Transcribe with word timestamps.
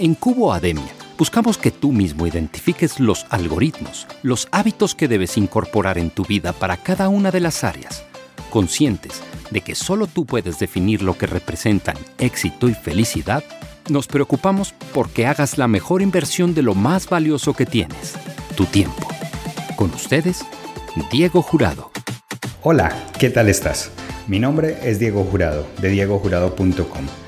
En 0.00 0.14
Cubo 0.14 0.52
Ademia 0.52 0.92
buscamos 1.16 1.56
que 1.56 1.70
tú 1.70 1.92
mismo 1.92 2.26
identifiques 2.26 2.98
los 2.98 3.26
algoritmos, 3.30 4.08
los 4.22 4.48
hábitos 4.50 4.96
que 4.96 5.06
debes 5.06 5.36
incorporar 5.36 5.98
en 5.98 6.10
tu 6.10 6.24
vida 6.24 6.52
para 6.52 6.76
cada 6.76 7.08
una 7.08 7.30
de 7.30 7.38
las 7.38 7.62
áreas, 7.62 8.04
conscientes 8.50 9.22
de 9.52 9.60
que 9.60 9.76
solo 9.76 10.08
tú 10.08 10.26
puedes 10.26 10.58
definir 10.58 11.00
lo 11.02 11.16
que 11.16 11.26
representan 11.26 11.96
éxito 12.18 12.68
y 12.68 12.74
felicidad, 12.74 13.44
nos 13.88 14.08
preocupamos 14.08 14.74
porque 14.92 15.26
hagas 15.26 15.58
la 15.58 15.68
mejor 15.68 16.02
inversión 16.02 16.54
de 16.54 16.62
lo 16.62 16.74
más 16.74 17.08
valioso 17.08 17.54
que 17.54 17.66
tienes, 17.66 18.14
tu 18.56 18.64
tiempo. 18.66 19.06
Con 19.76 19.92
ustedes, 19.94 20.44
Diego 21.12 21.40
Jurado. 21.40 21.92
Hola, 22.62 22.96
¿qué 23.20 23.30
tal 23.30 23.48
estás? 23.48 23.92
Mi 24.26 24.40
nombre 24.40 24.78
es 24.82 24.98
Diego 24.98 25.22
Jurado, 25.22 25.66
de 25.80 25.90
diegojurado.com. 25.90 27.23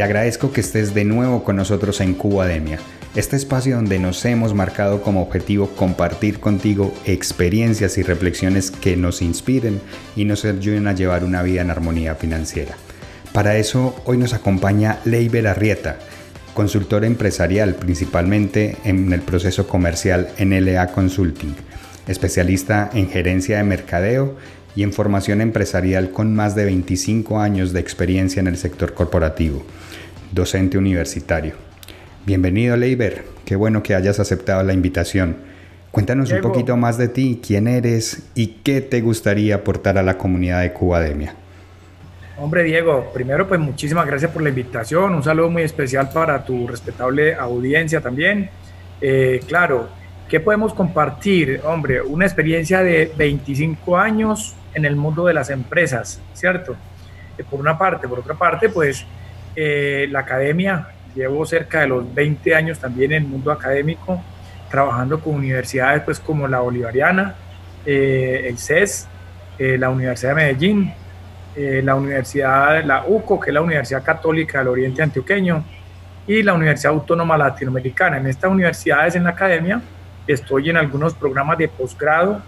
Te 0.00 0.04
agradezco 0.04 0.50
que 0.50 0.62
estés 0.62 0.94
de 0.94 1.04
nuevo 1.04 1.44
con 1.44 1.56
nosotros 1.56 2.00
en 2.00 2.14
Cubademia, 2.14 2.78
este 3.14 3.36
espacio 3.36 3.76
donde 3.76 3.98
nos 3.98 4.24
hemos 4.24 4.54
marcado 4.54 5.02
como 5.02 5.20
objetivo 5.20 5.68
compartir 5.76 6.40
contigo 6.40 6.94
experiencias 7.04 7.98
y 7.98 8.02
reflexiones 8.02 8.70
que 8.70 8.96
nos 8.96 9.20
inspiren 9.20 9.78
y 10.16 10.24
nos 10.24 10.46
ayuden 10.46 10.88
a 10.88 10.94
llevar 10.94 11.22
una 11.22 11.42
vida 11.42 11.60
en 11.60 11.70
armonía 11.70 12.14
financiera. 12.14 12.76
Para 13.34 13.58
eso 13.58 13.94
hoy 14.06 14.16
nos 14.16 14.32
acompaña 14.32 15.00
Leiber 15.04 15.46
Arrieta, 15.46 15.98
consultor 16.54 17.04
empresarial 17.04 17.74
principalmente 17.74 18.78
en 18.84 19.12
el 19.12 19.20
proceso 19.20 19.68
comercial 19.68 20.30
en 20.38 20.58
LA 20.64 20.92
Consulting, 20.92 21.54
especialista 22.08 22.88
en 22.94 23.10
gerencia 23.10 23.58
de 23.58 23.64
mercadeo 23.64 24.36
y 24.76 24.82
en 24.82 24.92
formación 24.92 25.40
empresarial 25.40 26.10
con 26.10 26.34
más 26.34 26.54
de 26.54 26.64
25 26.64 27.40
años 27.40 27.72
de 27.72 27.80
experiencia 27.80 28.40
en 28.40 28.46
el 28.46 28.56
sector 28.56 28.94
corporativo 28.94 29.64
docente 30.32 30.78
universitario. 30.78 31.54
Bienvenido, 32.24 32.76
Leiber. 32.76 33.24
Qué 33.44 33.56
bueno 33.56 33.82
que 33.82 33.94
hayas 33.94 34.20
aceptado 34.20 34.62
la 34.62 34.72
invitación. 34.72 35.36
Cuéntanos 35.90 36.30
un 36.30 36.40
poquito 36.40 36.76
más 36.76 36.98
de 36.98 37.08
ti, 37.08 37.40
quién 37.44 37.66
eres 37.66 38.30
y 38.36 38.58
qué 38.62 38.80
te 38.80 39.00
gustaría 39.00 39.56
aportar 39.56 39.98
a 39.98 40.04
la 40.04 40.16
comunidad 40.16 40.60
de 40.60 40.72
Cubademia. 40.72 41.34
Hombre, 42.38 42.62
Diego, 42.62 43.10
primero 43.12 43.48
pues 43.48 43.58
muchísimas 43.58 44.06
gracias 44.06 44.30
por 44.30 44.42
la 44.42 44.50
invitación. 44.50 45.14
Un 45.14 45.24
saludo 45.24 45.50
muy 45.50 45.62
especial 45.62 46.10
para 46.14 46.44
tu 46.44 46.68
respetable 46.68 47.34
audiencia 47.34 48.00
también. 48.00 48.48
Eh, 49.00 49.40
claro, 49.48 49.88
¿qué 50.28 50.38
podemos 50.38 50.72
compartir? 50.72 51.60
Hombre, 51.64 52.00
una 52.00 52.24
experiencia 52.24 52.84
de 52.84 53.10
25 53.16 53.96
años 53.98 54.54
en 54.74 54.84
el 54.84 54.96
mundo 54.96 55.26
de 55.26 55.34
las 55.34 55.50
empresas, 55.50 56.20
¿cierto? 56.32 56.76
Eh, 57.36 57.44
por 57.48 57.60
una 57.60 57.76
parte, 57.78 58.08
por 58.08 58.20
otra 58.20 58.34
parte, 58.34 58.68
pues 58.68 59.04
eh, 59.56 60.06
la 60.10 60.20
academia, 60.20 60.88
llevo 61.14 61.44
cerca 61.44 61.80
de 61.80 61.88
los 61.88 62.14
20 62.14 62.54
años 62.54 62.78
también 62.78 63.12
en 63.12 63.24
el 63.24 63.28
mundo 63.28 63.50
académico, 63.50 64.22
trabajando 64.70 65.18
con 65.20 65.34
universidades 65.34 66.02
pues 66.02 66.20
como 66.20 66.46
la 66.46 66.60
Bolivariana, 66.60 67.34
eh, 67.84 68.44
el 68.46 68.58
CES, 68.58 69.08
eh, 69.58 69.76
la 69.76 69.90
Universidad 69.90 70.30
de 70.30 70.34
Medellín, 70.36 70.94
la 71.56 71.94
Universidad, 71.96 72.82
la 72.84 73.04
UCO, 73.06 73.38
que 73.38 73.50
es 73.50 73.54
la 73.54 73.60
Universidad 73.60 74.02
Católica 74.02 74.60
del 74.60 74.68
Oriente 74.68 75.02
Antioqueño, 75.02 75.62
y 76.26 76.42
la 76.42 76.54
Universidad 76.54 76.92
Autónoma 76.92 77.36
Latinoamericana. 77.36 78.18
En 78.18 78.28
estas 78.28 78.50
universidades 78.50 79.16
en 79.16 79.24
la 79.24 79.30
academia 79.30 79.82
estoy 80.26 80.70
en 80.70 80.76
algunos 80.76 81.12
programas 81.12 81.58
de 81.58 81.68
posgrado 81.68 82.40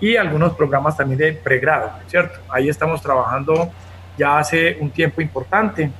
y 0.00 0.16
algunos 0.16 0.54
programas 0.54 0.96
también 0.96 1.18
de 1.18 1.32
pregrado, 1.32 1.92
¿cierto? 2.06 2.40
Ahí 2.48 2.68
estamos 2.68 3.02
trabajando 3.02 3.70
ya 4.16 4.38
hace 4.38 4.76
un 4.80 4.90
tiempo 4.90 5.20
importante 5.20 5.90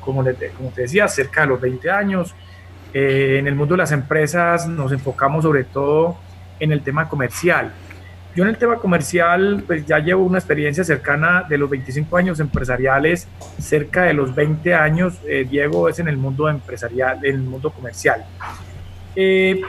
como, 0.00 0.24
como 0.56 0.70
te 0.70 0.82
decía, 0.82 1.08
cerca 1.08 1.42
de 1.42 1.46
los 1.48 1.60
20 1.60 1.90
años. 1.90 2.34
Eh, 2.92 3.36
en 3.38 3.46
el 3.46 3.54
mundo 3.54 3.74
de 3.74 3.78
las 3.78 3.92
empresas 3.92 4.66
nos 4.66 4.92
enfocamos 4.92 5.44
sobre 5.44 5.64
todo 5.64 6.16
en 6.58 6.72
el 6.72 6.82
tema 6.82 7.08
comercial. 7.08 7.72
Yo 8.34 8.44
en 8.44 8.50
el 8.50 8.58
tema 8.58 8.76
comercial, 8.76 9.64
pues 9.66 9.84
ya 9.86 9.98
llevo 9.98 10.24
una 10.24 10.38
experiencia 10.38 10.84
cercana 10.84 11.44
de 11.48 11.58
los 11.58 11.68
25 11.68 12.16
años 12.16 12.38
empresariales, 12.38 13.26
cerca 13.58 14.04
de 14.04 14.14
los 14.14 14.34
20 14.34 14.72
años, 14.74 15.20
eh, 15.26 15.46
Diego, 15.48 15.88
es 15.88 15.98
en 15.98 16.06
el 16.06 16.16
mundo 16.16 16.48
empresarial, 16.48 17.18
en 17.24 17.34
el 17.34 17.42
mundo 17.42 17.70
comercial. 17.70 18.24
Eh, 19.16 19.60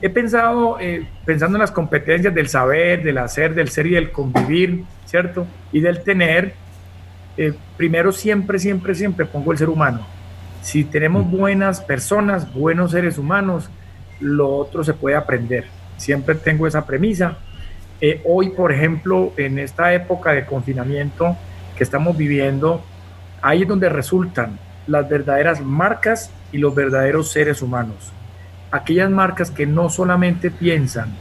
he 0.00 0.08
pensado, 0.08 0.78
pensando 1.24 1.56
en 1.56 1.60
las 1.60 1.72
competencias 1.72 2.32
del 2.34 2.48
saber, 2.48 3.02
del 3.02 3.18
hacer, 3.18 3.54
del 3.54 3.68
ser 3.68 3.86
y 3.86 3.90
del 3.90 4.12
convivir, 4.12 4.84
¿cierto? 5.06 5.46
Y 5.72 5.80
del 5.80 6.02
tener, 6.02 6.54
eh, 7.36 7.54
primero 7.76 8.12
siempre, 8.12 8.58
siempre, 8.58 8.94
siempre 8.94 9.24
pongo 9.24 9.52
el 9.52 9.58
ser 9.58 9.68
humano. 9.68 10.06
Si 10.60 10.84
tenemos 10.84 11.30
buenas 11.30 11.80
personas, 11.80 12.52
buenos 12.52 12.90
seres 12.90 13.16
humanos, 13.16 13.70
lo 14.20 14.56
otro 14.56 14.82
se 14.84 14.92
puede 14.92 15.16
aprender. 15.16 15.64
Siempre 15.96 16.34
tengo 16.34 16.66
esa 16.66 16.84
premisa. 16.84 17.38
Eh, 18.00 18.22
hoy, 18.24 18.50
por 18.50 18.72
ejemplo, 18.72 19.32
en 19.36 19.58
esta 19.58 19.94
época 19.94 20.32
de 20.32 20.46
confinamiento 20.46 21.36
que 21.76 21.84
estamos 21.84 22.16
viviendo, 22.16 22.82
ahí 23.40 23.62
es 23.62 23.68
donde 23.68 23.88
resultan 23.88 24.58
las 24.86 25.08
verdaderas 25.08 25.60
marcas 25.60 26.32
y 26.50 26.58
los 26.58 26.74
verdaderos 26.74 27.30
seres 27.30 27.62
humanos. 27.62 28.12
Aquellas 28.70 29.10
marcas 29.10 29.50
que 29.50 29.66
no 29.66 29.88
solamente 29.90 30.50
piensan 30.50 31.14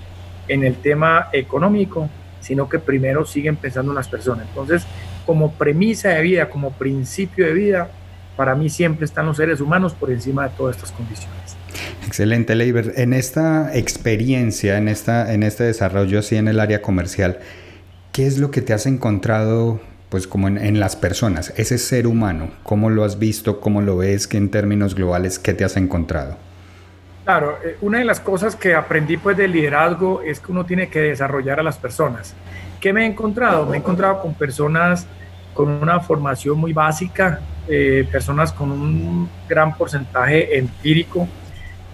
en 0.47 0.63
el 0.63 0.75
tema 0.75 1.29
económico, 1.33 2.09
sino 2.41 2.69
que 2.69 2.79
primero 2.79 3.25
siguen 3.25 3.55
pensando 3.55 3.91
en 3.91 3.95
las 3.95 4.07
personas. 4.07 4.47
Entonces, 4.47 4.85
como 5.25 5.53
premisa 5.53 6.09
de 6.09 6.21
vida, 6.21 6.49
como 6.49 6.71
principio 6.71 7.45
de 7.45 7.53
vida, 7.53 7.89
para 8.37 8.55
mí 8.55 8.69
siempre 8.69 9.05
están 9.05 9.25
los 9.25 9.37
seres 9.37 9.59
humanos 9.59 9.93
por 9.93 10.11
encima 10.11 10.47
de 10.47 10.55
todas 10.55 10.77
estas 10.77 10.91
condiciones. 10.91 11.57
Excelente, 12.05 12.55
Leiber. 12.55 12.93
En 12.95 13.13
esta 13.13 13.75
experiencia, 13.75 14.77
en, 14.77 14.87
esta, 14.87 15.33
en 15.33 15.43
este 15.43 15.65
desarrollo 15.65 16.19
así 16.19 16.37
en 16.37 16.47
el 16.47 16.59
área 16.59 16.81
comercial, 16.81 17.39
¿qué 18.13 18.25
es 18.25 18.37
lo 18.37 18.51
que 18.51 18.61
te 18.61 18.73
has 18.73 18.85
encontrado 18.85 19.81
pues 20.09 20.25
como 20.25 20.47
en, 20.47 20.79
las 20.79 20.95
personas, 20.95 21.53
ese 21.57 21.77
ser 21.77 22.07
humano? 22.07 22.51
¿Cómo 22.63 22.89
lo 22.89 23.03
has 23.03 23.19
visto? 23.19 23.59
¿Cómo 23.59 23.81
lo 23.81 23.97
ves? 23.97 24.27
¿Qué 24.27 24.37
en 24.37 24.49
términos 24.49 24.95
globales, 24.95 25.37
qué 25.37 25.53
te 25.53 25.65
has 25.65 25.75
encontrado? 25.75 26.37
Claro, 27.27 27.59
eh, 27.61 27.75
una 27.81 27.97
de 27.97 28.05
las 28.05 28.21
cosas 28.21 28.55
que 28.55 28.73
aprendí 28.73 29.17
pues 29.17 29.35
del 29.35 29.51
liderazgo 29.51 30.21
es 30.21 30.39
que 30.39 30.49
uno 30.49 30.65
tiene 30.65 30.87
que 30.87 31.01
desarrollar 31.01 31.59
a 31.59 31.63
las 31.63 31.77
personas. 31.77 32.33
¿Qué 32.79 32.93
me 32.93 33.03
he 33.03 33.05
encontrado? 33.05 33.65
Me 33.65 33.75
he 33.75 33.79
encontrado 33.81 34.21
con 34.21 34.33
personas 34.33 35.05
con 35.53 35.67
una 35.67 35.99
formación 35.99 36.57
muy 36.57 36.71
básica, 36.71 37.41
eh, 37.67 38.07
personas 38.09 38.53
con 38.53 38.71
un 38.71 39.29
gran 39.45 39.75
porcentaje 39.75 40.57
empírico 40.57 41.27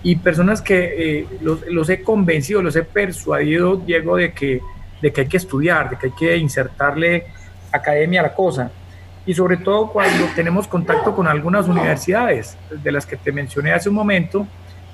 y 0.03 0.17
personas 0.17 0.61
que 0.61 1.21
eh, 1.21 1.27
los, 1.41 1.89
he 1.89 2.03
convencido, 2.03 2.61
los 2.61 2.75
he 2.75 2.83
persuadido, 2.83 3.77
Diego, 3.77 4.17
de 4.17 4.33
que, 4.33 4.61
de 5.01 5.11
que 5.11 5.21
hay 5.21 5.27
que 5.27 5.37
estudiar, 5.37 5.89
de 5.89 5.97
que 5.97 6.05
hay 6.05 6.11
que 6.11 6.37
insertarle 6.37 7.25
academia 7.71 8.19
a 8.19 8.23
la 8.25 8.35
cosa. 8.35 8.69
Y 9.25 9.33
sobre 9.33 9.57
todo 9.57 9.91
cuando 9.91 10.25
tenemos 10.35 10.67
contacto 10.67 11.15
con 11.15 11.25
algunas 11.25 11.67
universidades, 11.67 12.55
de 12.69 12.91
las 12.91 13.07
que 13.07 13.17
te 13.17 13.31
mencioné 13.31 13.73
hace 13.73 13.89
un 13.89 13.95
momento, 13.95 14.45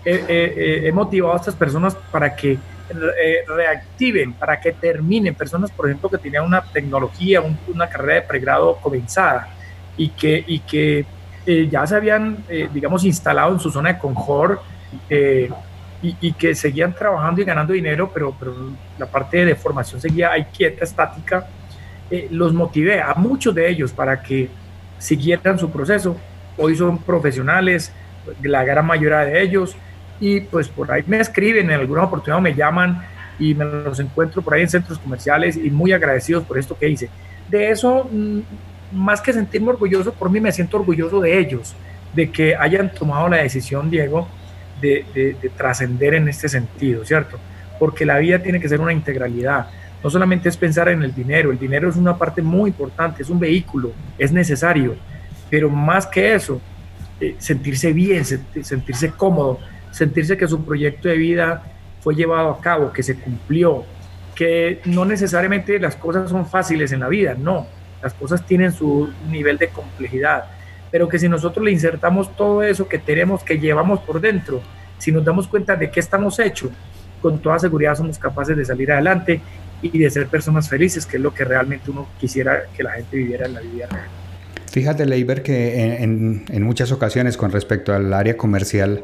he 0.10 0.92
motivado 0.92 1.34
a 1.34 1.38
estas 1.38 1.56
personas 1.56 1.96
para 2.12 2.36
que 2.36 2.58
eh, 2.92 3.46
reactiven, 3.48 4.34
para 4.34 4.60
que 4.60 4.72
terminen. 4.72 5.36
Personas, 5.36 5.70
por 5.70 5.88
ejemplo, 5.88 6.10
que 6.10 6.18
tenían 6.18 6.44
una 6.44 6.62
tecnología, 6.62 7.40
una 7.68 7.88
carrera 7.88 8.16
de 8.16 8.22
pregrado 8.24 8.78
comenzada 8.78 9.48
y 9.96 10.10
que, 10.10 10.44
y 10.48 10.60
que 10.62 11.06
eh, 11.46 11.68
ya 11.70 11.86
se 11.86 11.96
habían, 11.96 12.44
eh, 12.50 12.68
digamos, 12.74 13.06
instalado 13.06 13.54
en 13.54 13.60
su 13.60 13.70
zona 13.70 13.94
de 13.94 14.00
confort 14.00 14.60
y, 15.08 16.16
y, 16.20 16.34
que 16.34 16.56
seguían 16.56 16.96
trabajando 16.96 17.42
y 17.42 17.44
ganando 17.44 17.74
dinero, 17.74 18.10
pero, 18.12 18.34
pero 18.40 18.56
la 18.98 19.06
parte 19.06 19.46
de 19.46 19.54
formación 19.54 20.02
seguía 20.02 20.32
ahí 20.32 20.46
quieta, 20.46 20.84
estática. 20.84 21.46
los 22.32 22.54
motivé 22.54 23.02
a 23.02 23.14
muchos 23.14 23.54
de 23.54 23.70
ellos 23.70 23.92
para 23.92 24.20
que 24.20 24.50
siguieran 24.98 25.60
su 25.60 25.70
proceso. 25.70 26.18
Hoy 26.58 26.76
son 26.76 26.98
profesionales, 26.98 27.92
la 28.42 28.64
gran 28.64 28.88
mayoría 28.88 29.20
de 29.20 29.44
ellos 29.44 29.76
y 30.20 30.42
pues 30.42 30.68
por 30.68 30.92
ahí 30.92 31.04
me 31.08 31.20
escriben, 31.20 31.70
en 31.70 31.80
alguna 31.80 32.04
oportunidad 32.04 32.42
me 32.42 32.54
llaman 32.54 33.02
y 33.40 33.54
me 33.54 33.66
los 33.66 34.00
encuentro 34.00 34.42
por 34.42 34.54
ahí 34.54 34.64
en 34.64 34.70
centros 34.70 35.00
comerciales 35.00 35.56
y 35.56 35.70
muy 35.70 35.94
agradecidos 35.94 36.44
por 36.44 36.58
esto 36.58 36.78
que 36.78 36.90
hice. 36.90 37.10
De 37.50 37.72
eso, 37.72 38.10
mm, 38.12 38.40
más 38.92 39.22
que 39.22 39.34
sentirme 39.34 39.70
orgulloso, 39.70 40.14
por 40.14 40.30
mí 40.30 40.40
me 40.40 40.52
siento 40.52 40.78
orgulloso 40.78 41.22
de 41.22 41.40
ellos, 41.40 41.74
de 42.14 42.30
que 42.30 42.56
hayan 42.56 42.92
tomado 42.94 43.30
la 43.30 43.38
decisión, 43.38 43.90
Diego, 43.90 44.28
de, 44.82 45.06
de, 45.14 45.50
trascender 45.50 46.14
en 46.14 46.28
este 46.30 46.48
sentido, 46.48 47.04
¿cierto? 47.06 47.38
Porque 47.78 48.06
la 48.06 48.18
vida 48.18 48.40
tiene 48.40 48.60
que 48.60 48.70
ser 48.70 48.80
una 48.80 48.94
integralidad. 48.94 49.68
No 50.04 50.10
solamente 50.10 50.48
es 50.48 50.56
pensar 50.56 50.88
en 50.88 51.04
el 51.04 51.14
dinero, 51.14 51.52
el 51.52 51.60
dinero 51.60 51.90
es 51.90 51.98
una 51.98 52.18
parte 52.18 52.42
muy 52.42 52.70
importante, 52.70 53.22
es 53.22 53.30
un 53.30 53.40
vehículo, 53.40 53.92
es 54.18 54.32
necesario, 54.32 54.96
pero 55.50 55.70
más 55.70 56.08
que 56.08 56.34
eso, 56.34 56.62
eh, 57.20 57.36
sentirse 57.38 57.92
bien, 57.92 58.24
sentirse 58.24 59.12
cómodo, 59.12 59.60
sentirse 59.92 60.38
que 60.38 60.48
su 60.48 60.64
proyecto 60.64 61.10
de 61.10 61.18
vida 61.18 61.64
fue 62.02 62.16
llevado 62.16 62.50
a 62.52 62.62
cabo, 62.62 62.94
que 62.94 63.04
se 63.04 63.16
cumplió, 63.16 63.84
que 64.36 64.80
no 64.86 65.06
necesariamente 65.06 65.80
las 65.80 65.96
cosas 65.96 66.30
son 66.30 66.46
fáciles 66.46 66.92
en 66.92 67.02
la 67.02 67.10
vida, 67.10 67.36
no, 67.38 67.68
las 68.02 68.14
cosas 68.14 68.46
tienen 68.46 68.72
su 68.72 69.10
nivel 69.30 69.58
de 69.58 69.70
complejidad, 69.70 70.46
pero 70.92 71.08
que 71.10 71.20
si 71.20 71.28
nosotros 71.28 71.64
le 71.64 71.72
insertamos 71.72 72.36
todo 72.36 72.64
eso 72.64 72.88
que 72.88 73.00
tenemos, 73.00 73.44
que 73.44 73.60
llevamos 73.60 74.00
por 74.00 74.22
dentro, 74.22 74.62
si 74.98 75.12
nos 75.12 75.24
damos 75.24 75.48
cuenta 75.48 75.76
de 75.76 75.92
qué 75.92 76.00
estamos 76.00 76.40
hechos, 76.40 76.72
con 77.22 77.40
toda 77.40 77.60
seguridad 77.60 77.96
somos 77.96 78.18
capaces 78.18 78.56
de 78.56 78.66
salir 78.66 78.92
adelante 78.92 79.42
y 79.82 79.98
de 79.98 80.10
ser 80.10 80.28
personas 80.28 80.70
felices, 80.70 81.06
que 81.06 81.18
es 81.18 81.24
lo 81.24 81.34
que 81.34 81.44
realmente 81.44 81.92
uno 81.92 82.08
quisiera 82.20 82.64
que 82.76 82.84
la 82.84 82.92
gente 82.92 83.18
viviera 83.18 83.46
en 83.46 83.54
la 83.54 83.62
vida 83.62 83.88
real. 83.88 84.08
Fíjate, 84.72 85.06
Leiber, 85.06 85.42
que 85.42 85.96
en, 86.04 86.46
en, 86.48 86.64
muchas 86.64 86.92
ocasiones 86.92 87.38
con 87.38 87.52
respecto 87.52 87.94
al 87.94 88.14
área 88.14 88.38
comercial, 88.38 89.04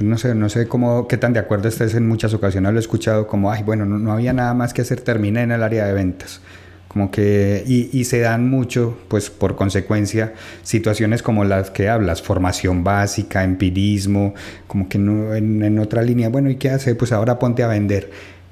no 0.00 0.18
sé, 0.18 0.34
no 0.34 0.48
sé 0.48 0.66
cómo, 0.68 1.08
qué 1.08 1.16
tan 1.16 1.32
de 1.32 1.40
acuerdo 1.40 1.68
estés 1.68 1.94
en 1.94 2.06
muchas 2.06 2.34
ocasiones, 2.34 2.72
lo 2.72 2.78
he 2.78 2.80
escuchado 2.80 3.26
como, 3.26 3.50
ay, 3.50 3.62
bueno, 3.62 3.84
no, 3.84 3.98
no 3.98 4.12
había 4.12 4.32
nada 4.32 4.54
más 4.54 4.72
que 4.72 4.82
hacer, 4.82 5.00
terminé 5.00 5.42
en 5.42 5.52
el 5.52 5.62
área 5.62 5.86
de 5.86 5.92
ventas. 5.92 6.40
Como 6.88 7.10
que, 7.10 7.62
y, 7.66 7.90
y, 7.92 8.04
se 8.04 8.20
dan 8.20 8.48
mucho, 8.48 8.96
pues 9.08 9.28
por 9.28 9.54
consecuencia, 9.54 10.32
situaciones 10.62 11.22
como 11.22 11.44
las 11.44 11.70
que 11.70 11.90
hablas, 11.90 12.22
formación 12.22 12.84
básica, 12.84 13.44
empirismo, 13.44 14.34
como 14.66 14.88
que 14.88 14.96
no, 14.96 15.34
en, 15.34 15.62
en 15.62 15.78
otra 15.78 16.00
línea, 16.00 16.30
bueno, 16.30 16.48
¿y 16.48 16.56
qué 16.56 16.70
hace? 16.70 16.94
Pues 16.94 17.12
ahora 17.12 17.38
ponte 17.38 17.62
a 17.62 17.66
vender. 17.66 18.10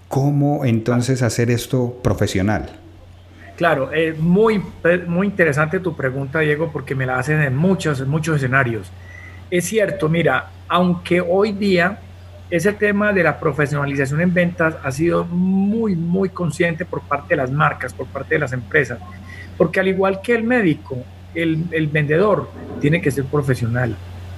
¿Cómo 0.08 0.64
entonces 0.66 1.22
hacer 1.22 1.50
esto 1.50 1.99
profesional? 2.02 2.69
Claro, 3.56 3.93
es 3.93 4.19
muy, 4.19 4.61
muy 5.06 5.28
interesante 5.28 5.78
tu 5.78 5.96
pregunta, 5.96 6.40
Diego, 6.40 6.70
porque 6.72 6.94
me 6.94 7.06
la 7.06 7.19
hacen 7.19 7.40
en 7.40 7.55
muchos, 7.55 8.00
en 8.00 8.08
muchos 8.08 8.37
escenarios. 8.37 8.90
Es 9.50 9.67
cierto, 9.67 10.08
mira, 10.08 10.50
aunque 10.69 11.20
hoy 11.20 11.52
día 11.52 11.99
ese 12.50 12.73
tema 12.73 13.12
de 13.12 13.23
la 13.23 13.38
profesionalización 13.38 14.20
en 14.20 14.32
ventas 14.32 14.76
ha 14.82 14.91
sido 14.93 15.25
muy, 15.25 15.96
muy 15.96 16.29
consciente 16.29 16.85
por 16.85 17.02
parte 17.02 17.31
de 17.31 17.37
las 17.37 17.50
marcas, 17.50 17.93
por 17.93 18.06
parte 18.06 18.35
de 18.35 18.41
las 18.41 18.52
empresas, 18.52 18.99
porque 19.56 19.81
al 19.81 19.88
igual 19.88 20.20
que 20.23 20.35
el 20.35 20.44
médico, 20.44 20.99
el, 21.35 21.88
vendedor 21.88 22.49
tiene 22.81 23.00
que 23.00 23.11
ser 23.11 23.25
profesional. 23.25 23.96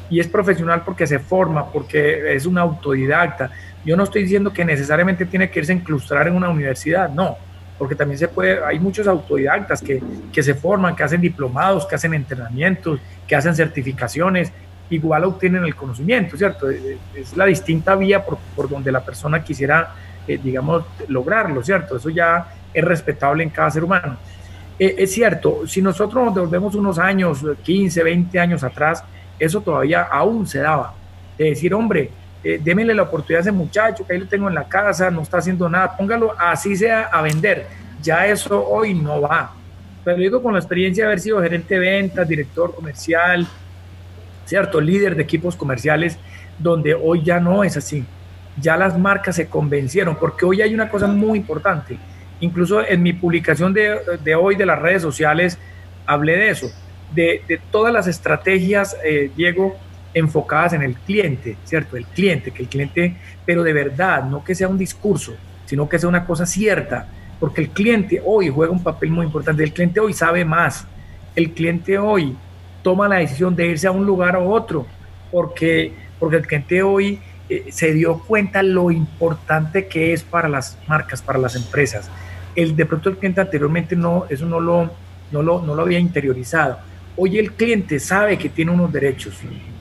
Y 0.08 0.20
es 0.20 0.29
profesional 0.29 0.82
porque 0.85 1.06
se 1.06 1.19
forma, 1.19 1.70
porque 1.73 2.35
es 2.35 2.47
un 2.47 2.59
autodidacta. 2.59 3.50
Yo 3.85 3.97
no 3.97 4.05
estoy 4.05 4.23
diciendo 4.23 4.52
que 4.52 4.64
necesariamente 4.64 5.26
tiene 5.26 5.50
que 5.50 5.59
irse 5.59 5.73
a 5.73 5.75
incrustar 5.75 6.29
en 6.29 6.37
una 6.37 6.49
universidad, 6.49 7.11
no 7.11 7.37
porque 7.79 7.94
también 7.94 8.19
se 8.19 8.29
puede, 8.29 8.64
hay 8.64 8.79
muchos 8.79 9.06
autodidactas 9.06 9.82
que, 9.82 10.02
que 10.32 10.43
se 10.43 10.55
forman, 10.55 10.97
que 10.97 11.02
hacen 11.02 11.20
diplomados, 11.20 11.87
que 11.87 11.94
hacen 11.94 12.14
entrenamientos, 12.14 13.00
que 13.26 13.37
hacen 13.37 13.55
certificaciones, 13.55 14.52
igual 14.91 15.25
obtienen 15.25 15.65
el 15.65 15.75
conocimiento, 15.75 16.37
¿cierto? 16.37 16.71
Eh, 16.71 16.81
eh, 16.93 16.99
es 17.15 17.37
la 17.37 17.47
distinta 17.47 17.94
vía 17.97 18.25
por, 18.25 18.38
por 18.55 18.69
donde 18.69 18.93
la 18.93 19.05
persona 19.05 19.43
quisiera, 19.43 19.94
eh, 20.27 20.38
digamos, 20.43 20.85
lograrlo, 21.09 21.62
¿cierto? 21.62 21.97
Eso 21.97 22.11
ya 22.11 22.47
es 22.73 22.85
respetable 22.85 23.43
en 23.43 23.50
cada 23.50 23.71
ser 23.71 23.85
humano. 23.85 24.17
es 24.79 25.11
cierto, 25.12 25.67
si 25.67 25.81
nosotros 25.81 26.23
nos 26.23 26.35
devolvemos 26.35 26.75
unos 26.75 26.99
años, 26.99 27.43
15, 27.62 28.03
20 28.03 28.38
años 28.38 28.62
atrás, 28.62 29.03
eso 29.38 29.61
todavía 29.61 30.03
aún 30.03 30.47
se 30.47 30.59
daba. 30.59 30.94
De 31.38 31.47
decir, 31.47 31.73
hombre, 31.73 32.11
eh, 32.49 32.61
démele 32.62 32.94
la 32.94 33.03
oportunidad 33.03 33.41
a 33.41 33.43
ese 33.43 33.50
muchacho 33.50 34.06
que 34.06 34.12
ahí 34.12 34.21
lo 34.21 34.29
tengo 34.29 34.49
en 34.49 34.55
la 34.55 34.69
casa, 34.69 35.11
no 35.11 35.23
está 35.23 35.38
haciendo 35.38 35.69
nada, 35.69 35.97
póngalo 35.97 36.33
así 36.38 36.77
sea 36.77 37.03
a 37.05 37.21
vender. 37.21 37.67
Ya 38.00 38.25
eso 38.27 38.65
hoy 38.65 38.94
no 38.94 39.21
va. 39.21 39.53
Pero 40.05 40.19
digo 40.19 40.41
con 40.41 40.53
la 40.53 40.61
experiencia 40.61 41.03
de 41.03 41.09
haber 41.09 41.19
sido 41.19 41.43
gerente 41.43 41.75
de 41.75 41.81
ventas, 41.81 42.29
director 42.29 42.73
comercial, 42.73 43.47
¿cierto? 44.46 44.81
Líder 44.81 45.14
de 45.14 45.22
equipos 45.22 45.54
comerciales, 45.54 46.19
donde 46.58 46.94
hoy 46.94 47.22
ya 47.22 47.38
no 47.38 47.62
es 47.62 47.76
así. 47.76 48.04
Ya 48.58 48.78
las 48.78 48.98
marcas 48.98 49.37
se 49.37 49.48
convencieron, 49.48 50.16
porque 50.16 50.46
hoy 50.46 50.62
hay 50.62 50.72
una 50.72 50.88
cosa 50.88 51.06
muy 51.06 51.38
importante. 51.38 51.98
Incluso 52.40 52.87
en 52.87 53.02
mi 53.02 53.12
publicación 53.12 53.75
de, 53.75 53.98
de 54.25 54.34
hoy 54.34 54.56
de 54.56 54.64
las 54.64 54.78
redes 54.81 55.02
sociales 55.02 55.58
hablé 56.06 56.37
de 56.37 56.48
eso, 56.50 56.70
de, 57.14 57.60
todas 57.70 57.93
las 57.93 58.06
estrategias, 58.06 58.96
eh, 59.04 59.31
Diego, 59.37 59.76
enfocadas 60.14 60.72
en 60.72 60.82
el 60.82 60.94
cliente, 60.94 61.56
¿cierto? 61.64 61.96
El 61.96 62.06
cliente, 62.06 62.50
que 62.50 62.62
el 62.62 62.69
cliente, 62.69 63.16
pero 63.44 63.62
de 63.62 63.72
verdad, 63.72 64.25
no 64.25 64.42
que 64.42 64.54
sea 64.54 64.69
un 64.69 64.78
discurso, 64.78 65.37
sino 65.66 65.88
que 65.88 65.99
sea 65.99 66.08
una 66.08 66.25
cosa 66.25 66.46
cierta, 66.46 67.06
porque 67.38 67.60
el 67.60 67.69
cliente 67.70 68.22
hoy 68.25 68.49
juega 68.49 68.72
un 68.72 68.82
papel 68.82 69.10
muy 69.10 69.26
importante, 69.26 69.62
el 69.62 69.72
cliente 69.72 70.00
hoy 70.00 70.14
sabe 70.14 70.44
más, 70.44 70.87
el 71.34 71.52
cliente 71.52 71.99
hoy 71.99 72.34
toma 72.87 73.09
la 73.09 73.17
decisión 73.17 73.56
de 73.56 73.67
irse 73.67 73.88
a 73.88 73.91
un 73.91 74.06
lugar 74.06 74.37
o 74.37 74.49
otro, 74.49 74.87
porque, 75.33 75.93
porque 76.21 76.37
el 76.37 76.47
cliente 76.47 76.85
hoy 76.85 77.19
eh, 77.49 77.65
se 77.71 77.93
dio 77.93 78.21
cuenta 78.21 78.62
lo 78.62 78.93
importante 78.93 79.88
que 79.88 80.12
es 80.12 80.23
para 80.23 80.49
las 80.49 80.79
marcas, 80.87 81.21
para 81.21 81.37
las 81.37 81.56
empresas. 81.56 82.09
El, 82.55 82.77
de 82.77 82.87
pronto 82.87 83.09
el 83.09 83.17
cliente 83.17 83.41
anteriormente 83.41 83.97
no, 83.97 84.27
eso 84.29 84.47
no 84.47 84.61
lo, 84.61 84.88
no 85.33 85.43
lo, 85.43 85.62
no 85.62 85.75
lo 85.75 85.83
había 85.83 85.99
interiorizado. 85.99 86.79
Hoy 87.17 87.41
el 87.41 87.55
cliente 87.55 87.99
sabe 87.99 88.38
que 88.38 88.50
tiene 88.50 88.71
unos 88.71 88.93
derechos, 88.93 89.35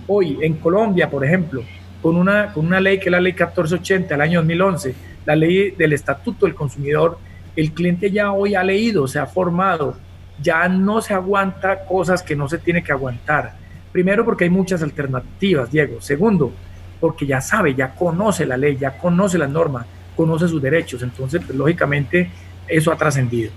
Hoy 0.08 0.40
en 0.42 0.56
Colombia, 0.56 1.08
por 1.08 1.24
ejemplo, 1.24 1.62
con 2.02 2.16
una, 2.16 2.54
con 2.54 2.66
una 2.66 2.80
ley 2.80 2.98
que 2.98 3.06
es 3.06 3.12
la 3.12 3.22
ley 3.22 3.34
1480 3.34 4.16
del 4.16 4.22
año 4.22 4.40
2011, 4.40 4.96
la 5.28 5.36
ley 5.36 5.76
del 5.78 5.94
Estatuto 5.94 6.48
del 6.48 6.56
Consumidor, 6.56 7.20
el 7.56 7.72
cliente 7.72 8.10
ya 8.10 8.32
hoy 8.32 8.56
ha 8.56 8.64
leído, 8.64 9.08
se 9.08 9.20
ha 9.20 9.28
formado, 9.28 9.96
ya 10.42 10.68
no 10.68 11.02
se 11.02 11.14
aguanta 11.14 11.86
cosas 11.86 12.22
que 12.22 12.36
no 12.36 12.48
se 12.48 12.58
tiene 12.58 12.84
que 12.84 12.92
aguantar. 12.92 13.54
Primero 13.92 14.26
porque 14.26 14.44
hay 14.44 14.50
muchas 14.50 14.82
alternativas, 14.82 15.72
Diego. 15.72 16.02
Segundo, 16.02 16.52
porque 17.00 17.26
ya 17.26 17.42
sabe, 17.42 17.74
ya 17.76 17.96
conoce 17.96 18.46
la 18.46 18.58
ley, 18.58 18.78
ya 18.78 18.98
conoce 18.98 19.38
las 19.38 19.50
normas, 19.50 19.86
conoce 20.16 20.48
sus 20.48 20.62
derechos. 20.62 21.02
Entonces, 21.02 21.42
pues, 21.46 21.58
lógicamente, 21.58 22.30
eso 22.68 22.92
ha 22.92 22.98
trascendido. 22.98 23.52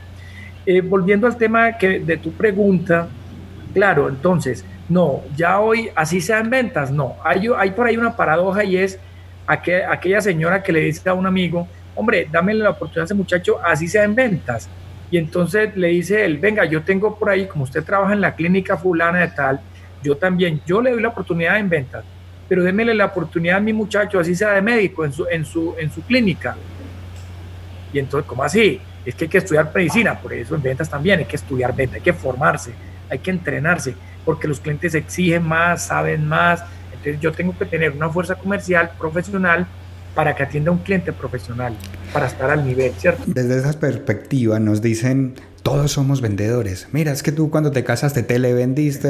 Eh, 0.66 0.80
volviendo 0.80 1.26
al 1.26 1.36
tema 1.36 1.76
que, 1.78 2.00
de 2.00 2.18
tu 2.18 2.32
pregunta, 2.32 3.08
claro, 3.72 4.08
entonces, 4.08 4.64
no, 4.88 5.22
ya 5.36 5.60
hoy, 5.60 5.90
así 5.94 6.20
sean 6.20 6.50
ventas, 6.50 6.90
no. 6.90 7.16
Hay, 7.24 7.48
hay 7.56 7.70
por 7.72 7.86
ahí 7.86 7.96
una 7.96 8.16
paradoja 8.16 8.64
y 8.64 8.76
es 8.76 8.98
aquella 9.46 10.20
señora 10.20 10.62
que 10.62 10.72
le 10.72 10.80
dice 10.80 11.08
a 11.08 11.14
un 11.14 11.26
amigo, 11.26 11.66
hombre, 11.94 12.28
dame 12.30 12.54
la 12.54 12.70
oportunidad 12.70 13.02
a 13.02 13.04
ese 13.06 13.14
muchacho, 13.14 13.58
así 13.64 13.88
sea 13.88 14.04
en 14.04 14.14
ventas. 14.14 14.68
Y 15.10 15.18
entonces 15.18 15.76
le 15.76 15.88
dice 15.88 16.24
él, 16.24 16.38
venga, 16.38 16.64
yo 16.64 16.82
tengo 16.82 17.18
por 17.18 17.30
ahí, 17.30 17.46
como 17.46 17.64
usted 17.64 17.82
trabaja 17.82 18.12
en 18.12 18.20
la 18.20 18.34
clínica 18.34 18.76
fulana 18.76 19.20
de 19.20 19.28
tal, 19.28 19.60
yo 20.02 20.16
también, 20.16 20.60
yo 20.66 20.80
le 20.80 20.90
doy 20.90 21.00
la 21.00 21.08
oportunidad 21.08 21.58
en 21.58 21.68
ventas, 21.68 22.04
pero 22.48 22.62
démele 22.62 22.94
la 22.94 23.06
oportunidad 23.06 23.56
a 23.56 23.60
mi 23.60 23.72
muchacho, 23.72 24.20
así 24.20 24.34
sea 24.34 24.50
de 24.52 24.62
médico, 24.62 25.04
en 25.04 25.12
su, 25.12 25.26
en 25.30 25.44
su, 25.44 25.74
en 25.78 25.90
su 25.90 26.02
clínica. 26.02 26.56
Y 27.92 27.98
entonces, 27.98 28.28
¿cómo 28.28 28.42
así? 28.42 28.80
Es 29.04 29.14
que 29.14 29.24
hay 29.24 29.30
que 29.30 29.38
estudiar 29.38 29.70
medicina, 29.74 30.18
por 30.18 30.32
eso 30.32 30.54
en 30.54 30.62
ventas 30.62 30.90
también 30.90 31.20
hay 31.20 31.24
que 31.24 31.36
estudiar 31.36 31.74
ventas, 31.74 31.96
hay 31.96 32.02
que 32.02 32.12
formarse, 32.12 32.72
hay 33.08 33.18
que 33.18 33.30
entrenarse 33.30 33.94
porque 34.28 34.46
los 34.46 34.60
clientes 34.60 34.94
exigen 34.94 35.42
más, 35.42 35.86
saben 35.86 36.28
más. 36.28 36.62
Entonces 36.92 37.18
yo 37.18 37.32
tengo 37.32 37.56
que 37.56 37.64
tener 37.64 37.92
una 37.92 38.10
fuerza 38.10 38.34
comercial 38.34 38.90
profesional 38.98 39.66
para 40.18 40.34
que 40.34 40.42
atienda 40.42 40.70
a 40.70 40.72
un 40.72 40.80
cliente 40.80 41.12
profesional, 41.12 41.76
para 42.12 42.26
estar 42.26 42.50
al 42.50 42.66
nivel, 42.66 42.92
¿cierto? 42.94 43.22
Desde 43.28 43.56
esa 43.56 43.78
perspectiva 43.78 44.58
nos 44.58 44.82
dicen, 44.82 45.36
todos 45.62 45.92
somos 45.92 46.20
vendedores. 46.20 46.88
Mira, 46.90 47.12
es 47.12 47.22
que 47.22 47.30
tú 47.30 47.50
cuando 47.52 47.70
te 47.70 47.84
casaste 47.84 48.24
te 48.24 48.40
le 48.40 48.52
vendiste, 48.52 49.08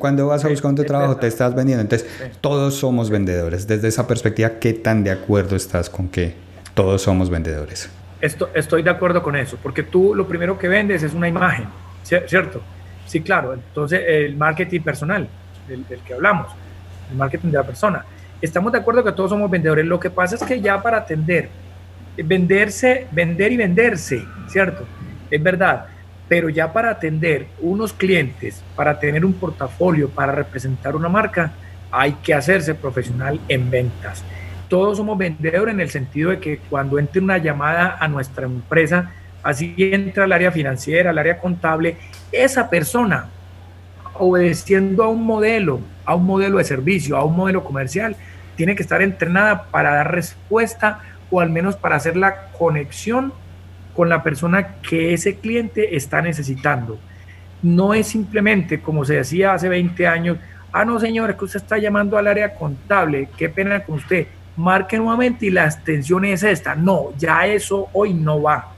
cuando 0.00 0.26
vas 0.26 0.44
a 0.44 0.48
buscar 0.48 0.70
un 0.70 0.84
trabajo 0.84 1.18
te 1.18 1.28
estás 1.28 1.54
vendiendo. 1.54 1.82
Entonces, 1.82 2.08
todos 2.40 2.74
somos 2.74 3.10
vendedores. 3.10 3.68
Desde 3.68 3.86
esa 3.86 4.08
perspectiva, 4.08 4.58
¿qué 4.58 4.72
tan 4.72 5.04
de 5.04 5.12
acuerdo 5.12 5.54
estás 5.54 5.88
con 5.88 6.08
que 6.08 6.34
todos 6.74 7.02
somos 7.02 7.30
vendedores? 7.30 7.88
Esto, 8.20 8.50
estoy 8.52 8.82
de 8.82 8.90
acuerdo 8.90 9.22
con 9.22 9.36
eso, 9.36 9.56
porque 9.62 9.84
tú 9.84 10.16
lo 10.16 10.26
primero 10.26 10.58
que 10.58 10.66
vendes 10.66 11.04
es 11.04 11.14
una 11.14 11.28
imagen, 11.28 11.66
¿cierto? 12.02 12.60
Sí, 13.06 13.20
claro. 13.20 13.54
Entonces, 13.54 14.00
el 14.04 14.34
marketing 14.34 14.80
personal, 14.80 15.28
del, 15.68 15.84
que 15.84 16.12
hablamos, 16.12 16.48
el 17.08 17.16
marketing 17.16 17.50
de 17.50 17.58
la 17.58 17.64
persona. 17.64 18.04
Estamos 18.40 18.72
de 18.72 18.78
acuerdo 18.78 19.04
que 19.04 19.12
todos 19.12 19.30
somos 19.30 19.50
vendedores. 19.50 19.84
Lo 19.84 20.00
que 20.00 20.08
pasa 20.08 20.36
es 20.36 20.42
que 20.42 20.60
ya 20.60 20.82
para 20.82 20.98
atender, 20.98 21.50
venderse, 22.16 23.06
vender 23.10 23.52
y 23.52 23.56
venderse, 23.58 24.24
¿cierto? 24.48 24.86
Es 25.30 25.42
verdad. 25.42 25.86
Pero 26.28 26.48
ya 26.48 26.72
para 26.72 26.90
atender 26.90 27.46
unos 27.60 27.92
clientes, 27.92 28.62
para 28.76 28.98
tener 28.98 29.24
un 29.24 29.34
portafolio, 29.34 30.08
para 30.08 30.32
representar 30.32 30.96
una 30.96 31.08
marca, 31.08 31.52
hay 31.90 32.12
que 32.22 32.32
hacerse 32.32 32.74
profesional 32.74 33.40
en 33.48 33.70
ventas. 33.70 34.24
Todos 34.68 34.98
somos 34.98 35.18
vendedores 35.18 35.74
en 35.74 35.80
el 35.80 35.90
sentido 35.90 36.30
de 36.30 36.38
que 36.38 36.58
cuando 36.70 36.98
entre 36.98 37.20
una 37.20 37.38
llamada 37.38 37.98
a 38.00 38.06
nuestra 38.08 38.46
empresa, 38.46 39.10
así 39.42 39.74
entra 39.76 40.24
al 40.24 40.32
área 40.32 40.52
financiera, 40.52 41.10
al 41.10 41.18
área 41.18 41.38
contable, 41.38 41.96
esa 42.30 42.70
persona, 42.70 43.26
obedeciendo 44.14 45.02
a 45.02 45.08
un 45.08 45.24
modelo, 45.24 45.80
a 46.04 46.14
un 46.14 46.26
modelo 46.26 46.58
de 46.58 46.64
servicio, 46.64 47.16
a 47.16 47.24
un 47.24 47.34
modelo 47.34 47.64
comercial, 47.64 48.14
tiene 48.60 48.76
que 48.76 48.82
estar 48.82 49.00
entrenada 49.00 49.62
para 49.70 49.94
dar 49.94 50.14
respuesta 50.14 51.00
o 51.30 51.40
al 51.40 51.48
menos 51.48 51.76
para 51.76 51.96
hacer 51.96 52.14
la 52.14 52.48
conexión 52.52 53.32
con 53.96 54.10
la 54.10 54.22
persona 54.22 54.74
que 54.82 55.14
ese 55.14 55.36
cliente 55.36 55.96
está 55.96 56.20
necesitando. 56.20 56.98
No 57.62 57.94
es 57.94 58.08
simplemente, 58.08 58.82
como 58.82 59.06
se 59.06 59.14
decía 59.14 59.54
hace 59.54 59.70
20 59.70 60.06
años, 60.06 60.36
ah, 60.72 60.84
no, 60.84 61.00
señor, 61.00 61.30
es 61.30 61.36
que 61.36 61.46
usted 61.46 61.62
está 61.62 61.78
llamando 61.78 62.18
al 62.18 62.26
área 62.26 62.54
contable, 62.54 63.30
qué 63.38 63.48
pena 63.48 63.80
con 63.80 63.94
usted, 63.94 64.26
marque 64.58 64.98
nuevamente 64.98 65.46
y 65.46 65.50
la 65.50 65.64
extensión 65.64 66.26
es 66.26 66.42
esta. 66.42 66.74
No, 66.74 67.14
ya 67.16 67.46
eso 67.46 67.88
hoy 67.94 68.12
no 68.12 68.42
va 68.42 68.74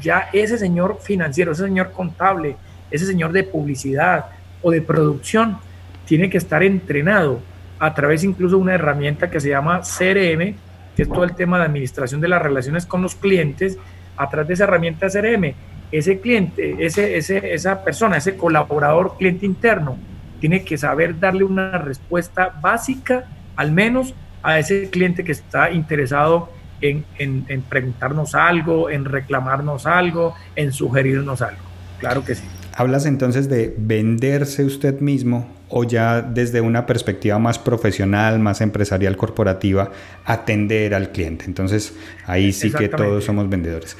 ya 0.00 0.30
ese 0.32 0.56
señor 0.56 1.00
financiero, 1.02 1.52
ese 1.52 1.64
señor 1.64 1.92
contable, 1.92 2.56
ese 2.90 3.04
señor 3.04 3.32
de 3.32 3.44
publicidad 3.44 4.24
o 4.62 4.70
de 4.70 4.80
producción, 4.80 5.58
tiene 6.06 6.30
que 6.30 6.38
estar 6.38 6.62
entrenado 6.62 7.42
a 7.78 7.94
través 7.94 8.24
incluso 8.24 8.56
de 8.56 8.62
una 8.62 8.74
herramienta 8.74 9.30
que 9.30 9.40
se 9.40 9.50
llama 9.50 9.80
CRM, 9.80 10.54
que 10.96 11.02
es 11.02 11.08
todo 11.08 11.24
el 11.24 11.34
tema 11.34 11.58
de 11.58 11.64
administración 11.64 12.20
de 12.20 12.28
las 12.28 12.42
relaciones 12.42 12.86
con 12.86 13.02
los 13.02 13.14
clientes, 13.14 13.78
a 14.16 14.28
través 14.28 14.48
de 14.48 14.54
esa 14.54 14.64
herramienta 14.64 15.08
CRM, 15.08 15.54
ese 15.92 16.20
cliente, 16.20 16.84
ese, 16.84 17.16
ese, 17.16 17.54
esa 17.54 17.84
persona, 17.84 18.16
ese 18.16 18.36
colaborador 18.36 19.16
cliente 19.16 19.46
interno, 19.46 19.96
tiene 20.40 20.64
que 20.64 20.76
saber 20.76 21.18
darle 21.18 21.44
una 21.44 21.78
respuesta 21.78 22.58
básica, 22.60 23.24
al 23.56 23.72
menos 23.72 24.14
a 24.42 24.58
ese 24.58 24.90
cliente 24.90 25.24
que 25.24 25.32
está 25.32 25.70
interesado 25.70 26.50
en, 26.80 27.04
en, 27.18 27.62
preguntarnos 27.62 28.34
algo, 28.34 28.90
en 28.90 29.04
reclamarnos 29.04 29.86
algo, 29.86 30.34
en 30.54 30.72
sugerirnos 30.72 31.42
algo. 31.42 31.62
Claro 31.98 32.24
que 32.24 32.36
sí. 32.36 32.44
Hablas 32.76 33.06
entonces 33.06 33.48
de 33.48 33.74
venderse 33.76 34.64
usted 34.64 35.00
mismo 35.00 35.57
o 35.70 35.84
ya 35.84 36.22
desde 36.22 36.60
una 36.60 36.86
perspectiva 36.86 37.38
más 37.38 37.58
profesional, 37.58 38.38
más 38.38 38.60
empresarial, 38.60 39.16
corporativa, 39.16 39.90
atender 40.24 40.94
al 40.94 41.12
cliente. 41.12 41.44
Entonces 41.46 41.94
ahí 42.26 42.52
sí 42.52 42.72
que 42.72 42.88
todos 42.88 43.24
somos 43.24 43.48
vendedores. 43.48 43.96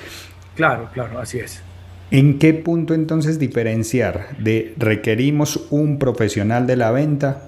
Claro, 0.57 0.89
claro, 0.93 1.21
así 1.21 1.39
es. 1.39 1.63
¿En 2.11 2.39
qué 2.39 2.55
punto 2.55 2.95
entonces 2.95 3.39
diferenciar 3.39 4.37
de 4.39 4.75
requerimos 4.79 5.67
un 5.71 5.99
profesional 5.99 6.67
de 6.67 6.77
la 6.77 6.91
venta 6.91 7.43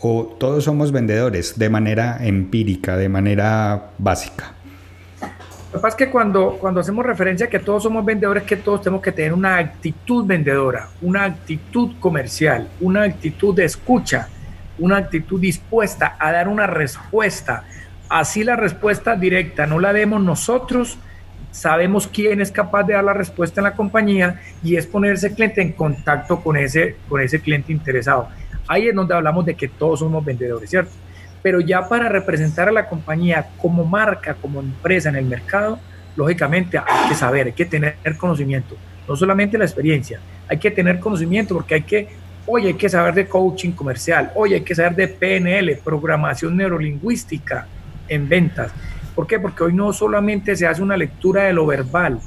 o 0.00 0.36
todos 0.38 0.64
somos 0.64 0.92
vendedores 0.92 1.58
de 1.58 1.68
manera 1.68 2.18
empírica, 2.24 2.96
de 2.96 3.08
manera 3.08 3.90
básica? 3.98 4.53
Lo 5.74 5.80
que 5.80 5.82
pasa 5.82 5.96
es 5.96 6.06
que 6.06 6.12
cuando, 6.12 6.56
cuando 6.60 6.78
hacemos 6.78 7.04
referencia 7.04 7.46
a 7.46 7.50
que 7.50 7.58
todos 7.58 7.82
somos 7.82 8.04
vendedores, 8.04 8.44
que 8.44 8.54
todos 8.54 8.82
tenemos 8.82 9.02
que 9.02 9.10
tener 9.10 9.32
una 9.32 9.56
actitud 9.56 10.24
vendedora, 10.24 10.88
una 11.02 11.24
actitud 11.24 11.96
comercial, 11.98 12.68
una 12.80 13.02
actitud 13.02 13.52
de 13.52 13.64
escucha, 13.64 14.28
una 14.78 14.98
actitud 14.98 15.40
dispuesta 15.40 16.14
a 16.20 16.30
dar 16.30 16.46
una 16.46 16.68
respuesta. 16.68 17.64
Así 18.08 18.44
la 18.44 18.54
respuesta 18.54 19.16
directa 19.16 19.66
no 19.66 19.80
la 19.80 19.92
demos 19.92 20.22
nosotros, 20.22 20.96
sabemos 21.50 22.06
quién 22.06 22.40
es 22.40 22.52
capaz 22.52 22.84
de 22.84 22.94
dar 22.94 23.02
la 23.02 23.12
respuesta 23.12 23.60
en 23.60 23.64
la 23.64 23.74
compañía 23.74 24.40
y 24.62 24.76
es 24.76 24.86
poner 24.86 25.14
ese 25.14 25.34
cliente 25.34 25.60
en 25.60 25.72
contacto 25.72 26.40
con 26.40 26.56
ese, 26.56 26.98
con 27.08 27.20
ese 27.20 27.40
cliente 27.40 27.72
interesado. 27.72 28.28
Ahí 28.68 28.86
es 28.86 28.94
donde 28.94 29.12
hablamos 29.12 29.44
de 29.44 29.56
que 29.56 29.66
todos 29.66 29.98
somos 29.98 30.24
vendedores, 30.24 30.70
¿cierto? 30.70 30.92
Pero 31.44 31.60
ya 31.60 31.86
para 31.86 32.08
representar 32.08 32.70
a 32.70 32.72
la 32.72 32.88
compañía 32.88 33.46
como 33.60 33.84
marca, 33.84 34.32
como 34.32 34.60
empresa 34.60 35.10
en 35.10 35.16
el 35.16 35.26
mercado, 35.26 35.78
lógicamente 36.16 36.78
hay 36.78 37.10
que 37.10 37.14
saber, 37.14 37.48
hay 37.48 37.52
que 37.52 37.66
tener 37.66 37.98
conocimiento, 38.16 38.78
no 39.06 39.14
solamente 39.14 39.58
la 39.58 39.66
experiencia, 39.66 40.20
hay 40.48 40.56
que 40.56 40.70
tener 40.70 40.98
conocimiento 40.98 41.54
porque 41.54 41.74
hay 41.74 41.82
que, 41.82 42.08
hoy 42.46 42.68
hay 42.68 42.72
que 42.72 42.88
saber 42.88 43.12
de 43.12 43.28
coaching 43.28 43.72
comercial, 43.72 44.32
hoy 44.34 44.54
hay 44.54 44.62
que 44.62 44.74
saber 44.74 44.96
de 44.96 45.06
PNL, 45.06 45.76
programación 45.84 46.56
neurolingüística 46.56 47.66
en 48.08 48.26
ventas. 48.26 48.72
¿Por 49.14 49.26
qué? 49.26 49.38
Porque 49.38 49.64
hoy 49.64 49.74
no 49.74 49.92
solamente 49.92 50.56
se 50.56 50.66
hace 50.66 50.82
una 50.82 50.96
lectura 50.96 51.42
de 51.42 51.52
lo 51.52 51.66
verbal, 51.66 52.20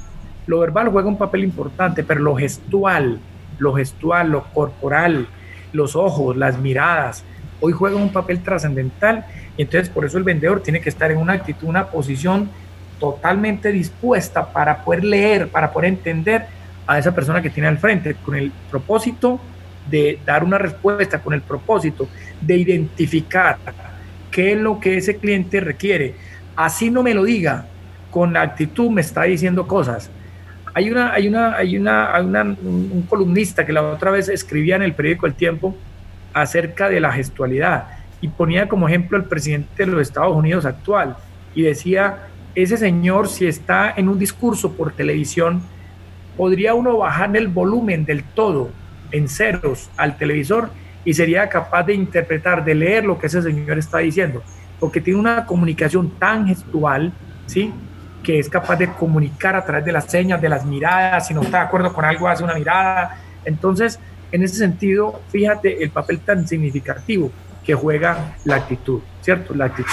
lo 0.46 0.60
verbal 0.60 0.90
juega 0.90 1.08
un 1.08 1.18
papel 1.18 1.42
importante, 1.42 2.04
pero 2.04 2.20
lo 2.20 2.36
gestual, 2.36 3.18
lo 3.58 3.74
gestual, 3.74 4.30
lo 4.30 4.44
corporal, 4.44 5.26
los 5.72 5.96
ojos, 5.96 6.36
las 6.36 6.56
miradas, 6.56 7.24
hoy 7.60 7.72
juega 7.72 7.96
un 7.96 8.12
papel 8.12 8.42
trascendental 8.42 9.24
y 9.56 9.62
entonces 9.62 9.88
por 9.88 10.04
eso 10.04 10.18
el 10.18 10.24
vendedor 10.24 10.62
tiene 10.62 10.80
que 10.80 10.88
estar 10.88 11.10
en 11.10 11.18
una 11.18 11.34
actitud, 11.34 11.68
una 11.68 11.86
posición 11.86 12.50
totalmente 12.98 13.72
dispuesta 13.72 14.52
para 14.52 14.84
poder 14.84 15.04
leer, 15.04 15.48
para 15.48 15.72
poder 15.72 15.90
entender 15.90 16.46
a 16.86 16.98
esa 16.98 17.14
persona 17.14 17.42
que 17.42 17.50
tiene 17.50 17.68
al 17.68 17.78
frente, 17.78 18.14
con 18.14 18.34
el 18.34 18.52
propósito 18.70 19.40
de 19.90 20.18
dar 20.24 20.44
una 20.44 20.58
respuesta, 20.58 21.20
con 21.20 21.34
el 21.34 21.42
propósito 21.42 22.08
de 22.40 22.56
identificar 22.56 23.58
qué 24.30 24.52
es 24.52 24.58
lo 24.58 24.80
que 24.80 24.96
ese 24.96 25.16
cliente 25.16 25.60
requiere. 25.60 26.14
Así 26.56 26.90
no 26.90 27.02
me 27.02 27.14
lo 27.14 27.24
diga, 27.24 27.66
con 28.10 28.32
la 28.32 28.42
actitud 28.42 28.90
me 28.90 29.00
está 29.00 29.24
diciendo 29.24 29.66
cosas. 29.66 30.10
Hay, 30.74 30.90
una, 30.90 31.12
hay, 31.12 31.28
una, 31.28 31.56
hay, 31.56 31.76
una, 31.76 32.14
hay 32.14 32.24
una, 32.24 32.42
un 32.42 33.04
columnista 33.08 33.66
que 33.66 33.72
la 33.72 33.82
otra 33.82 34.10
vez 34.10 34.28
escribía 34.28 34.76
en 34.76 34.82
el 34.82 34.94
periódico 34.94 35.26
El 35.26 35.34
Tiempo, 35.34 35.76
acerca 36.40 36.88
de 36.88 37.00
la 37.00 37.12
gestualidad 37.12 37.88
y 38.20 38.28
ponía 38.28 38.68
como 38.68 38.88
ejemplo 38.88 39.16
el 39.16 39.24
presidente 39.24 39.84
de 39.84 39.92
los 39.92 40.02
Estados 40.02 40.34
Unidos 40.34 40.64
actual 40.64 41.16
y 41.54 41.62
decía, 41.62 42.28
ese 42.54 42.76
señor 42.76 43.28
si 43.28 43.46
está 43.46 43.92
en 43.96 44.08
un 44.08 44.18
discurso 44.18 44.72
por 44.72 44.92
televisión, 44.92 45.62
podría 46.36 46.74
uno 46.74 46.98
bajar 46.98 47.36
el 47.36 47.48
volumen 47.48 48.04
del 48.04 48.22
todo 48.22 48.70
en 49.10 49.28
ceros 49.28 49.90
al 49.96 50.16
televisor 50.16 50.70
y 51.04 51.14
sería 51.14 51.48
capaz 51.48 51.84
de 51.84 51.94
interpretar, 51.94 52.64
de 52.64 52.74
leer 52.74 53.04
lo 53.04 53.18
que 53.18 53.28
ese 53.28 53.42
señor 53.42 53.78
está 53.78 53.98
diciendo, 53.98 54.42
porque 54.78 55.00
tiene 55.00 55.18
una 55.18 55.46
comunicación 55.46 56.10
tan 56.18 56.46
gestual, 56.46 57.12
¿sí? 57.46 57.72
que 58.22 58.38
es 58.38 58.48
capaz 58.48 58.76
de 58.76 58.88
comunicar 58.92 59.56
a 59.56 59.64
través 59.64 59.84
de 59.84 59.92
las 59.92 60.04
señas, 60.04 60.40
de 60.40 60.48
las 60.48 60.64
miradas, 60.64 61.28
si 61.28 61.34
no 61.34 61.42
está 61.42 61.58
de 61.58 61.64
acuerdo 61.64 61.92
con 61.92 62.04
algo, 62.04 62.28
hace 62.28 62.44
una 62.44 62.54
mirada. 62.54 63.16
Entonces, 63.44 63.98
en 64.32 64.42
ese 64.42 64.56
sentido, 64.56 65.20
fíjate 65.30 65.82
el 65.82 65.90
papel 65.90 66.20
tan 66.20 66.46
significativo 66.46 67.30
que 67.64 67.74
juega 67.74 68.36
la 68.44 68.56
actitud, 68.56 69.00
¿cierto? 69.22 69.54
La 69.54 69.66
actitud. 69.66 69.92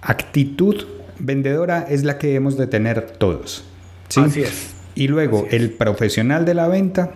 Actitud 0.00 0.86
vendedora 1.18 1.86
es 1.88 2.04
la 2.04 2.18
que 2.18 2.34
hemos 2.34 2.56
de 2.56 2.66
tener 2.66 3.12
todos. 3.12 3.64
¿sí? 4.08 4.20
Así 4.20 4.42
es. 4.42 4.74
Y 4.94 5.08
luego, 5.08 5.46
el 5.50 5.70
profesional 5.70 6.44
de 6.44 6.54
la 6.54 6.68
venta 6.68 7.12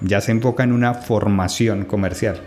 ya 0.00 0.20
se 0.20 0.32
enfoca 0.32 0.62
en 0.62 0.72
una 0.72 0.94
formación 0.94 1.84
comercial. 1.84 2.40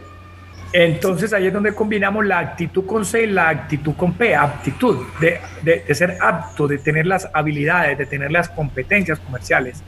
Entonces 0.73 1.31
ahí 1.33 1.47
es 1.47 1.53
donde 1.53 1.73
combinamos 1.73 2.25
la 2.25 2.39
actitud 2.39 2.85
con 2.85 3.05
C 3.05 3.23
y 3.23 3.27
la 3.27 3.49
actitud 3.49 3.93
con 3.95 4.13
P, 4.13 4.35
aptitud, 4.35 4.97
de, 5.19 5.39
de, 5.63 5.95
ser 5.95 6.17
apto, 6.21 6.67
de 6.67 6.77
tener 6.77 7.07
las 7.07 7.27
habilidades, 7.33 7.97
de 7.97 8.05
tener 8.05 8.31
las 8.31 8.49
competencias 8.49 9.19
comerciales. 9.19 9.81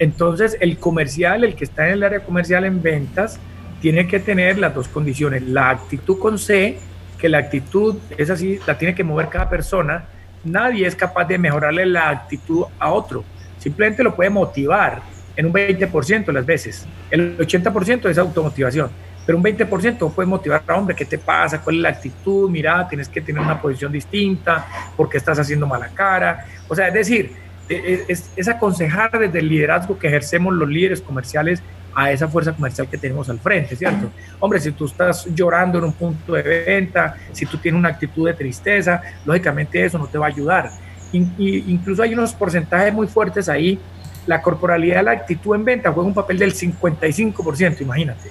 Entonces, 0.00 0.56
el 0.60 0.78
comercial, 0.78 1.44
el 1.44 1.54
que 1.54 1.64
está 1.64 1.86
en 1.86 1.92
el 1.92 2.02
área 2.02 2.20
comercial 2.20 2.64
en 2.64 2.82
ventas, 2.82 3.38
tiene 3.82 4.08
que 4.08 4.18
tener 4.18 4.58
las 4.58 4.74
dos 4.74 4.88
condiciones. 4.88 5.42
La 5.42 5.68
actitud 5.68 6.18
con 6.18 6.38
C, 6.38 6.78
que 7.18 7.28
la 7.28 7.38
actitud 7.38 7.96
es 8.16 8.30
así, 8.30 8.58
la 8.66 8.78
tiene 8.78 8.94
que 8.94 9.04
mover 9.04 9.28
cada 9.28 9.48
persona. 9.48 10.06
Nadie 10.42 10.86
es 10.86 10.96
capaz 10.96 11.26
de 11.26 11.36
mejorarle 11.36 11.84
la 11.84 12.08
actitud 12.08 12.64
a 12.78 12.90
otro. 12.90 13.22
Simplemente 13.58 14.02
lo 14.02 14.16
puede 14.16 14.30
motivar 14.30 15.02
en 15.36 15.46
un 15.46 15.52
20% 15.52 16.32
las 16.32 16.46
veces. 16.46 16.86
El 17.10 17.36
80% 17.36 18.08
es 18.08 18.16
automotivación. 18.16 18.90
Pero 19.26 19.36
un 19.36 19.44
20% 19.44 20.14
puede 20.14 20.26
motivar 20.26 20.62
a 20.66 20.74
hombre, 20.76 20.96
¿qué 20.96 21.04
te 21.04 21.18
pasa? 21.18 21.60
¿Cuál 21.60 21.76
es 21.76 21.82
la 21.82 21.88
actitud? 21.90 22.48
Mira, 22.48 22.88
tienes 22.88 23.06
que 23.06 23.20
tener 23.20 23.42
una 23.42 23.60
posición 23.60 23.92
distinta, 23.92 24.66
porque 24.96 25.18
estás 25.18 25.38
haciendo 25.38 25.66
mala 25.66 25.88
cara. 25.88 26.46
O 26.66 26.74
sea, 26.74 26.88
es 26.88 26.94
decir, 26.94 27.49
es, 27.70 28.48
aconsejar 28.48 29.16
desde 29.18 29.38
el 29.38 29.48
liderazgo 29.48 29.98
que 29.98 30.08
ejercemos 30.08 30.54
los 30.54 30.68
líderes 30.68 31.00
comerciales 31.00 31.62
a 31.94 32.10
esa 32.10 32.28
fuerza 32.28 32.52
comercial 32.52 32.88
que 32.88 32.98
tenemos 32.98 33.28
al 33.30 33.38
frente, 33.38 33.76
¿cierto? 33.76 34.10
Hombre, 34.38 34.60
si 34.60 34.72
tú 34.72 34.86
estás 34.86 35.26
llorando 35.34 35.78
en 35.78 35.84
un 35.84 35.92
punto 35.92 36.34
de 36.34 36.42
venta, 36.42 37.16
si 37.32 37.46
tú 37.46 37.58
tienes 37.58 37.78
una 37.78 37.88
actitud 37.88 38.26
de 38.26 38.34
tristeza, 38.34 39.00
lógicamente 39.24 39.84
eso 39.84 39.98
no 39.98 40.06
te 40.06 40.18
va 40.18 40.26
a 40.26 40.28
ayudar. 40.28 40.70
incluso 41.12 42.02
hay 42.02 42.14
unos 42.14 42.32
porcentajes 42.32 42.92
muy 42.92 43.06
fuertes 43.06 43.48
ahí. 43.48 43.78
La 44.26 44.42
corporalidad, 44.42 45.02
la 45.02 45.12
actitud 45.12 45.54
en 45.54 45.64
venta 45.64 45.92
juega 45.92 46.06
un 46.06 46.14
papel 46.14 46.38
del 46.38 46.54
55%, 46.54 47.80
imagínate, 47.80 48.30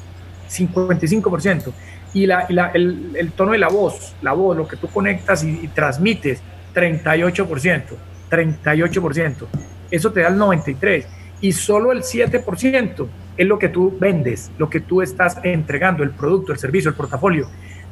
55%. 0.50 1.72
Y, 2.14 2.26
la, 2.26 2.42
el, 2.74 3.32
tono 3.36 3.52
de 3.52 3.58
la 3.58 3.68
voz, 3.68 4.16
la 4.22 4.34
voz, 4.34 4.58
lo 4.58 4.68
que 4.68 4.78
tú 4.78 4.88
conectas 4.88 5.44
y, 5.44 5.60
y 5.64 5.68
transmites, 5.68 6.42
38%. 6.74 8.09
38%. 8.30 9.48
Eso 9.92 10.12
te 10.12 10.22
da 10.22 10.30
el 10.30 10.38
93%. 10.38 11.06
Y 11.42 11.54
solo 11.54 11.94
el 11.94 12.02
7% 12.02 13.08
es 13.38 13.48
lo 13.48 13.58
que 13.58 13.70
tú 13.70 13.98
vendes, 13.98 14.52
lo 14.58 14.70
que 14.70 14.82
tú 14.82 15.02
estás 15.02 15.38
entregando, 15.44 16.04
el 16.04 16.12
producto, 16.12 16.52
el 16.52 16.60
servicio, 16.60 16.90
el 16.90 16.98
portafolio. 16.98 17.48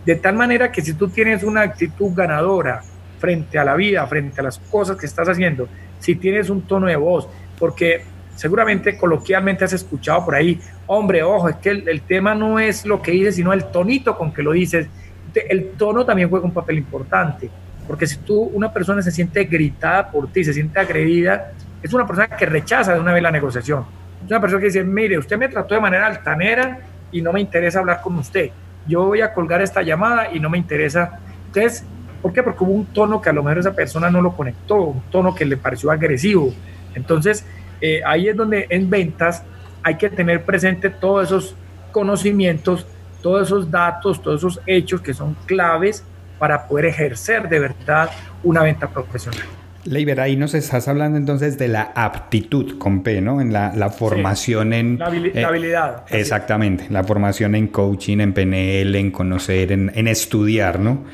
De 0.06 0.16
tal 0.16 0.36
manera 0.36 0.72
que 0.72 0.82
si 0.82 0.94
tú 0.94 1.08
tienes 1.08 1.44
una 1.44 1.62
actitud 1.62 2.12
ganadora 2.14 2.82
frente 3.20 3.58
a 3.58 3.64
la 3.64 3.76
vida, 3.76 4.06
frente 4.08 4.42
a 4.42 4.44
las 4.44 4.60
cosas 4.60 4.98
que 4.98 5.06
estás 5.06 5.30
haciendo, 5.30 5.70
si 6.00 6.16
tienes 6.16 6.50
un 6.50 6.64
tono 6.64 6.88
de 6.88 6.98
voz, 6.98 7.30
porque 7.58 8.02
seguramente 8.36 8.98
coloquialmente 8.98 9.64
has 9.64 9.74
escuchado 9.74 10.26
por 10.26 10.36
ahí, 10.36 10.60
hombre, 10.86 11.24
ojo, 11.24 11.48
es 11.48 11.56
que 11.56 11.70
el, 11.70 11.88
el 11.88 12.02
tema 12.02 12.36
no 12.36 12.60
es 12.60 12.86
lo 12.86 13.02
que 13.02 13.12
dices, 13.12 13.36
sino 13.36 13.54
el 13.54 13.66
tonito 13.72 14.18
con 14.18 14.34
que 14.34 14.44
lo 14.44 14.52
dices. 14.52 14.88
El 15.34 15.72
tono 15.78 16.06
también 16.06 16.30
juega 16.30 16.46
un 16.46 16.54
papel 16.54 16.78
importante. 16.78 17.50
Porque 17.88 18.06
si 18.06 18.18
tú, 18.18 18.42
una 18.54 18.72
persona 18.72 19.02
se 19.02 19.12
siente 19.12 19.46
gritada 19.46 20.12
por 20.12 20.32
ti, 20.32 20.44
se 20.44 20.54
siente 20.54 20.80
agredida, 20.80 21.52
es 21.82 21.94
una 21.94 22.06
persona 22.06 22.28
que 22.28 22.46
rechaza 22.46 22.94
de 22.94 23.00
una 23.00 23.14
vez 23.14 23.24
la 23.24 23.32
negociación. 23.32 23.86
Es 24.24 24.30
una 24.30 24.42
persona 24.42 24.60
que 24.60 24.68
dice, 24.68 24.84
mire, 24.84 25.18
usted 25.18 25.38
me 25.38 25.48
trató 25.48 25.76
de 25.76 25.82
manera 25.82 26.08
altanera 26.08 26.80
y 27.12 27.22
no 27.22 27.32
me 27.32 27.40
interesa 27.40 27.80
hablar 27.80 28.02
con 28.02 28.16
usted. 28.16 28.52
Yo 28.88 29.06
voy 29.06 29.22
a 29.22 29.34
colgar 29.34 29.62
esta 29.62 29.82
llamada 29.82 30.34
y 30.34 30.40
no 30.40 30.50
me 30.50 30.58
interesa. 30.58 31.20
Entonces, 31.48 31.86
¿por 32.22 32.34
qué? 32.34 32.44
Porque 32.44 32.64
hubo 32.64 32.74
un 32.74 32.86
tono 32.88 33.22
que 33.22 33.30
a 33.30 33.34
lo 33.34 33.44
mejor 33.44 33.60
esa 33.60 33.74
persona 33.74 34.10
no 34.10 34.22
lo 34.22 34.36
conectó, 34.36 34.76
un 34.76 35.02
tono 35.12 35.34
que 35.34 35.46
le 35.46 35.58
pareció 35.58 35.92
agresivo. 35.92 36.54
Entonces, 36.96 37.46
eh, 37.80 38.02
ahí 38.06 38.28
es 38.28 38.36
donde 38.36 38.68
en 38.70 38.90
ventas 38.90 39.44
hay 39.84 39.96
que 39.96 40.10
tener 40.10 40.44
presente 40.44 40.90
todos 40.90 41.28
esos 41.28 41.56
conocimientos 41.92 42.86
todos 43.22 43.48
esos 43.48 43.70
datos, 43.70 44.22
todos 44.22 44.40
esos 44.40 44.62
hechos 44.66 45.02
que 45.02 45.14
son 45.14 45.36
claves 45.46 46.04
para 46.40 46.68
poder 46.68 46.86
ejercer 46.86 47.50
de 47.50 47.60
verdad 47.60 48.10
una 48.44 48.64
venta 48.64 48.88
profesional. 48.88 49.44
Leiber, 49.88 50.20
ahí 50.20 50.36
nos 50.36 50.54
estás 50.54 50.88
hablando 50.90 51.18
entonces 51.18 51.58
de 51.58 51.70
la 51.70 51.94
aptitud 51.96 52.78
con 52.78 53.04
P, 53.04 53.22
¿no? 53.22 53.40
En 53.40 53.54
la, 53.54 53.90
formación 53.90 54.74
en... 54.74 55.00
La, 55.00 55.10
eh, 55.10 55.46
habilidad. 55.46 56.04
Exactamente, 56.10 56.88
la 56.90 57.06
formación 57.06 57.56
en 57.56 57.68
coaching, 57.68 58.20
en 58.20 58.34
PNL, 58.34 58.96
en 58.96 59.12
conocer, 59.12 59.72
en, 59.72 59.92
en 59.96 60.08
estudiar, 60.10 60.80
¿no? 60.80 61.06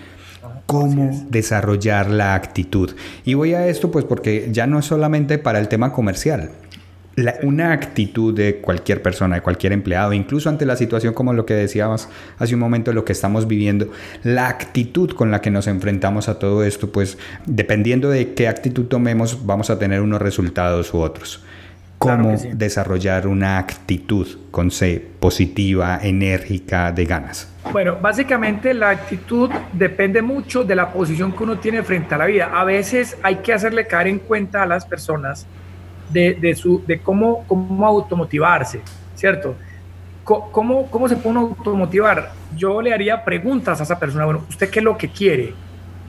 Cómo 0.66 1.28
desarrollar 1.30 2.10
la 2.10 2.34
actitud. 2.34 2.96
Y 3.26 3.36
voy 3.36 3.54
a 3.54 3.68
esto 3.68 3.92
pues 3.92 4.06
porque 4.06 4.48
ya 4.50 4.66
no 4.66 4.80
es 4.80 4.86
solamente 4.86 5.38
para 5.38 5.60
el 5.60 5.68
tema 5.68 5.92
comercial, 5.92 6.50
una 7.44 7.72
actitud 7.74 8.34
de 8.34 8.58
cualquier 8.58 9.02
persona, 9.02 9.36
de 9.36 9.42
cualquier 9.42 9.74
empleado, 9.74 10.14
incluso 10.14 10.50
ante 10.50 10.66
la 10.66 10.76
situación 10.76 11.14
como 11.14 11.34
lo 11.34 11.46
que 11.46 11.54
decíamos 11.54 12.10
hace 12.40 12.56
un 12.56 12.60
momento, 12.60 12.92
lo 12.92 13.06
que 13.06 13.14
estamos 13.14 13.48
viviendo, 13.48 13.90
la 14.24 14.48
actitud 14.48 15.12
con 15.12 15.30
la 15.30 15.42
que 15.42 15.52
nos 15.52 15.68
enfrentamos 15.68 16.28
a 16.28 16.40
todo 16.40 16.64
esto, 16.64 16.92
pues 16.92 17.18
dependiendo 17.46 18.10
de 18.10 18.34
qué 18.34 18.48
actitud 18.48 18.86
tomemos, 18.86 19.46
vamos 19.46 19.70
a 19.70 19.78
tener 19.78 20.02
unos 20.02 20.22
resultados 20.22 20.94
u 20.94 21.00
otros. 21.00 21.44
Cómo 22.00 22.36
desarrollar 22.56 23.28
una 23.28 23.58
actitud 23.60 24.28
con 24.52 24.72
C 24.72 25.02
positiva, 25.22 26.00
enérgica, 26.02 26.92
de 26.92 27.06
ganas. 27.06 27.48
Bueno, 27.72 27.98
básicamente 28.02 28.74
la 28.74 28.90
actitud 28.90 29.50
depende 29.72 30.22
mucho 30.22 30.66
de 30.66 30.76
la 30.76 30.92
posición 30.92 31.32
que 31.32 31.44
uno 31.44 31.60
tiene 31.60 31.82
frente 31.82 32.16
a 32.16 32.18
la 32.18 32.26
vida. 32.26 32.52
A 32.54 32.66
veces 32.66 33.16
hay 33.24 33.38
que 33.38 33.54
hacerle 33.54 33.88
caer 33.88 34.08
en 34.08 34.20
cuenta 34.20 34.64
a 34.64 34.66
las 34.66 34.86
personas 34.86 35.48
de, 36.10 36.56
su, 36.56 36.84
de 36.86 37.00
cómo, 37.00 37.46
cómo 37.48 37.86
automotivarse, 37.86 38.82
¿cierto? 39.16 39.56
¿Cómo, 40.24 40.90
¿Cómo 40.90 41.10
se 41.10 41.18
puede 41.18 41.38
automotivar? 41.38 42.32
Yo 42.56 42.82
le 42.82 42.94
haría 42.94 43.24
preguntas 43.24 43.80
a 43.80 43.84
esa 43.84 44.00
persona, 44.00 44.26
bueno, 44.26 44.46
¿usted 44.50 44.70
qué 44.70 44.80
es 44.80 44.86
lo 44.86 44.98
que 44.98 45.10
quiere? 45.10 45.54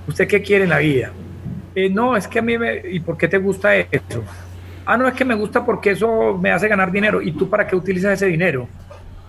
¿Usted 0.07 0.29
qué 0.29 0.43
quiere 0.43 0.65
en 0.65 0.71
la 0.71 0.79
vida? 0.79 1.11
Eh, 1.75 1.91
no, 1.91 2.17
es 2.17 2.29
que 2.29 2.39
a 2.39 2.43
mí 2.43 2.57
me... 2.57 2.77
¿Y 2.89 3.01
por 3.01 3.17
qué 3.17 3.27
te 3.27 3.39
gusta 3.39 3.75
eso? 3.75 4.23
Ah, 4.87 4.97
no, 4.97 5.09
es 5.09 5.15
que 5.15 5.25
me 5.25 5.35
gusta 5.35 5.65
porque 5.65 5.91
eso 5.91 6.39
me 6.39 6.53
hace 6.53 6.69
ganar 6.69 6.93
dinero. 6.93 7.21
¿Y 7.21 7.33
tú 7.33 7.49
para 7.49 7.67
qué 7.67 7.75
utilizas 7.75 8.13
ese 8.13 8.27
dinero? 8.27 8.69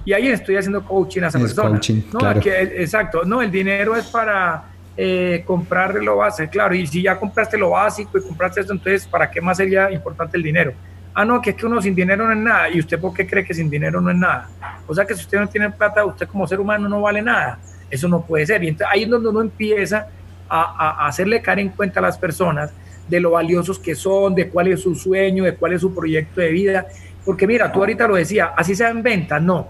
Y 0.03 0.13
ahí 0.13 0.27
estoy 0.27 0.55
haciendo 0.55 0.83
coaching 0.85 1.23
a 1.23 1.27
esa 1.27 1.39
persona. 1.39 1.69
Coaching, 1.69 2.01
no, 2.13 2.31
exacto. 2.31 3.23
No, 3.25 3.41
el 3.41 3.49
dinero 3.49 3.95
es 3.95 4.05
para 4.07 4.74
eh, 4.97 5.43
comprar 5.45 5.95
lo 5.95 6.17
básico, 6.17 6.49
claro, 6.49 6.73
y 6.73 6.87
si 6.87 7.01
ya 7.01 7.19
compraste 7.19 7.57
lo 7.57 7.71
básico 7.71 8.17
y 8.17 8.21
compraste 8.21 8.61
esto, 8.61 8.71
entonces, 8.71 9.05
¿para 9.05 9.29
qué 9.29 9.41
más 9.41 9.57
sería 9.57 9.91
importante 9.91 10.37
el 10.37 10.43
dinero? 10.43 10.73
Ah, 11.13 11.25
no, 11.25 11.41
que 11.41 11.49
es 11.51 11.55
que 11.55 11.65
uno 11.65 11.81
sin 11.81 11.95
dinero 11.95 12.25
no 12.25 12.31
es 12.33 12.37
nada. 12.37 12.69
¿Y 12.69 12.79
usted 12.79 12.99
por 12.99 13.13
qué 13.13 13.25
cree 13.25 13.45
que 13.45 13.53
sin 13.53 13.69
dinero 13.69 14.01
no 14.01 14.11
es 14.11 14.17
nada? 14.17 14.49
O 14.85 14.93
sea, 14.93 15.05
que 15.05 15.13
si 15.15 15.21
usted 15.21 15.39
no 15.39 15.47
tiene 15.47 15.69
plata, 15.69 16.03
usted 16.05 16.27
como 16.27 16.45
ser 16.45 16.59
humano 16.59 16.89
no 16.89 17.01
vale 17.01 17.21
nada. 17.21 17.57
Eso 17.89 18.09
no 18.09 18.21
puede 18.21 18.45
ser. 18.45 18.61
Y 18.63 18.67
entonces, 18.67 18.87
ahí 18.91 19.03
es 19.03 19.09
donde 19.09 19.29
uno 19.29 19.39
empieza 19.41 20.07
a, 20.49 21.03
a 21.03 21.07
hacerle 21.07 21.41
caer 21.41 21.59
en 21.59 21.69
cuenta 21.69 22.01
a 22.01 22.03
las 22.03 22.17
personas 22.17 22.73
de 23.07 23.19
lo 23.21 23.31
valiosos 23.31 23.79
que 23.79 23.95
son, 23.95 24.35
de 24.35 24.49
cuál 24.49 24.67
es 24.67 24.81
su 24.81 24.93
sueño, 24.93 25.45
de 25.45 25.55
cuál 25.55 25.73
es 25.73 25.81
su 25.81 25.95
proyecto 25.95 26.41
de 26.41 26.49
vida. 26.49 26.85
Porque 27.23 27.47
mira, 27.47 27.71
tú 27.71 27.79
ahorita 27.79 28.07
lo 28.07 28.15
decía, 28.15 28.53
así 28.55 28.75
sea 28.75 28.89
en 28.89 29.01
venta, 29.01 29.39
no. 29.39 29.69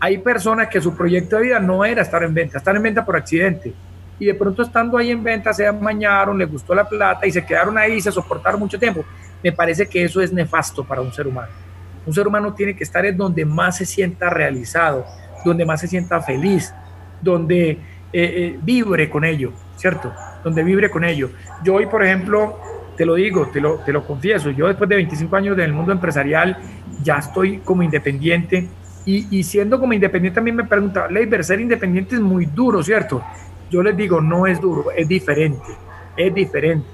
Hay 0.00 0.18
personas 0.18 0.68
que 0.68 0.80
su 0.80 0.96
proyecto 0.96 1.36
de 1.36 1.42
vida 1.42 1.60
no 1.60 1.84
era 1.84 2.02
estar 2.02 2.22
en 2.24 2.34
venta, 2.34 2.58
están 2.58 2.76
en 2.76 2.82
venta 2.82 3.04
por 3.04 3.14
accidente 3.14 3.72
y 4.20 4.26
de 4.26 4.34
pronto 4.34 4.62
estando 4.62 4.98
ahí 4.98 5.10
en 5.10 5.24
venta 5.24 5.52
se 5.52 5.66
amañaron, 5.66 6.38
les 6.38 6.48
gustó 6.48 6.74
la 6.74 6.86
plata 6.86 7.26
y 7.26 7.32
se 7.32 7.44
quedaron 7.44 7.76
ahí 7.78 7.94
y 7.94 8.00
se 8.02 8.12
soportaron 8.12 8.60
mucho 8.60 8.78
tiempo. 8.78 9.02
Me 9.42 9.50
parece 9.50 9.88
que 9.88 10.04
eso 10.04 10.20
es 10.20 10.30
nefasto 10.30 10.84
para 10.84 11.00
un 11.00 11.10
ser 11.10 11.26
humano. 11.26 11.48
Un 12.06 12.12
ser 12.12 12.28
humano 12.28 12.52
tiene 12.52 12.76
que 12.76 12.84
estar 12.84 13.04
en 13.06 13.16
donde 13.16 13.46
más 13.46 13.78
se 13.78 13.86
sienta 13.86 14.28
realizado, 14.28 15.06
donde 15.42 15.64
más 15.64 15.80
se 15.80 15.88
sienta 15.88 16.20
feliz, 16.20 16.72
donde 17.22 17.70
eh, 17.70 17.78
eh, 18.12 18.58
vibre 18.62 19.08
con 19.08 19.24
ello, 19.24 19.52
¿cierto? 19.76 20.12
Donde 20.44 20.62
vibre 20.62 20.90
con 20.90 21.02
ello. 21.02 21.30
Yo 21.64 21.74
hoy, 21.76 21.86
por 21.86 22.04
ejemplo, 22.04 22.60
te 22.98 23.06
lo 23.06 23.14
digo, 23.14 23.48
te 23.48 23.62
lo, 23.62 23.76
te 23.78 23.92
lo 23.92 24.06
confieso, 24.06 24.50
yo 24.50 24.66
después 24.66 24.88
de 24.90 24.96
25 24.96 25.34
años 25.34 25.56
en 25.56 25.64
el 25.64 25.72
mundo 25.72 25.92
empresarial 25.92 26.58
ya 27.02 27.16
estoy 27.16 27.58
como 27.58 27.82
independiente 27.82 28.68
y, 29.06 29.38
y 29.38 29.42
siendo 29.44 29.80
como 29.80 29.94
independiente 29.94 30.34
también 30.34 30.56
me 30.56 30.64
pregunta, 30.64 31.08
Leiber, 31.08 31.42
ser 31.42 31.60
independiente 31.60 32.16
es 32.16 32.20
muy 32.20 32.44
duro, 32.44 32.82
¿cierto? 32.82 33.22
Yo 33.70 33.82
les 33.82 33.96
digo, 33.96 34.20
no 34.20 34.46
es 34.46 34.60
duro, 34.60 34.90
es 34.90 35.06
diferente, 35.08 35.72
es 36.16 36.34
diferente. 36.34 36.88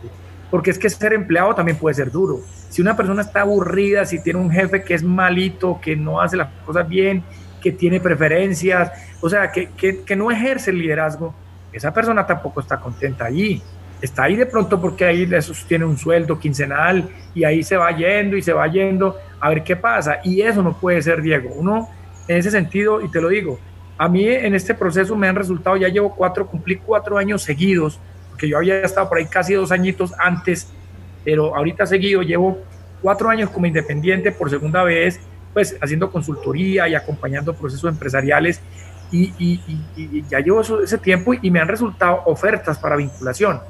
Porque 0.51 0.71
es 0.71 0.79
que 0.79 0.89
ser 0.89 1.13
empleado 1.13 1.55
también 1.55 1.77
puede 1.77 1.95
ser 1.95 2.11
duro. 2.11 2.41
Si 2.69 2.81
una 2.81 2.97
persona 2.97 3.23
está 3.23 3.41
aburrida, 3.41 4.05
si 4.05 4.23
tiene 4.23 4.39
un 4.39 4.51
jefe 4.51 4.83
que 4.83 4.95
es 4.95 5.03
malito, 5.03 5.81
que 5.81 5.97
no 5.97 6.21
hace 6.21 6.37
las 6.37 6.49
cosas 6.65 6.89
bien, 6.89 7.25
que 7.61 7.73
tiene 7.73 7.99
preferencias, 7.99 8.93
o 9.21 9.29
sea, 9.29 9.51
que, 9.51 9.71
que, 9.71 10.17
no 10.17 10.31
ejerce 10.31 10.71
el 10.71 10.79
liderazgo, 10.79 11.35
esa 11.73 11.93
persona 11.93 12.27
tampoco 12.27 12.61
está 12.61 12.79
contenta 12.79 13.25
allí. 13.25 13.61
Está 14.01 14.25
ahí 14.25 14.37
de 14.37 14.47
pronto 14.47 14.81
porque 14.81 15.05
ahí 15.05 15.27
le 15.27 15.41
tiene 15.67 15.85
un 15.85 15.97
sueldo 15.97 16.39
quincenal 16.39 17.09
y 17.35 17.45
ahí 17.45 17.63
se 17.63 17.77
va 17.77 17.91
yendo 17.97 18.37
y 18.37 18.43
se 18.43 18.53
va 18.53 18.67
yendo 18.69 19.17
a 19.41 19.49
ver 19.49 19.65
qué 19.65 19.75
pasa. 19.75 20.19
Y 20.23 20.43
eso 20.43 20.63
no 20.63 20.79
puede 20.79 21.01
ser, 21.03 21.23
Diego. 21.23 21.51
Uno, 21.55 21.89
en 22.29 22.37
ese 22.37 22.51
sentido, 22.51 23.01
y 23.01 23.11
te 23.11 23.21
lo 23.21 23.29
digo, 23.29 23.59
a 23.99 24.09
mí 24.09 24.29
en 24.29 24.55
este 24.55 24.75
proceso 24.75 25.17
me 25.17 25.29
han 25.29 25.37
resultado, 25.37 25.77
ya 25.77 25.89
llevo 25.89 26.15
cuatro, 26.15 26.47
cumplí 26.47 26.77
cuatro 26.77 27.17
años 27.17 27.43
seguidos, 27.43 27.99
porque 28.31 28.49
yo 28.49 28.59
había 28.59 28.81
estado 28.81 29.09
por 29.09 29.19
ahí 29.19 29.27
casi 29.27 29.55
dos 29.55 29.73
añitos 29.73 30.13
antes, 30.19 30.69
pero 31.25 31.57
ahorita 31.57 31.87
seguido 31.87 32.23
llevo 32.23 32.59
cuatro 33.01 33.31
años 33.31 33.51
como 33.51 33.67
independiente 33.67 34.33
por 34.33 34.51
segunda 34.51 34.83
vez, 34.83 35.19
pues 35.55 35.77
haciendo 35.81 36.11
consultoría 36.11 36.89
y 36.89 36.95
acompañando 36.95 37.55
procesos 37.55 37.91
empresariales 37.91 38.61
y, 39.11 39.61
ya 40.29 40.41
llevo 40.41 40.61
ese 40.61 40.99
tiempo 40.99 41.33
y 41.41 41.51
me 41.51 41.61
han 41.61 41.69
resultado 41.69 42.23
ofertas 42.27 42.79
para 42.79 42.97
vinculación. 42.97 43.61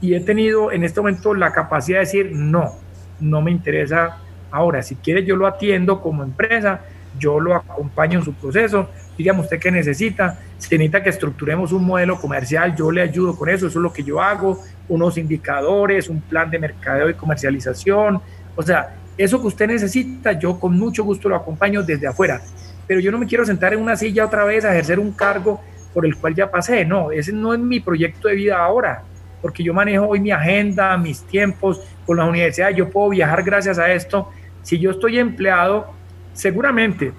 Y 0.00 0.14
he 0.14 0.20
tenido 0.20 0.70
en 0.72 0.84
este 0.84 1.00
momento 1.00 1.32
la 1.32 1.52
capacidad 1.52 2.00
de 2.00 2.04
decir, 2.04 2.32
no, 2.34 2.72
no 3.20 3.40
me 3.40 3.50
interesa 3.50 4.18
ahora, 4.50 4.82
si 4.82 4.96
quiere 4.96 5.24
yo 5.24 5.36
lo 5.36 5.46
atiendo 5.46 6.00
como 6.00 6.22
empresa, 6.22 6.80
yo 7.18 7.40
lo 7.40 7.54
acompaño 7.54 8.18
en 8.18 8.24
su 8.24 8.34
proceso, 8.34 8.88
dígame 9.16 9.40
usted 9.40 9.58
qué 9.58 9.70
necesita, 9.70 10.38
si 10.58 10.76
necesita 10.76 11.02
que 11.02 11.10
estructuremos 11.10 11.72
un 11.72 11.84
modelo 11.84 12.18
comercial, 12.20 12.74
yo 12.76 12.90
le 12.90 13.02
ayudo 13.02 13.36
con 13.36 13.48
eso, 13.48 13.66
eso 13.66 13.78
es 13.78 13.82
lo 13.82 13.92
que 13.92 14.02
yo 14.02 14.20
hago, 14.20 14.62
unos 14.88 15.18
indicadores, 15.18 16.08
un 16.08 16.20
plan 16.20 16.50
de 16.50 16.58
mercadeo 16.58 17.08
y 17.10 17.14
comercialización, 17.14 18.20
o 18.54 18.62
sea, 18.62 18.96
eso 19.16 19.40
que 19.40 19.46
usted 19.46 19.66
necesita, 19.66 20.32
yo 20.32 20.60
con 20.60 20.78
mucho 20.78 21.04
gusto 21.04 21.28
lo 21.28 21.36
acompaño 21.36 21.82
desde 21.82 22.06
afuera, 22.06 22.40
pero 22.86 23.00
yo 23.00 23.10
no 23.10 23.18
me 23.18 23.26
quiero 23.26 23.44
sentar 23.44 23.72
en 23.72 23.80
una 23.80 23.96
silla 23.96 24.26
otra 24.26 24.44
vez 24.44 24.64
a 24.64 24.72
ejercer 24.72 24.98
un 24.98 25.12
cargo 25.12 25.60
por 25.92 26.04
el 26.04 26.16
cual 26.16 26.34
ya 26.34 26.50
pasé, 26.50 26.84
no, 26.84 27.10
ese 27.10 27.32
no 27.32 27.54
es 27.54 27.60
mi 27.60 27.80
proyecto 27.80 28.28
de 28.28 28.34
vida 28.34 28.58
ahora, 28.58 29.02
porque 29.40 29.62
yo 29.62 29.72
manejo 29.72 30.08
hoy 30.08 30.20
mi 30.20 30.30
agenda, 30.30 30.96
mis 30.96 31.22
tiempos. 31.22 31.80
Con 32.04 32.16
la 32.16 32.24
universidad, 32.24 32.70
yo 32.70 32.90
puedo 32.90 33.10
viajar 33.10 33.42
gracias 33.42 33.78
a 33.78 33.92
esto, 33.92 34.30
si 34.62 34.78
yo 34.78 34.90
estoy 34.90 35.18
empleado, 35.18 35.92
seguramente 36.32 37.12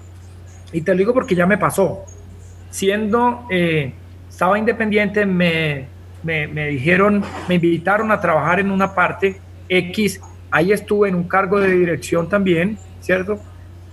y 0.72 0.82
te 0.82 0.92
lo 0.92 0.98
digo 0.98 1.14
porque 1.14 1.34
ya 1.34 1.46
me 1.46 1.58
pasó. 1.58 2.04
Siendo, 2.70 3.46
eh, 3.50 3.92
estaba 4.28 4.58
independiente, 4.58 5.24
me, 5.24 5.86
me, 6.22 6.46
me, 6.46 6.68
dijeron, 6.68 7.22
me 7.48 7.56
invitaron 7.56 8.12
a 8.12 8.20
trabajar 8.20 8.60
en 8.60 8.70
una 8.70 8.94
parte 8.94 9.40
X, 9.68 10.20
ahí 10.50 10.72
estuve 10.72 11.08
en 11.08 11.14
un 11.14 11.24
cargo 11.24 11.60
de 11.60 11.70
dirección 11.72 12.28
también, 12.28 12.78
¿cierto? 13.00 13.38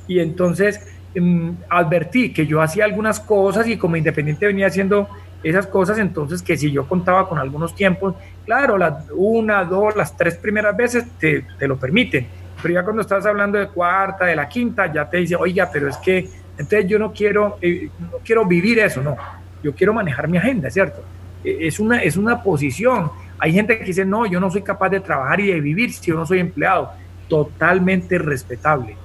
Y 0.08 0.20
entonces 0.20 0.86
mm, 1.16 1.52
advertí 1.70 2.34
que 2.34 2.46
yo 2.46 2.62
hacía 2.62 2.86
algunas 2.86 3.20
cosas 3.20 3.68
y 3.68 3.78
como 3.78 3.96
independiente 3.96 4.46
venía 4.46 4.68
haciendo 4.68 5.08
esas 5.44 5.68
cosas, 5.68 6.00
entonces 6.00 6.42
que 6.42 6.58
si 6.58 6.72
yo 6.72 6.88
contaba 6.88 7.30
con 7.30 7.38
algunos 7.38 7.76
tiempos, 7.76 8.16
claro, 8.46 8.78
las 8.78 9.06
una, 9.16 9.64
dos, 9.64 9.96
las 9.96 10.18
tres 10.18 10.38
primeras 10.38 10.76
veces 10.76 11.06
te, 11.20 11.46
te 11.58 11.68
lo 11.68 11.78
permiten, 11.78 12.28
pero 12.62 12.74
ya 12.74 12.84
cuando 12.84 13.04
estás 13.04 13.26
hablando 13.26 13.60
de 13.60 13.68
cuarta, 13.68 14.26
de 14.26 14.36
la 14.36 14.50
quinta, 14.50 14.92
ya 14.92 15.08
te 15.08 15.18
dice, 15.18 15.36
oiga, 15.36 15.70
pero 15.72 15.88
es 15.88 15.98
que 15.98 16.28
entonces 16.58 16.88
yo 16.88 17.00
no 17.00 17.12
quiero, 17.12 17.58
eh, 17.62 17.90
no 18.00 18.18
quiero 18.24 18.46
vivir 18.46 18.80
eso, 18.80 19.02
no. 19.02 19.16
Yo 19.64 19.74
quiero 19.74 19.94
manejar 19.94 20.28
mi 20.28 20.38
agenda, 20.38 20.70
¿cierto? 20.70 21.04
E, 21.44 21.68
es 21.68 21.80
una, 21.80 22.02
es 22.02 22.18
una 22.18 22.42
posición. 22.42 23.12
Hay 23.38 23.52
gente 23.52 23.78
que 23.78 23.86
dice, 23.86 24.06
no, 24.06 24.26
yo 24.26 24.40
no 24.40 24.50
soy 24.50 24.62
capaz 24.62 24.90
de 24.90 25.00
trabajar 25.00 25.40
y 25.40 25.48
de 25.48 25.60
vivir 25.60 25.92
si 25.92 26.12
yo 26.12 26.16
no 26.16 26.26
soy 26.26 26.40
empleado. 26.40 26.92
Totalmente 27.28 28.18
respetable, 28.18 28.96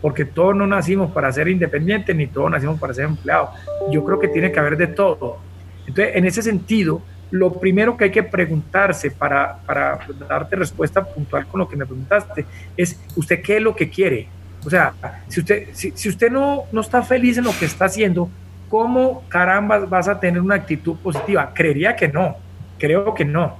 porque 0.00 0.24
todos 0.24 0.54
no 0.54 0.66
nacimos 0.66 1.10
para 1.10 1.32
ser 1.32 1.48
independientes 1.48 2.14
ni 2.14 2.26
todos 2.26 2.50
nacimos 2.50 2.78
para 2.78 2.94
ser 2.94 3.06
empleados. 3.06 3.50
Yo 3.90 4.04
creo 4.04 4.20
que 4.20 4.28
tiene 4.28 4.52
que 4.52 4.60
haber 4.60 4.76
de 4.76 4.88
todo. 4.88 5.38
Entonces, 5.86 6.14
en 6.14 6.26
ese 6.26 6.42
sentido, 6.42 7.02
lo 7.30 7.52
primero 7.52 7.96
que 7.96 8.04
hay 8.04 8.10
que 8.10 8.22
preguntarse 8.22 9.10
para, 9.10 9.58
para 9.66 9.98
darte 10.28 10.56
respuesta 10.56 11.04
puntual 11.04 11.46
con 11.46 11.60
lo 11.60 11.68
que 11.68 11.76
me 11.76 11.86
preguntaste 11.86 12.44
es, 12.76 13.00
¿usted 13.16 13.40
qué 13.42 13.56
es 13.56 13.62
lo 13.62 13.74
que 13.74 13.88
quiere? 13.88 14.28
O 14.64 14.70
sea, 14.70 14.92
si 15.28 15.40
usted, 15.40 15.68
si, 15.72 16.08
usted 16.08 16.30
no, 16.30 16.64
no 16.70 16.80
está 16.80 17.02
feliz 17.02 17.38
en 17.38 17.44
lo 17.44 17.52
que 17.58 17.64
está 17.64 17.86
haciendo, 17.86 18.28
¿cómo 18.68 19.24
caramba 19.28 19.78
vas 19.80 20.08
a 20.08 20.20
tener 20.20 20.40
una 20.40 20.56
actitud 20.56 20.96
positiva? 20.96 21.52
Creería 21.54 21.96
que 21.96 22.08
no, 22.08 22.36
creo 22.78 23.14
que 23.14 23.24
no. 23.24 23.56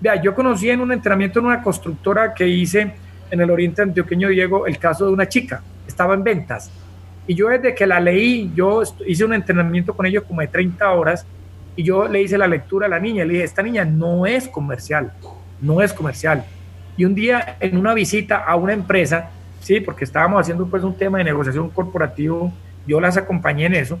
Vea, 0.00 0.20
yo 0.20 0.34
conocí 0.34 0.70
en 0.70 0.80
un 0.80 0.92
entrenamiento 0.92 1.40
en 1.40 1.46
una 1.46 1.62
constructora 1.62 2.34
que 2.34 2.46
hice 2.46 2.92
en 3.30 3.40
el 3.40 3.50
Oriente 3.50 3.82
Antioqueño 3.82 4.28
Diego 4.28 4.66
el 4.66 4.78
caso 4.78 5.06
de 5.06 5.12
una 5.12 5.28
chica, 5.28 5.62
estaba 5.86 6.14
en 6.14 6.22
ventas 6.22 6.70
Y 7.26 7.34
yo 7.34 7.48
desde 7.48 7.74
que 7.74 7.86
la 7.86 8.00
leí, 8.00 8.52
yo 8.54 8.82
hice 9.06 9.24
un 9.24 9.34
entrenamiento 9.34 9.94
con 9.94 10.06
ellos 10.06 10.24
como 10.24 10.40
de 10.40 10.48
30 10.48 10.90
horas 10.92 11.26
y 11.76 11.82
yo 11.82 12.06
le 12.06 12.22
hice 12.22 12.38
la 12.38 12.46
lectura 12.46 12.86
a 12.86 12.88
la 12.88 13.00
niña. 13.00 13.24
Le 13.24 13.34
dije, 13.34 13.44
esta 13.44 13.62
niña 13.62 13.84
no 13.84 14.26
es 14.26 14.46
comercial, 14.48 15.12
no 15.60 15.82
es 15.82 15.92
comercial. 15.92 16.44
Y 16.96 17.04
un 17.04 17.14
día 17.14 17.56
en 17.60 17.76
una 17.76 17.94
visita 17.94 18.36
a 18.36 18.54
una 18.56 18.72
empresa, 18.72 19.30
sí, 19.64 19.80
porque 19.80 20.04
estábamos 20.04 20.42
haciendo 20.42 20.66
pues 20.66 20.84
un 20.84 20.94
tema 20.94 21.18
de 21.18 21.24
negociación 21.24 21.70
corporativo, 21.70 22.52
yo 22.86 23.00
las 23.00 23.16
acompañé 23.16 23.66
en 23.66 23.74
eso. 23.74 23.98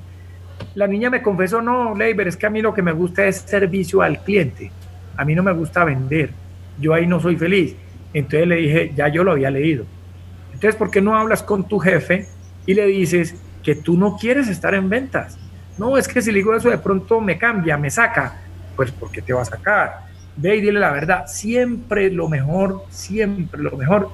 La 0.74 0.86
niña 0.86 1.08
me 1.08 1.22
confesó, 1.22 1.62
no, 1.62 1.94
Leiber, 1.94 2.28
es 2.28 2.36
que 2.36 2.46
a 2.46 2.50
mí 2.50 2.60
lo 2.60 2.74
que 2.74 2.82
me 2.82 2.92
gusta 2.92 3.24
es 3.26 3.36
servicio 3.36 4.02
al 4.02 4.22
cliente. 4.22 4.70
A 5.16 5.24
mí 5.24 5.34
no 5.34 5.42
me 5.42 5.52
gusta 5.52 5.84
vender. 5.84 6.30
Yo 6.78 6.92
ahí 6.92 7.06
no 7.06 7.18
soy 7.18 7.36
feliz. 7.36 7.74
Entonces 8.12 8.46
le 8.46 8.56
dije, 8.56 8.92
ya 8.94 9.08
yo 9.08 9.24
lo 9.24 9.32
había 9.32 9.50
leído. 9.50 9.86
Entonces, 10.52 10.76
¿por 10.76 10.90
qué 10.90 11.00
no 11.00 11.16
hablas 11.16 11.42
con 11.42 11.66
tu 11.66 11.78
jefe 11.78 12.28
y 12.66 12.74
le 12.74 12.86
dices 12.86 13.34
que 13.62 13.74
tú 13.74 13.96
no 13.96 14.16
quieres 14.16 14.48
estar 14.48 14.74
en 14.74 14.90
ventas? 14.90 15.38
No, 15.78 15.96
es 15.96 16.06
que 16.06 16.20
si 16.20 16.30
le 16.30 16.38
digo 16.38 16.54
eso 16.54 16.68
de 16.68 16.78
pronto 16.78 17.20
me 17.22 17.38
cambia, 17.38 17.78
me 17.78 17.90
saca. 17.90 18.42
Pues 18.76 18.90
porque 18.90 19.22
te 19.22 19.32
va 19.32 19.42
a 19.42 19.46
sacar. 19.46 20.00
Ve 20.36 20.56
y 20.56 20.60
dile 20.60 20.78
la 20.78 20.92
verdad. 20.92 21.26
Siempre 21.26 22.10
lo 22.10 22.28
mejor, 22.28 22.84
siempre 22.90 23.62
lo 23.62 23.76
mejor 23.78 24.10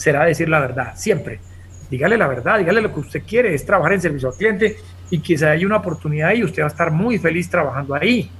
será 0.00 0.24
decir 0.24 0.48
la 0.48 0.60
verdad. 0.60 0.94
Siempre. 0.96 1.40
Dígale 1.90 2.16
la 2.16 2.28
verdad, 2.28 2.58
dígale 2.58 2.80
lo 2.80 2.94
que 2.94 3.00
usted 3.00 3.22
quiere, 3.26 3.52
es 3.52 3.66
trabajar 3.66 3.94
en 3.94 4.00
servicio 4.00 4.28
al 4.28 4.34
cliente 4.34 4.76
y 5.10 5.18
quizá 5.18 5.50
haya 5.50 5.66
una 5.66 5.78
oportunidad 5.78 6.32
y 6.34 6.44
usted 6.44 6.62
va 6.62 6.66
a 6.66 6.70
estar 6.70 6.92
muy 6.92 7.18
feliz 7.18 7.50
trabajando 7.50 7.94
ahí 7.94 8.30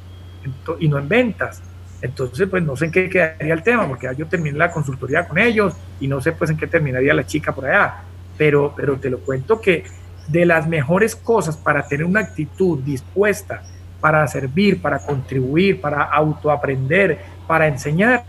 y 0.79 0.89
no 0.89 0.99
en 0.99 1.09
ventas. 1.09 1.61
Entonces, 2.01 2.49
pues 2.49 2.63
no 2.63 2.77
sé 2.77 2.87
en 2.87 2.93
qué 2.93 3.11
quedaría 3.11 3.53
el 3.53 3.63
tema, 3.63 3.87
porque 3.89 4.09
yo 4.17 4.27
terminé 4.27 4.57
la 4.57 4.71
consultoría 4.71 5.27
con 5.27 5.37
ellos 5.37 5.75
y 5.99 6.07
no 6.07 6.21
sé 6.21 6.33
pues 6.33 6.51
en 6.51 6.57
qué 6.57 6.67
terminaría 6.67 7.13
la 7.13 7.27
chica 7.27 7.53
por 7.53 7.67
allá. 7.67 8.03
Pero, 8.39 8.73
pero 8.75 8.97
te 8.99 9.11
lo 9.11 9.19
cuento 9.19 9.61
que 9.61 9.85
de 10.29 10.47
las 10.47 10.69
mejores 10.69 11.17
cosas 11.17 11.57
para 11.57 11.87
tener 11.87 12.07
una 12.07 12.21
actitud 12.21 12.79
dispuesta 12.79 13.63
para 14.01 14.27
servir, 14.29 14.81
para 14.81 14.99
contribuir, 15.01 15.81
para 15.81 16.05
autoaprender, 16.05 17.19
para 17.47 17.67
enseñar, 17.67 18.25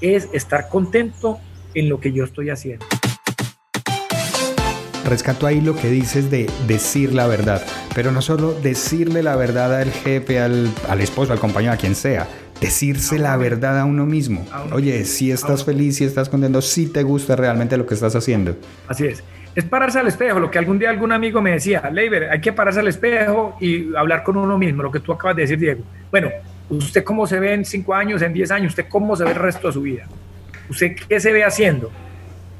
es 0.00 0.28
estar 0.32 0.68
contento 0.68 1.40
en 1.74 1.88
lo 1.88 2.00
que 2.00 2.12
yo 2.12 2.24
estoy 2.24 2.50
haciendo. 2.50 2.84
Rescato 5.08 5.46
ahí 5.46 5.62
lo 5.62 5.74
que 5.74 5.88
dices 5.88 6.30
de 6.30 6.50
decir 6.66 7.14
la 7.14 7.26
verdad, 7.26 7.62
pero 7.94 8.12
no 8.12 8.20
solo 8.20 8.52
decirle 8.52 9.22
la 9.22 9.36
verdad 9.36 9.80
al 9.80 9.90
jefe, 9.90 10.38
al, 10.38 10.70
al 10.88 11.00
esposo, 11.00 11.32
al 11.32 11.38
compañero, 11.38 11.72
a 11.72 11.76
quien 11.76 11.94
sea, 11.94 12.28
decirse 12.60 13.18
la 13.18 13.36
verdad 13.36 13.78
a 13.78 13.84
uno 13.84 14.04
mismo. 14.04 14.44
Oye, 14.72 15.04
si 15.04 15.30
estás 15.30 15.64
feliz, 15.64 15.96
si 15.96 16.04
estás 16.04 16.28
contento, 16.28 16.60
si 16.60 16.86
te 16.86 17.02
gusta 17.02 17.36
realmente 17.36 17.76
lo 17.76 17.86
que 17.86 17.94
estás 17.94 18.14
haciendo. 18.16 18.56
Así 18.86 19.06
es. 19.06 19.22
Es 19.54 19.64
pararse 19.64 19.98
al 19.98 20.06
espejo, 20.06 20.38
lo 20.38 20.50
que 20.50 20.58
algún 20.58 20.78
día 20.78 20.90
algún 20.90 21.10
amigo 21.10 21.40
me 21.40 21.52
decía, 21.52 21.88
Leiber, 21.90 22.30
hay 22.30 22.40
que 22.40 22.52
pararse 22.52 22.80
al 22.80 22.88
espejo 22.88 23.56
y 23.60 23.94
hablar 23.96 24.22
con 24.22 24.36
uno 24.36 24.58
mismo, 24.58 24.82
lo 24.82 24.92
que 24.92 25.00
tú 25.00 25.12
acabas 25.12 25.36
de 25.36 25.42
decir, 25.42 25.58
Diego. 25.58 25.82
Bueno, 26.10 26.28
¿usted 26.68 27.02
cómo 27.02 27.26
se 27.26 27.40
ve 27.40 27.54
en 27.54 27.64
cinco 27.64 27.94
años, 27.94 28.22
en 28.22 28.32
diez 28.32 28.50
años? 28.50 28.72
¿Usted 28.72 28.86
cómo 28.88 29.16
se 29.16 29.24
ve 29.24 29.30
el 29.30 29.36
resto 29.36 29.68
de 29.68 29.72
su 29.72 29.80
vida? 29.80 30.06
¿Usted 30.68 30.96
qué 31.08 31.20
se 31.20 31.32
ve 31.32 31.44
haciendo? 31.44 31.90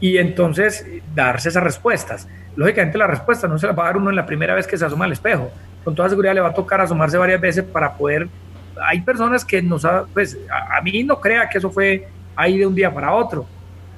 Y 0.00 0.18
entonces 0.18 0.86
darse 1.14 1.48
esas 1.48 1.62
respuestas. 1.62 2.28
Lógicamente 2.56 2.98
la 2.98 3.06
respuesta 3.06 3.48
no 3.48 3.58
se 3.58 3.66
la 3.66 3.72
va 3.72 3.84
a 3.84 3.86
dar 3.86 3.96
uno 3.96 4.10
en 4.10 4.16
la 4.16 4.26
primera 4.26 4.54
vez 4.54 4.66
que 4.66 4.76
se 4.76 4.84
asoma 4.84 5.04
al 5.04 5.12
espejo. 5.12 5.50
Con 5.84 5.94
toda 5.94 6.08
seguridad 6.08 6.34
le 6.34 6.40
va 6.40 6.48
a 6.48 6.54
tocar 6.54 6.80
asomarse 6.80 7.16
varias 7.16 7.40
veces 7.40 7.64
para 7.64 7.94
poder 7.94 8.28
hay 8.86 9.00
personas 9.00 9.44
que 9.44 9.62
nos, 9.62 9.84
ha, 9.84 10.04
pues 10.12 10.38
a, 10.50 10.80
mí 10.82 11.02
no 11.04 11.20
crea 11.20 11.48
que 11.48 11.58
eso 11.58 11.70
fue 11.70 12.06
ahí 12.36 12.58
de 12.58 12.66
un 12.66 12.74
día 12.74 12.92
para 12.92 13.12
otro. 13.12 13.46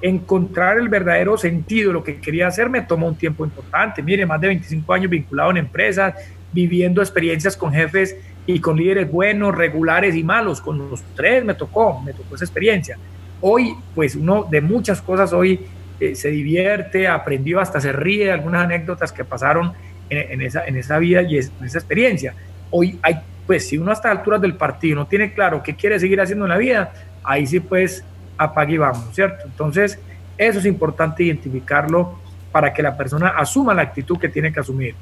Encontrar 0.03 0.79
el 0.79 0.89
verdadero 0.89 1.37
sentido, 1.37 1.93
lo 1.93 2.03
que 2.03 2.21
quería 2.21 2.47
hacer, 2.47 2.71
me 2.71 2.81
tomó 2.83 3.09
un 3.09 3.17
tiempo 3.17 3.45
importante. 3.45 4.03
Mire, 4.03 4.25
más 4.25 4.41
de 4.41 4.49
25 4.49 4.93
años 4.93 5.11
vinculado 5.11 5.51
en 5.51 5.59
empresas, 5.59 6.15
viviendo 6.53 7.03
experiencias 7.03 7.57
con 7.57 7.73
jefes 7.73 8.17
y 8.47 8.61
con 8.61 8.77
líderes 8.77 9.11
buenos, 9.11 9.55
regulares 9.55 10.15
y 10.15 10.25
malos. 10.25 10.61
Con 10.61 10.91
los 10.91 11.03
tres 11.15 11.45
me 11.45 11.55
tocó, 11.55 12.01
me 12.01 12.13
tocó 12.13 12.35
esa 12.35 12.45
experiencia. 12.45 12.97
Hoy, 13.41 13.75
pues 13.95 14.17
uno 14.17 14.47
de 14.51 14.61
muchas 14.61 15.01
cosas 15.01 15.33
hoy 15.33 15.67
eh, 15.99 16.15
se 16.15 16.31
divierte, 16.31 17.09
aprendió, 17.09 17.61
hasta 17.61 17.81
se 17.81 17.93
ríe 17.93 18.27
de 18.27 18.33
algunas 18.33 18.65
anécdotas 18.65 19.13
que 19.13 19.25
pasaron 19.25 19.73
en, 20.09 20.43
esa, 20.43 20.67
en 20.67 20.77
esa 20.77 20.99
vida 20.99 21.23
y 21.23 21.39
en 21.39 21.65
esa 21.65 21.79
experiencia. 21.79 22.35
Hoy 22.71 22.99
hay 23.03 23.21
pues 23.51 23.67
si 23.67 23.79
uno 23.79 23.91
a 23.91 23.95
estas 23.95 24.13
alturas 24.13 24.41
del 24.41 24.55
partido 24.55 24.95
no 24.95 25.09
tiene 25.09 25.35
claro 25.35 25.61
qué 25.61 25.75
quiere 25.75 25.99
seguir 25.99 26.21
haciendo 26.21 26.45
en 26.45 26.51
la 26.51 26.57
vida, 26.57 26.93
ahí 27.25 27.45
sí 27.49 27.59
pues 27.59 28.05
apague 28.39 28.75
y 28.75 28.79
vamos, 28.79 29.13
¿cierto? 29.13 29.45
Entonces, 29.45 29.99
eso 30.39 30.61
es 30.61 30.67
importante 30.67 31.25
identificarlo 31.25 32.17
para 32.53 32.73
que 32.73 32.81
la 32.81 32.97
persona 32.97 33.31
asuma 33.31 33.75
la 33.75 33.83
actitud 33.83 34.21
que 34.21 34.29
tiene 34.29 34.53
que 34.53 34.61
asumir. 34.61 34.95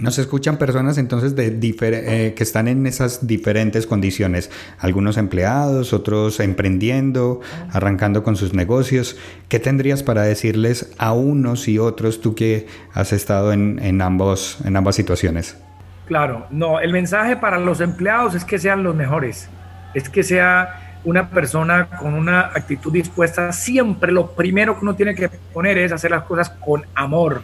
Nos 0.00 0.18
escuchan 0.18 0.56
personas 0.56 0.96
entonces 0.96 1.36
de 1.36 1.48
eh, 1.52 2.34
que 2.34 2.42
están 2.42 2.68
en 2.68 2.86
esas 2.86 3.26
diferentes 3.26 3.86
condiciones, 3.86 4.50
algunos 4.78 5.18
empleados, 5.18 5.92
otros 5.92 6.40
emprendiendo, 6.40 7.42
arrancando 7.70 8.22
con 8.22 8.34
sus 8.34 8.54
negocios. 8.54 9.18
¿Qué 9.48 9.58
tendrías 9.58 10.02
para 10.02 10.22
decirles 10.22 10.94
a 10.96 11.12
unos 11.12 11.68
y 11.68 11.78
otros 11.78 12.22
tú 12.22 12.34
que 12.34 12.66
has 12.94 13.12
estado 13.12 13.52
en, 13.52 13.78
en, 13.82 14.00
ambos, 14.00 14.58
en 14.64 14.74
ambas 14.74 14.96
situaciones? 14.96 15.58
Claro, 16.06 16.46
no, 16.50 16.80
el 16.80 16.92
mensaje 16.92 17.36
para 17.36 17.58
los 17.58 17.82
empleados 17.82 18.34
es 18.34 18.46
que 18.46 18.58
sean 18.58 18.82
los 18.82 18.94
mejores, 18.94 19.50
es 19.92 20.08
que 20.08 20.22
sea 20.22 20.96
una 21.04 21.28
persona 21.28 21.88
con 21.98 22.14
una 22.14 22.46
actitud 22.46 22.90
dispuesta. 22.90 23.52
Siempre 23.52 24.12
lo 24.12 24.30
primero 24.30 24.78
que 24.78 24.80
uno 24.82 24.94
tiene 24.94 25.14
que 25.14 25.28
poner 25.28 25.76
es 25.76 25.92
hacer 25.92 26.10
las 26.10 26.22
cosas 26.22 26.48
con 26.48 26.84
amor, 26.94 27.42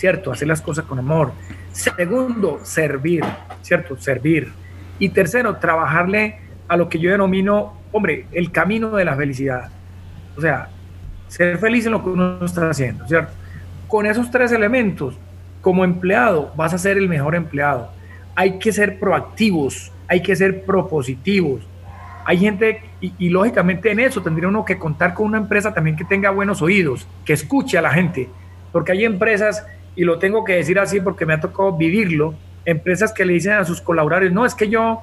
¿cierto? 0.00 0.32
Hacer 0.32 0.48
las 0.48 0.62
cosas 0.62 0.84
con 0.84 0.98
amor. 0.98 1.32
Segundo, 1.72 2.60
servir, 2.62 3.22
¿cierto? 3.62 3.96
Servir. 3.98 4.52
Y 4.98 5.10
tercero, 5.10 5.56
trabajarle 5.56 6.38
a 6.66 6.76
lo 6.76 6.88
que 6.88 6.98
yo 6.98 7.10
denomino, 7.10 7.74
hombre, 7.92 8.26
el 8.32 8.50
camino 8.50 8.90
de 8.90 9.04
la 9.04 9.14
felicidad. 9.14 9.70
O 10.36 10.40
sea, 10.40 10.68
ser 11.28 11.58
feliz 11.58 11.86
en 11.86 11.92
lo 11.92 12.02
que 12.02 12.10
uno 12.10 12.44
está 12.44 12.70
haciendo, 12.70 13.06
¿cierto? 13.06 13.32
Con 13.86 14.06
esos 14.06 14.30
tres 14.30 14.52
elementos, 14.52 15.18
como 15.60 15.84
empleado, 15.84 16.52
vas 16.56 16.74
a 16.74 16.78
ser 16.78 16.96
el 16.96 17.08
mejor 17.08 17.34
empleado 17.34 17.90
hay 18.40 18.58
que 18.58 18.72
ser 18.72 18.98
proactivos, 18.98 19.92
hay 20.08 20.22
que 20.22 20.34
ser 20.34 20.64
propositivos. 20.64 21.60
Hay 22.24 22.38
gente, 22.38 22.82
y, 23.00 23.28
lógicamente 23.28 23.90
en 23.90 24.00
eso 24.00 24.22
tendría 24.22 24.48
uno 24.48 24.64
que 24.64 24.78
contar 24.78 25.12
con 25.12 25.26
una 25.26 25.38
empresa 25.38 25.74
también 25.74 25.96
que 25.96 26.04
tenga 26.04 26.30
buenos 26.30 26.62
oídos, 26.62 27.06
que 27.24 27.32
escuche 27.32 27.76
a 27.76 27.82
la 27.82 27.90
gente, 27.90 28.28
porque 28.72 28.92
hay 28.92 29.04
empresas, 29.04 29.66
y 29.96 30.04
lo 30.04 30.18
tengo 30.18 30.44
que 30.44 30.54
decir 30.54 30.78
así 30.78 31.00
porque 31.00 31.26
me 31.26 31.34
ha 31.34 31.40
tocado 31.40 31.76
vivirlo, 31.76 32.34
empresas 32.64 33.12
que 33.12 33.24
le 33.24 33.34
dicen 33.34 33.52
a 33.52 33.64
sus 33.64 33.80
colaboradores, 33.80 34.32
no, 34.32 34.46
es 34.46 34.54
que 34.54 34.68
yo, 34.68 35.00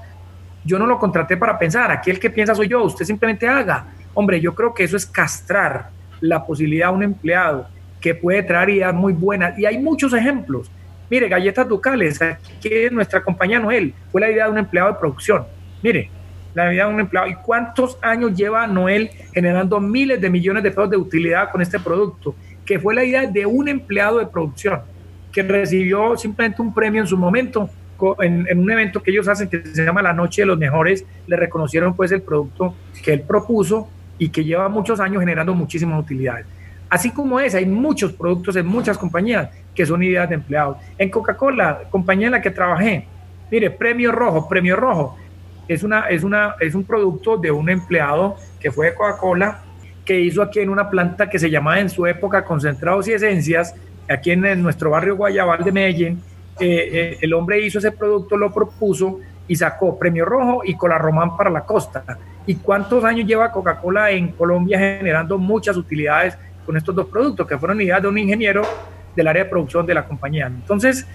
yo 0.63 0.79
no 0.79 0.85
lo 0.85 0.99
contraté 0.99 1.37
para 1.37 1.57
pensar, 1.57 1.91
aquí 1.91 2.11
el 2.11 2.19
que 2.19 2.29
piensa 2.29 2.55
soy 2.55 2.67
yo, 2.67 2.83
usted 2.83 3.05
simplemente 3.05 3.47
haga. 3.47 3.87
Hombre, 4.13 4.39
yo 4.39 4.55
creo 4.55 4.73
que 4.73 4.83
eso 4.83 4.97
es 4.97 5.05
castrar 5.05 5.89
la 6.21 6.45
posibilidad 6.45 6.89
a 6.89 6.91
un 6.91 7.03
empleado 7.03 7.67
que 8.01 8.15
puede 8.15 8.43
traer 8.43 8.69
ideas 8.69 8.93
muy 8.93 9.13
buenas, 9.13 9.57
y 9.57 9.65
hay 9.65 9.77
muchos 9.77 10.13
ejemplos. 10.13 10.71
Mire, 11.09 11.29
galletas 11.29 11.67
ducales, 11.67 12.21
aquí 12.21 12.69
nuestra 12.91 13.23
compañía 13.23 13.59
Noel, 13.59 13.93
fue 14.11 14.21
la 14.21 14.29
idea 14.29 14.45
de 14.45 14.51
un 14.51 14.57
empleado 14.57 14.91
de 14.91 14.99
producción. 14.99 15.45
Mire, 15.81 16.09
la 16.53 16.73
idea 16.73 16.87
de 16.87 16.93
un 16.93 16.99
empleado. 16.99 17.27
¿Y 17.27 17.35
cuántos 17.35 17.97
años 18.01 18.33
lleva 18.35 18.65
Noel 18.67 19.09
generando 19.33 19.79
miles 19.79 20.19
de 20.19 20.29
millones 20.29 20.63
de 20.63 20.71
pesos 20.71 20.89
de 20.89 20.97
utilidad 20.97 21.51
con 21.51 21.61
este 21.61 21.79
producto? 21.79 22.35
Que 22.67 22.79
fue 22.79 22.93
la 22.93 23.03
idea 23.03 23.25
de 23.25 23.47
un 23.47 23.67
empleado 23.67 24.19
de 24.19 24.27
producción 24.27 24.81
que 25.31 25.41
recibió 25.41 26.15
simplemente 26.17 26.61
un 26.61 26.71
premio 26.71 27.01
en 27.01 27.07
su 27.07 27.17
momento 27.17 27.69
en, 28.19 28.59
un 28.59 28.71
evento 28.71 29.01
que 29.01 29.11
ellos 29.11 29.27
hacen 29.27 29.49
que 29.49 29.65
se 29.65 29.83
llama 29.83 30.01
La 30.01 30.13
Noche 30.13 30.41
de 30.41 30.45
los 30.45 30.57
Mejores, 30.57 31.05
le 31.25 31.35
reconocieron 31.35 31.95
pues 31.95 32.11
el 32.11 32.21
producto 32.21 32.75
que 33.03 33.13
él 33.13 33.21
propuso 33.21 33.89
y 34.17 34.29
que 34.29 34.43
lleva 34.43 34.69
muchos 34.69 34.99
años 34.99 35.19
generando 35.19 35.53
muchísimas 35.53 35.99
utilidades. 35.99 36.45
Así 36.89 37.11
como 37.11 37.39
es, 37.39 37.53
hay 37.55 37.65
muchos 37.65 38.13
productos 38.13 38.55
en 38.55 38.65
muchas 38.65 38.97
compañías 38.97 39.49
que 39.75 39.85
son 39.85 40.01
ideas 40.03 40.29
de 40.29 40.35
empleados. 40.35 40.77
En 40.97 41.09
Coca-Cola, 41.09 41.81
compañía 41.89 42.27
en 42.27 42.33
la 42.33 42.41
que 42.41 42.51
trabajé, 42.51 43.05
mire, 43.51 43.69
Premio 43.71 44.11
Rojo, 44.11 44.47
Premio 44.47 44.75
Rojo, 44.75 45.17
es, 45.67 45.83
una, 45.83 46.07
es, 46.07 46.23
una, 46.23 46.55
es 46.59 46.75
un 46.75 46.85
producto 46.85 47.37
de 47.37 47.51
un 47.51 47.69
empleado 47.69 48.37
que 48.59 48.71
fue 48.71 48.87
de 48.87 48.95
Coca-Cola, 48.95 49.63
que 50.07 50.19
hizo 50.19 50.41
aquí 50.41 50.59
en 50.59 50.69
una 50.69 50.89
planta 50.89 51.29
que 51.29 51.37
se 51.37 51.49
llamaba 51.49 51.79
en 51.79 51.89
su 51.89 52.07
época 52.07 52.43
Concentrados 52.43 53.07
y 53.09 53.13
Esencias, 53.13 53.75
aquí 54.09 54.31
en, 54.31 54.63
nuestro 54.63 54.89
barrio 54.89 55.17
Guayabal 55.17 55.63
de 55.63 55.71
Medellín. 55.71 56.21
Eh, 56.59 56.89
eh, 56.91 57.17
el 57.21 57.33
hombre 57.33 57.59
hizo 57.59 57.77
ese 57.77 57.91
producto, 57.91 58.37
lo 58.37 58.51
propuso 58.51 59.19
y 59.47 59.55
sacó 59.55 59.99
Premio 59.99 60.25
Rojo 60.25 60.61
y 60.65 60.75
Cola 60.75 60.97
Román 60.97 61.35
para 61.35 61.49
la 61.49 61.61
costa. 61.61 62.03
¿Y 62.45 62.55
cuántos 62.55 63.03
años 63.03 63.27
lleva 63.27 63.51
Coca-Cola 63.51 64.09
en 64.11 64.29
Colombia 64.29 64.79
generando 64.79 65.37
muchas 65.37 65.75
utilidades 65.77 66.37
con 66.65 66.75
estos 66.75 66.93
dos 66.93 67.07
productos, 67.07 67.47
que 67.47 67.57
fueron 67.57 67.79
ideas 67.79 68.01
de 68.01 68.07
un 68.07 68.17
ingeniero 68.17 68.61
del 69.15 69.27
área 69.27 69.43
de 69.45 69.49
producción 69.49 69.85
de 69.85 69.93
la 69.93 70.05
compañía. 70.05 70.47
Entonces, 70.47 71.07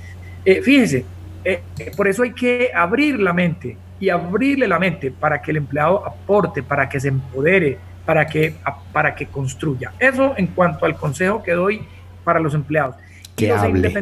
eh, 0.44 0.62
fíjese, 0.62 1.04
eh, 1.44 1.62
por 1.96 2.08
eso 2.08 2.22
hay 2.22 2.32
que 2.32 2.70
abrir 2.74 3.20
la 3.20 3.32
mente 3.32 3.76
y 4.00 4.08
abrirle 4.08 4.66
la 4.66 4.78
mente 4.78 5.10
para 5.10 5.40
que 5.40 5.50
el 5.52 5.58
empleado 5.58 6.04
aporte, 6.06 6.62
para 6.62 6.88
que 6.88 6.98
se 6.98 7.08
empodere, 7.08 7.78
para 8.04 8.26
que, 8.26 8.54
para 8.92 9.14
que 9.14 9.26
construya. 9.26 9.92
Eso 9.98 10.34
en 10.36 10.48
cuanto 10.48 10.86
al 10.86 10.96
consejo 10.96 11.42
que 11.42 11.52
doy 11.52 11.82
para 12.24 12.40
los 12.40 12.54
empleados. 12.54 12.96
Que 13.36 13.50
hable, 13.50 13.92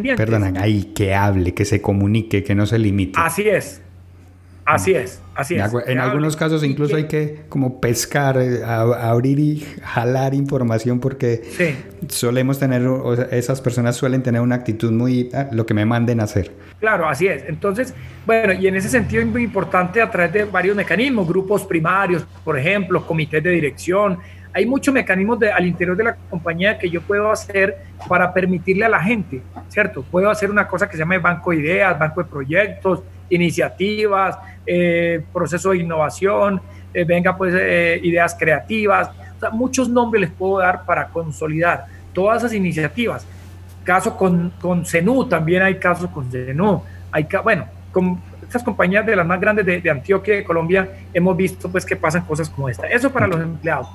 ahí, 0.59 0.93
que 0.95 1.15
hable, 1.15 1.55
que 1.55 1.65
se 1.65 1.81
comunique, 1.81 2.43
que 2.43 2.55
no 2.55 2.67
se 2.67 2.79
limite. 2.79 3.19
Así 3.23 3.49
es, 3.49 3.81
Así 4.64 4.92
es, 4.92 5.20
así 5.35 5.57
es. 5.57 5.73
En 5.87 5.99
algunos 5.99 6.37
casos 6.37 6.62
incluso 6.62 6.96
hay 6.96 7.05
que 7.05 7.42
como 7.49 7.81
pescar, 7.81 8.38
eh, 8.38 8.62
abrir 8.64 9.38
y 9.38 9.66
jalar 9.83 10.35
información 10.35 11.01
porque 11.01 11.42
solemos 12.09 12.59
tener, 12.59 12.83
esas 13.31 13.61
personas 13.61 13.96
suelen 13.96 14.23
tener 14.23 14.40
una 14.40 14.57
actitud 14.57 14.92
muy, 14.92 15.31
ah, 15.35 15.49
lo 15.51 15.66
que 15.66 15.75
me 15.75 15.85
manden 15.85 16.20
a 16.20 16.25
hacer. 16.25 16.53
Claro, 16.79 17.09
así 17.09 17.27
es. 17.27 17.44
Entonces, 17.46 17.94
bueno, 18.27 18.53
y 18.53 18.66
en 18.66 18.77
ese 18.77 18.88
sentido 18.88 19.23
es 19.23 19.29
muy 19.29 19.42
importante 19.42 20.01
a 20.01 20.11
través 20.11 20.33
de 20.33 20.44
varios 20.44 20.77
mecanismos, 20.77 21.27
grupos 21.27 21.64
primarios, 21.64 22.25
por 22.44 22.59
ejemplo, 22.59 23.05
comités 23.07 23.42
de 23.42 23.51
dirección. 23.51 24.18
Hay 24.53 24.66
muchos 24.66 24.92
mecanismos 24.92 25.38
de, 25.38 25.51
al 25.51 25.66
interior 25.66 25.96
de 25.96 26.05
la 26.05 26.16
compañía 26.29 26.79
que 26.79 26.90
yo 26.90 27.01
puedo 27.03 27.31
hacer 27.31 27.77
para 28.09 28.33
permitirle 28.33 28.85
a 28.85 28.88
la 28.88 29.01
gente, 29.01 29.42
¿cierto? 29.68 30.03
Puedo 30.03 30.31
hacer 30.31 30.51
una 30.51 30.66
cosa 30.66 30.88
que 30.88 30.92
se 30.92 30.99
llama 30.99 31.18
banco 31.18 31.51
de 31.51 31.59
ideas, 31.59 31.99
banco 31.99 32.23
de 32.23 32.29
proyectos, 32.29 33.01
iniciativas, 33.31 34.38
eh, 34.66 35.23
proceso 35.33 35.71
de 35.71 35.79
innovación, 35.79 36.61
eh, 36.93 37.05
venga 37.05 37.37
pues 37.37 37.55
eh, 37.57 38.01
ideas 38.03 38.37
creativas, 38.38 39.11
muchos 39.53 39.88
nombres 39.88 40.21
les 40.21 40.31
puedo 40.31 40.59
dar 40.59 40.85
para 40.85 41.09
consolidar 41.09 41.87
todas 42.12 42.38
esas 42.38 42.53
iniciativas. 42.53 43.27
Caso 43.85 44.16
con, 44.16 44.53
con 44.61 44.85
CENU, 44.85 45.27
también 45.27 45.62
hay 45.62 45.77
casos 45.77 46.11
con 46.11 46.31
CENU, 46.31 46.83
hay, 47.11 47.27
bueno, 47.43 47.66
con 47.90 48.21
estas 48.43 48.62
compañías 48.62 49.07
de 49.07 49.16
las 49.16 49.27
más 49.27 49.40
grandes 49.40 49.64
de, 49.64 49.90
Antioquia 49.90 50.35
de 50.35 50.45
Colombia 50.45 50.88
hemos 51.14 51.37
visto 51.37 51.71
pues 51.71 51.85
que 51.85 51.97
pasan 51.97 52.23
cosas 52.23 52.51
como 52.51 52.69
esta. 52.69 52.87
Eso 52.87 53.11
para 53.11 53.27
los 53.27 53.40
empleados. 53.40 53.88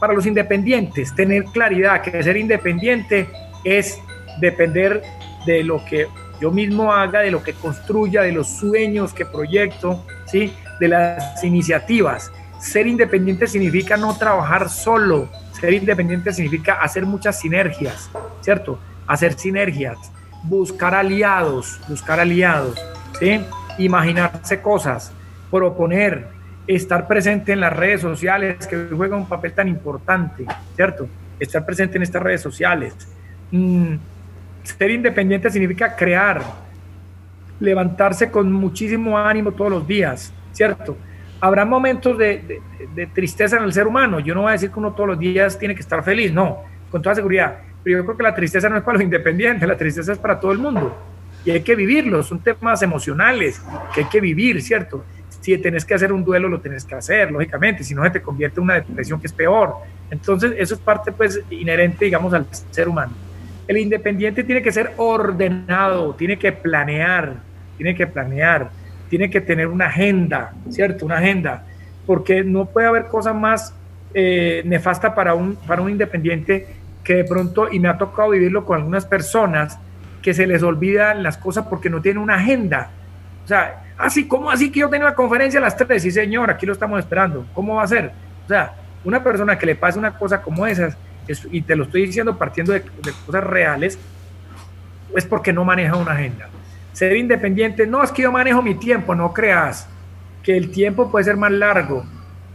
Para 0.00 0.12
los 0.12 0.26
independientes, 0.26 1.14
tener 1.14 1.44
claridad 1.44 2.00
que 2.00 2.22
ser 2.22 2.36
independiente 2.36 3.28
es 3.64 4.00
depender 4.40 5.02
de 5.44 5.64
lo 5.64 5.84
que 5.84 6.06
yo 6.40 6.50
mismo 6.50 6.92
haga, 6.92 7.20
de 7.20 7.30
lo 7.30 7.42
que 7.42 7.52
construya, 7.52 8.22
de 8.22 8.32
los 8.32 8.48
sueños 8.48 9.12
que 9.12 9.26
proyecto, 9.26 10.04
¿sí? 10.26 10.52
de 10.80 10.88
las 10.88 11.42
iniciativas. 11.42 12.30
Ser 12.60 12.86
independiente 12.86 13.46
significa 13.46 13.96
no 13.96 14.16
trabajar 14.16 14.68
solo, 14.68 15.28
ser 15.52 15.72
independiente 15.72 16.32
significa 16.32 16.74
hacer 16.74 17.06
muchas 17.06 17.38
sinergias, 17.40 18.10
¿cierto? 18.40 18.78
Hacer 19.06 19.34
sinergias, 19.34 19.98
buscar 20.44 20.94
aliados, 20.94 21.80
buscar 21.88 22.20
aliados, 22.20 22.78
¿sí? 23.18 23.40
Imaginarse 23.78 24.60
cosas, 24.60 25.12
proponer, 25.50 26.28
estar 26.66 27.06
presente 27.06 27.52
en 27.52 27.60
las 27.60 27.72
redes 27.72 28.00
sociales, 28.00 28.66
que 28.66 28.88
juega 28.94 29.16
un 29.16 29.26
papel 29.26 29.52
tan 29.52 29.68
importante, 29.68 30.44
¿cierto? 30.76 31.08
Estar 31.40 31.64
presente 31.64 31.96
en 31.96 32.02
estas 32.02 32.22
redes 32.22 32.40
sociales. 32.40 32.94
Mm, 33.50 33.94
ser 34.76 34.90
independiente 34.90 35.50
significa 35.50 35.96
crear, 35.96 36.42
levantarse 37.60 38.30
con 38.30 38.52
muchísimo 38.52 39.18
ánimo 39.18 39.52
todos 39.52 39.70
los 39.70 39.86
días, 39.86 40.32
¿cierto? 40.52 40.96
Habrá 41.40 41.64
momentos 41.64 42.18
de, 42.18 42.60
tristeza 43.14 43.56
en 43.56 43.64
el 43.64 43.72
ser 43.72 43.86
humano. 43.86 44.20
Yo 44.20 44.34
no 44.34 44.42
voy 44.42 44.50
a 44.50 44.52
decir 44.52 44.70
que 44.70 44.78
uno 44.78 44.92
todos 44.92 45.10
los 45.10 45.18
días 45.18 45.58
tiene 45.58 45.74
que 45.74 45.80
estar 45.80 46.02
feliz, 46.02 46.32
no, 46.32 46.58
con 46.90 47.00
toda 47.00 47.14
seguridad. 47.14 47.58
Pero 47.82 47.98
yo 47.98 48.04
creo 48.04 48.16
que 48.16 48.22
la 48.24 48.34
tristeza 48.34 48.68
no 48.68 48.76
es 48.76 48.82
para 48.82 48.94
los 48.94 49.02
independientes, 49.04 49.68
la 49.68 49.76
tristeza 49.76 50.12
es 50.12 50.18
para 50.18 50.38
todo 50.38 50.52
el 50.52 50.58
mundo. 50.58 50.96
Y 51.44 51.50
hay 51.50 51.62
que 51.62 51.76
vivirlo, 51.76 52.22
son 52.22 52.40
temas 52.40 52.82
emocionales 52.82 53.62
que 53.94 54.00
hay 54.00 54.08
que 54.08 54.20
vivir, 54.20 54.60
¿cierto? 54.60 55.04
Si 55.40 55.56
tenés 55.58 55.84
que 55.84 55.94
hacer 55.94 56.12
un 56.12 56.24
duelo, 56.24 56.48
lo 56.48 56.60
tenés 56.60 56.84
que 56.84 56.96
hacer, 56.96 57.30
lógicamente, 57.30 57.84
si 57.84 57.94
no 57.94 58.02
se 58.02 58.10
te 58.10 58.20
convierte 58.20 58.58
en 58.58 58.64
una 58.64 58.74
depresión 58.74 59.20
que 59.20 59.28
es 59.28 59.32
peor. 59.32 59.74
Entonces, 60.10 60.52
eso 60.58 60.74
es 60.74 60.80
parte, 60.80 61.12
pues, 61.12 61.40
inherente, 61.50 62.06
digamos, 62.06 62.34
al 62.34 62.46
ser 62.70 62.88
humano. 62.88 63.12
El 63.68 63.76
independiente 63.76 64.42
tiene 64.42 64.62
que 64.62 64.72
ser 64.72 64.92
ordenado, 64.96 66.14
tiene 66.14 66.38
que 66.38 66.50
planear, 66.50 67.34
tiene 67.76 67.94
que 67.94 68.06
planear, 68.06 68.70
tiene 69.08 69.30
que 69.30 69.40
tener 69.40 69.68
una 69.68 69.86
agenda, 69.86 70.52
¿cierto? 70.70 71.06
Una 71.06 71.18
agenda, 71.18 71.64
porque 72.06 72.42
no 72.42 72.64
puede 72.64 72.88
haber 72.88 73.06
cosa 73.06 73.32
más 73.32 73.74
eh, 74.14 74.62
nefasta 74.64 75.14
para 75.14 75.34
un, 75.34 75.54
para 75.54 75.82
un 75.82 75.90
independiente 75.90 76.66
que 77.04 77.14
de 77.14 77.24
pronto, 77.24 77.68
y 77.70 77.78
me 77.78 77.88
ha 77.88 77.96
tocado 77.96 78.30
vivirlo 78.30 78.64
con 78.64 78.78
algunas 78.78 79.06
personas, 79.06 79.78
que 80.22 80.34
se 80.34 80.46
les 80.46 80.62
olvidan 80.62 81.22
las 81.22 81.38
cosas 81.38 81.66
porque 81.66 81.88
no 81.88 82.02
tienen 82.02 82.22
una 82.22 82.34
agenda. 82.34 82.90
O 83.44 83.48
sea, 83.48 83.82
así, 83.96 84.26
¿cómo 84.26 84.50
así 84.50 84.70
que 84.70 84.80
yo 84.80 84.88
tengo 84.88 85.04
la 85.04 85.14
conferencia 85.14 85.60
a 85.60 85.62
las 85.62 85.76
3? 85.76 86.02
Sí, 86.02 86.10
señor, 86.10 86.50
aquí 86.50 86.66
lo 86.66 86.72
estamos 86.72 86.98
esperando. 86.98 87.46
¿Cómo 87.54 87.76
va 87.76 87.84
a 87.84 87.86
ser? 87.86 88.12
O 88.44 88.48
sea, 88.48 88.74
una 89.04 89.22
persona 89.22 89.58
que 89.58 89.66
le 89.66 89.74
pase 89.74 89.98
una 89.98 90.18
cosa 90.18 90.42
como 90.42 90.66
esas, 90.66 90.96
y 91.50 91.62
te 91.62 91.76
lo 91.76 91.84
estoy 91.84 92.06
diciendo 92.06 92.36
partiendo 92.36 92.72
de, 92.72 92.82
cosas 93.26 93.44
reales, 93.44 93.98
es 95.14 95.24
porque 95.24 95.52
no 95.52 95.64
maneja 95.64 95.96
una 95.96 96.12
agenda. 96.12 96.48
Ser 96.92 97.16
independiente, 97.16 97.86
no 97.86 98.02
es 98.02 98.10
que 98.10 98.22
yo 98.22 98.32
manejo 98.32 98.62
mi 98.62 98.74
tiempo, 98.74 99.14
no 99.14 99.32
creas 99.32 99.88
que 100.42 100.56
el 100.56 100.70
tiempo 100.70 101.10
puede 101.10 101.24
ser 101.24 101.36
más 101.36 101.52
largo. 101.52 102.04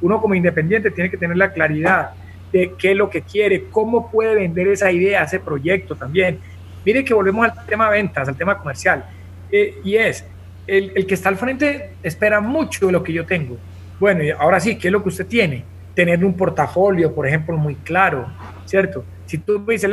Uno 0.01 0.19
como 0.21 0.35
independiente 0.35 0.91
tiene 0.91 1.09
que 1.09 1.17
tener 1.17 1.37
la 1.37 1.51
claridad 1.51 2.11
de 2.51 2.73
qué 2.77 2.91
es 2.91 2.97
lo 2.97 3.09
que 3.09 3.21
quiere, 3.21 3.65
cómo 3.71 4.11
puede 4.11 4.35
vender 4.35 4.67
esa 4.67 4.91
idea, 4.91 5.23
ese 5.23 5.39
proyecto 5.39 5.95
también. 5.95 6.39
Mire 6.85 7.03
que 7.03 7.13
volvemos 7.13 7.49
al 7.49 7.65
tema 7.65 7.89
ventas, 7.89 8.27
al 8.27 8.35
tema 8.35 8.57
comercial. 8.57 9.05
Eh, 9.51 9.79
y 9.83 9.95
es, 9.95 10.25
el, 10.67 10.91
el, 10.95 11.05
que 11.05 11.13
está 11.13 11.29
al 11.29 11.37
frente 11.37 11.91
espera 12.03 12.41
mucho 12.41 12.87
de 12.87 12.91
lo 12.91 13.03
que 13.03 13.13
yo 13.13 13.25
tengo. 13.25 13.57
Bueno, 13.99 14.23
y 14.23 14.31
ahora 14.31 14.59
sí, 14.59 14.77
¿qué 14.77 14.89
es 14.89 14.91
lo 14.91 15.01
que 15.01 15.09
usted 15.09 15.27
tiene? 15.27 15.63
Tener 15.93 16.23
un 16.25 16.33
portafolio, 16.33 17.13
por 17.13 17.27
ejemplo, 17.27 17.55
muy 17.57 17.75
claro, 17.75 18.27
¿cierto? 18.65 19.03
Si 19.25 19.37
tú 19.37 19.59
me 19.59 19.73
dices, 19.73 19.89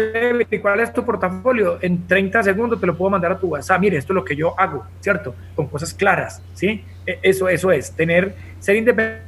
¿cuál 0.61 0.81
es 0.81 0.93
tu 0.93 1.05
portafolio? 1.05 1.79
En 1.81 2.07
30 2.07 2.43
segundos 2.43 2.81
te 2.81 2.87
lo 2.87 2.97
puedo 2.97 3.11
mandar 3.11 3.33
a 3.33 3.39
tu 3.39 3.49
WhatsApp. 3.49 3.81
Mire, 3.81 3.97
esto 3.97 4.13
es 4.13 4.15
lo 4.15 4.25
que 4.25 4.37
yo 4.37 4.59
hago, 4.59 4.85
¿cierto? 5.01 5.35
Con 5.55 5.69
cosas 5.69 5.95
claras, 5.95 6.43
¿sí? 6.55 6.85
E, 7.07 7.19
eso, 7.23 7.49
eso 7.49 7.71
es, 7.71 7.93
tener, 7.93 8.35
ser 8.59 8.77
independiente, 8.77 9.25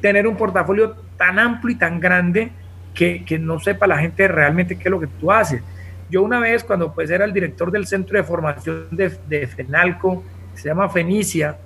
tener 0.00 0.26
un 0.26 0.36
portafolio 0.36 0.96
tan 1.16 1.38
amplio 1.38 1.74
y 1.74 1.78
tan 1.78 2.00
grande 2.00 2.50
que, 2.92 3.24
que, 3.24 3.38
no 3.38 3.58
sepa 3.60 3.86
la 3.86 3.98
gente 3.98 4.28
realmente 4.28 4.76
qué 4.76 4.84
es 4.84 4.90
lo 4.90 5.00
que 5.00 5.06
tú 5.06 5.30
haces. 5.30 5.62
Yo 6.10 6.22
una 6.22 6.38
vez, 6.38 6.62
cuando 6.62 6.92
pues 6.92 7.08
era 7.08 7.24
el 7.24 7.32
director 7.32 7.70
del 7.70 7.86
centro 7.86 8.18
de 8.18 8.24
formación 8.24 8.88
de, 8.90 9.46
FENALCO, 9.46 10.22
se 10.52 10.68
llama 10.68 10.90
Fenicia, 10.90 11.56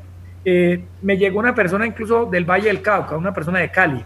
eh, 0.44 0.84
me 1.02 1.16
llegó 1.16 1.40
una 1.40 1.52
persona 1.52 1.84
incluso 1.84 2.26
del 2.26 2.44
Valle 2.44 2.68
del 2.68 2.80
Cauca, 2.80 3.16
una 3.16 3.34
persona 3.34 3.58
de 3.58 3.70
Cali, 3.72 4.04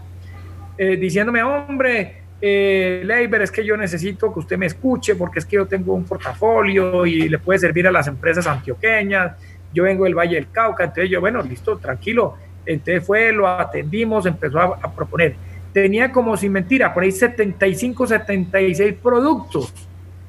eh, 0.83 0.97
diciéndome, 0.97 1.43
hombre, 1.43 2.23
eh, 2.41 3.03
Leiber, 3.05 3.43
es 3.43 3.51
que 3.51 3.63
yo 3.63 3.77
necesito 3.77 4.33
que 4.33 4.39
usted 4.39 4.57
me 4.57 4.65
escuche 4.65 5.15
porque 5.15 5.41
es 5.41 5.45
que 5.45 5.57
yo 5.57 5.67
tengo 5.67 5.93
un 5.93 6.05
portafolio 6.05 7.05
y 7.05 7.29
le 7.29 7.39
puede 7.39 7.59
servir 7.59 7.87
a 7.87 7.93
las 7.93 8.07
empresas 8.07 8.47
antioqueñas. 8.47 9.37
Yo 9.75 9.85
vengo 9.85 10.05
del 10.05 10.15
Valle 10.15 10.37
del 10.37 10.51
Cauca, 10.51 10.85
entonces 10.85 11.11
yo, 11.11 11.21
bueno, 11.21 11.43
listo, 11.43 11.77
tranquilo. 11.77 12.37
Entonces 12.65 13.07
fue, 13.07 13.31
lo 13.31 13.47
atendimos, 13.47 14.25
empezó 14.25 14.59
a, 14.59 14.91
proponer. 14.91 15.35
Tenía 15.71 16.11
como 16.11 16.35
sin 16.39 16.53
mentira, 16.53 16.95
por 16.95 17.03
ahí 17.03 17.13
75, 17.13 18.07
76 18.07 18.95
productos. 19.03 19.75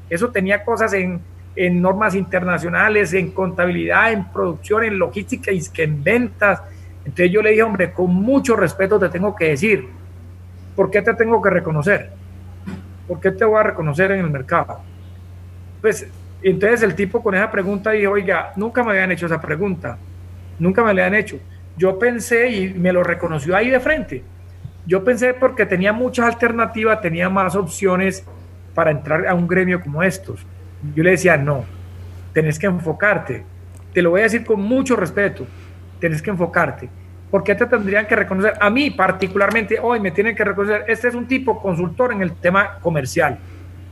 Eso 0.10 0.32
tenía 0.32 0.66
cosas 0.66 0.92
en, 0.92 1.22
en 1.56 1.82
normas 1.82 2.14
internacionales, 2.14 3.14
en 3.14 3.32
contabilidad, 3.32 4.12
en 4.12 4.30
producción, 4.30 4.84
en 4.84 5.00
logística 5.00 5.50
y 5.50 5.62
en 5.78 6.04
ventas. 6.04 6.62
Entonces 7.06 7.32
yo 7.32 7.42
le 7.42 7.52
dije, 7.52 7.64
hombre, 7.64 7.94
con 7.94 8.14
mucho 8.14 8.58
respeto 8.58 9.00
te 9.00 9.08
tengo 9.08 9.34
que 9.34 9.46
decir, 9.46 10.01
¿por 10.75 10.89
qué 10.89 11.01
te 11.01 11.13
tengo 11.13 11.41
que 11.41 11.49
reconocer? 11.49 12.12
¿Por 13.07 13.19
qué 13.19 13.31
te 13.31 13.45
voy 13.45 13.60
a 13.60 13.63
reconocer 13.63 14.12
en 14.12 14.19
el 14.19 14.29
mercado? 14.29 14.81
Pues 15.81 16.07
entonces 16.41 16.84
el 16.84 16.95
tipo 16.95 17.21
con 17.21 17.36
esa 17.36 17.51
pregunta 17.51 17.91
dijo, 17.91 18.12
oiga, 18.12 18.53
nunca 18.55 18.84
me 18.84 18.91
habían 18.91 19.12
hecho 19.12 19.25
esa 19.25 19.41
pregunta, 19.41 19.97
nunca 20.60 20.84
me 20.84 20.93
la 20.93 21.05
han 21.05 21.15
hecho. 21.15 21.38
Yo 21.77 21.97
pensé 21.97 22.49
y 22.49 22.73
me 22.73 22.93
lo 22.93 23.03
reconoció 23.03 23.55
ahí 23.55 23.69
de 23.69 23.79
frente. 23.79 24.23
Yo 24.86 25.03
pensé 25.03 25.34
porque 25.34 25.65
tenía 25.65 25.93
muchas 25.93 26.25
alternativas, 26.25 27.01
tenía 27.01 27.29
más 27.29 27.55
opciones 27.55 28.25
para 28.73 28.91
entrar 28.91 29.27
a 29.27 29.34
un 29.34 29.47
gremio 29.47 29.81
como 29.81 30.03
estos. 30.03 30.45
Yo 30.95 31.03
le 31.03 31.12
decía, 31.12 31.38
no, 31.38 31.65
tenés 32.34 32.57
que 32.57 32.67
enfocarte. 32.67 33.43
Te 33.93 34.01
lo 34.01 34.12
voy 34.12 34.21
a 34.21 34.23
decir 34.23 34.45
con 34.45 34.62
mucho 34.62 34.95
respeto, 34.95 35.45
tenés 35.99 36.21
que 36.21 36.29
enfocarte 36.29 36.89
¿por 37.32 37.44
qué 37.44 37.56
te 37.56 37.65
tendrían 37.65 38.06
que 38.06 38.15
reconocer? 38.15 38.54
A 38.60 38.70
mí 38.70 38.91
particularmente, 38.91 39.80
hoy 39.82 40.00
me 40.00 40.12
tienen 40.12 40.36
que 40.36 40.44
reconocer, 40.44 40.84
este 40.88 41.08
es 41.08 41.15
un 41.15 41.28
tipo 41.28 41.62
consultor 41.62 42.12
en 42.12 42.22
el 42.22 42.34
tema 42.34 42.78
comercial. 42.80 43.39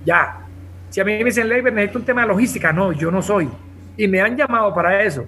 Ya. 0.05 0.41
Si 0.89 0.99
a 0.99 1.05
mí 1.05 1.17
me 1.17 1.23
dicen, 1.23 1.47
Leiber, 1.47 1.71
necesito 1.71 1.99
un 1.99 2.05
tema 2.05 2.21
de 2.21 2.27
logística, 2.27 2.73
no, 2.73 2.91
yo 2.91 3.09
no 3.09 3.21
soy. 3.21 3.49
Y 3.95 4.07
me 4.07 4.21
han 4.21 4.35
llamado 4.35 4.73
para 4.73 5.03
eso. 5.03 5.25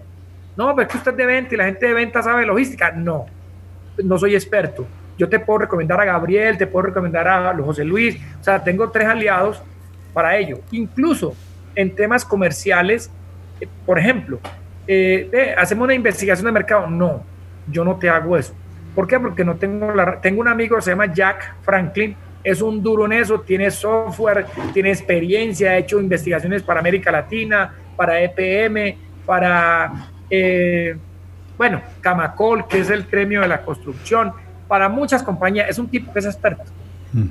No, 0.58 0.76
pero 0.76 0.88
es 0.88 0.92
que 0.92 0.98
usted 0.98 1.12
es 1.12 1.18
de 1.18 1.26
venta 1.26 1.54
y 1.54 1.58
la 1.58 1.66
gente 1.66 1.86
de 1.86 1.94
venta 1.94 2.22
sabe 2.22 2.46
logística. 2.46 2.92
No, 2.92 3.26
no 4.04 4.18
soy 4.18 4.36
experto. 4.36 4.86
Yo 5.18 5.30
te 5.30 5.40
puedo 5.40 5.60
recomendar 5.60 6.02
a 6.02 6.06
Gabriel, 6.06 6.58
te 6.58 6.68
puedo 6.68 6.88
recomendar 6.88 7.28
a 7.28 7.56
José 7.56 7.86
Luis. 7.86 8.18
O 8.40 8.44
sea, 8.44 8.62
tengo 8.64 8.90
tres 8.90 9.08
aliados 9.08 9.62
para 10.14 10.36
ello. 10.36 10.60
Incluso 10.72 11.36
en 11.76 11.96
temas 11.96 12.26
comerciales, 12.26 13.10
eh, 13.60 13.68
por 13.86 14.00
ejemplo, 14.00 14.40
eh, 14.88 15.56
hacemos 15.58 15.86
una 15.86 15.94
investigación 15.94 16.46
de 16.46 16.52
mercado. 16.52 16.88
No, 16.88 17.24
yo 17.68 17.84
no 17.84 17.98
te 17.98 18.10
hago 18.10 18.38
eso. 18.38 18.54
¿Por 18.96 19.08
qué? 19.08 19.20
Porque 19.20 19.44
no 19.44 19.56
tengo 19.56 19.94
la... 19.94 20.20
Tengo 20.20 20.42
un 20.42 20.48
amigo 20.48 20.76
que 20.76 20.82
se 20.82 20.92
llama 20.92 21.14
Jack 21.14 21.56
Franklin, 21.62 22.16
es 22.44 22.62
un 22.62 22.82
duro 22.82 23.06
en 23.06 23.14
eso, 23.14 23.42
tiene 23.42 23.70
software, 23.72 24.46
tiene 24.74 24.90
experiencia, 24.90 25.72
ha 25.72 25.78
hecho 25.78 26.00
investigaciones 26.00 26.64
para 26.64 26.80
América 26.80 27.12
Latina, 27.12 27.74
para 27.96 28.22
EPM, 28.22 28.98
para, 29.26 30.10
eh, 30.30 30.98
bueno, 31.58 31.82
Camacol, 32.02 32.68
que 32.68 32.80
es 32.80 32.90
el 32.90 33.04
gremio 33.04 33.42
de 33.42 33.48
la 33.48 33.62
construcción, 33.62 34.34
para 34.68 34.90
muchas 34.90 35.22
compañías, 35.22 35.70
es 35.70 35.78
un 35.78 35.88
tipo 35.88 36.12
que 36.12 36.20
es 36.20 36.26
experto. 36.26 36.64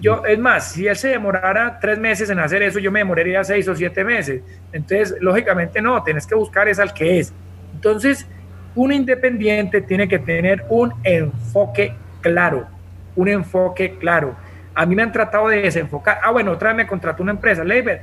Yo, 0.00 0.22
es 0.26 0.38
más, 0.38 0.72
si 0.72 0.86
él 0.86 0.94
se 0.94 1.08
demorara 1.08 1.78
tres 1.80 1.98
meses 1.98 2.28
en 2.28 2.38
hacer 2.38 2.62
eso, 2.62 2.78
yo 2.78 2.92
me 2.92 2.98
demoraría 2.98 3.42
seis 3.42 3.66
o 3.66 3.74
siete 3.74 4.04
meses. 4.04 4.42
Entonces, 4.72 5.16
lógicamente 5.22 5.80
no, 5.80 6.02
tienes 6.02 6.26
que 6.26 6.34
buscar 6.34 6.68
es 6.68 6.78
al 6.78 6.92
que 6.92 7.20
es. 7.20 7.32
Entonces, 7.72 8.26
un 8.80 8.94
independiente 8.94 9.82
tiene 9.82 10.08
que 10.08 10.18
tener 10.18 10.64
un 10.70 10.94
enfoque 11.04 11.92
claro, 12.22 12.66
un 13.14 13.28
enfoque 13.28 13.98
claro. 13.98 14.34
A 14.74 14.86
mí 14.86 14.94
me 14.94 15.02
han 15.02 15.12
tratado 15.12 15.48
de 15.48 15.60
desenfocar. 15.60 16.18
Ah, 16.22 16.30
bueno, 16.30 16.52
otra 16.52 16.70
vez 16.70 16.78
me 16.78 16.86
contrató 16.86 17.22
una 17.22 17.32
empresa. 17.32 17.62
Leiber, 17.62 18.00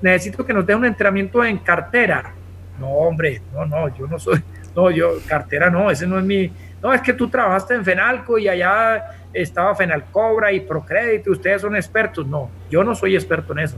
necesito 0.00 0.46
que 0.46 0.54
nos 0.54 0.64
dé 0.64 0.74
un 0.74 0.86
entrenamiento 0.86 1.44
en 1.44 1.58
cartera. 1.58 2.32
No, 2.80 2.88
hombre, 2.88 3.42
no, 3.52 3.66
no, 3.66 3.94
yo 3.94 4.06
no 4.06 4.18
soy, 4.18 4.42
no, 4.74 4.90
yo, 4.90 5.18
cartera 5.26 5.68
no, 5.68 5.90
ese 5.90 6.06
no 6.06 6.18
es 6.18 6.24
mi, 6.24 6.50
no, 6.82 6.94
es 6.94 7.02
que 7.02 7.12
tú 7.12 7.28
trabajaste 7.28 7.74
en 7.74 7.84
Fenalco 7.84 8.38
y 8.38 8.48
allá 8.48 9.18
estaba 9.34 9.74
Fenalcobra 9.74 10.50
y 10.50 10.60
Procrédito, 10.60 11.30
ustedes 11.30 11.60
son 11.60 11.76
expertos. 11.76 12.26
No, 12.26 12.48
yo 12.70 12.82
no 12.82 12.94
soy 12.94 13.16
experto 13.16 13.52
en 13.52 13.58
eso. 13.58 13.76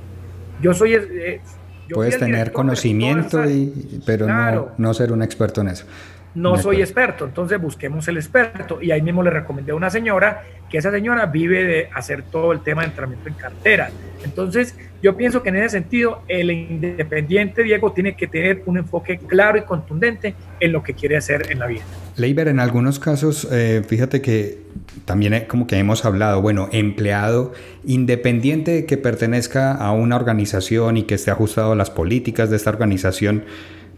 Yo 0.63 0.73
soy... 0.73 0.95
Eh, 0.95 1.41
Puedes 1.93 2.19
tener 2.19 2.53
conocimiento, 2.53 3.43
y, 3.49 4.03
pero 4.05 4.27
no, 4.27 4.69
no 4.77 4.93
ser 4.93 5.11
un 5.11 5.23
experto 5.23 5.63
en 5.63 5.69
eso. 5.69 5.87
No 6.39 6.57
soy 6.57 6.81
experto, 6.81 7.25
entonces 7.25 7.61
busquemos 7.61 8.07
el 8.09 8.17
experto. 8.17 8.81
Y 8.81 8.91
ahí 8.91 9.03
mismo 9.03 9.23
le 9.23 9.31
recomendé 9.31 9.73
a 9.73 9.75
una 9.75 9.91
señora 9.91 10.45
que 10.71 10.79
esa 10.79 10.91
señora 10.91 11.27
vive 11.27 11.65
de 11.65 11.89
hacer 11.95 12.23
todo 12.23 12.53
el 12.53 12.61
tema 12.61 12.83
de 12.83 12.89
entrenamiento 12.89 13.29
en 13.29 13.35
cartera. 13.35 13.91
Entonces, 14.25 14.75
yo 15.03 15.17
pienso 15.17 15.43
que 15.43 15.49
en 15.51 15.57
ese 15.57 15.71
sentido, 15.71 16.23
el 16.29 16.51
independiente 16.51 17.63
Diego 17.63 17.93
tiene 17.93 18.17
que 18.17 18.27
tener 18.27 18.63
un 18.67 18.79
enfoque 18.79 19.19
claro 19.19 19.59
y 19.59 19.63
contundente 19.63 20.35
en 20.61 20.73
lo 20.73 20.83
que 20.83 20.95
quiere 20.95 21.17
hacer 21.17 21.51
en 21.51 21.61
la 21.61 21.67
vida. 21.67 21.83
Leiber, 22.17 22.49
en 22.49 22.59
algunos 22.59 22.99
casos, 22.99 23.47
eh, 23.51 23.83
fíjate 23.87 24.21
que 24.21 24.59
también 25.05 25.45
como 25.47 25.67
que 25.67 25.77
hemos 25.77 26.05
hablado, 26.05 26.43
bueno, 26.43 26.69
empleado 26.73 27.53
independiente 27.85 28.73
de 28.73 28.87
que 28.87 28.97
pertenezca 28.97 29.73
a 29.73 29.93
una 29.93 30.17
organización 30.17 30.97
y 30.97 31.05
que 31.05 31.15
esté 31.15 31.31
ajustado 31.31 31.73
a 31.73 31.77
las 31.77 31.91
políticas 31.91 32.51
de 32.51 32.57
esta 32.57 32.71
organización, 32.71 33.45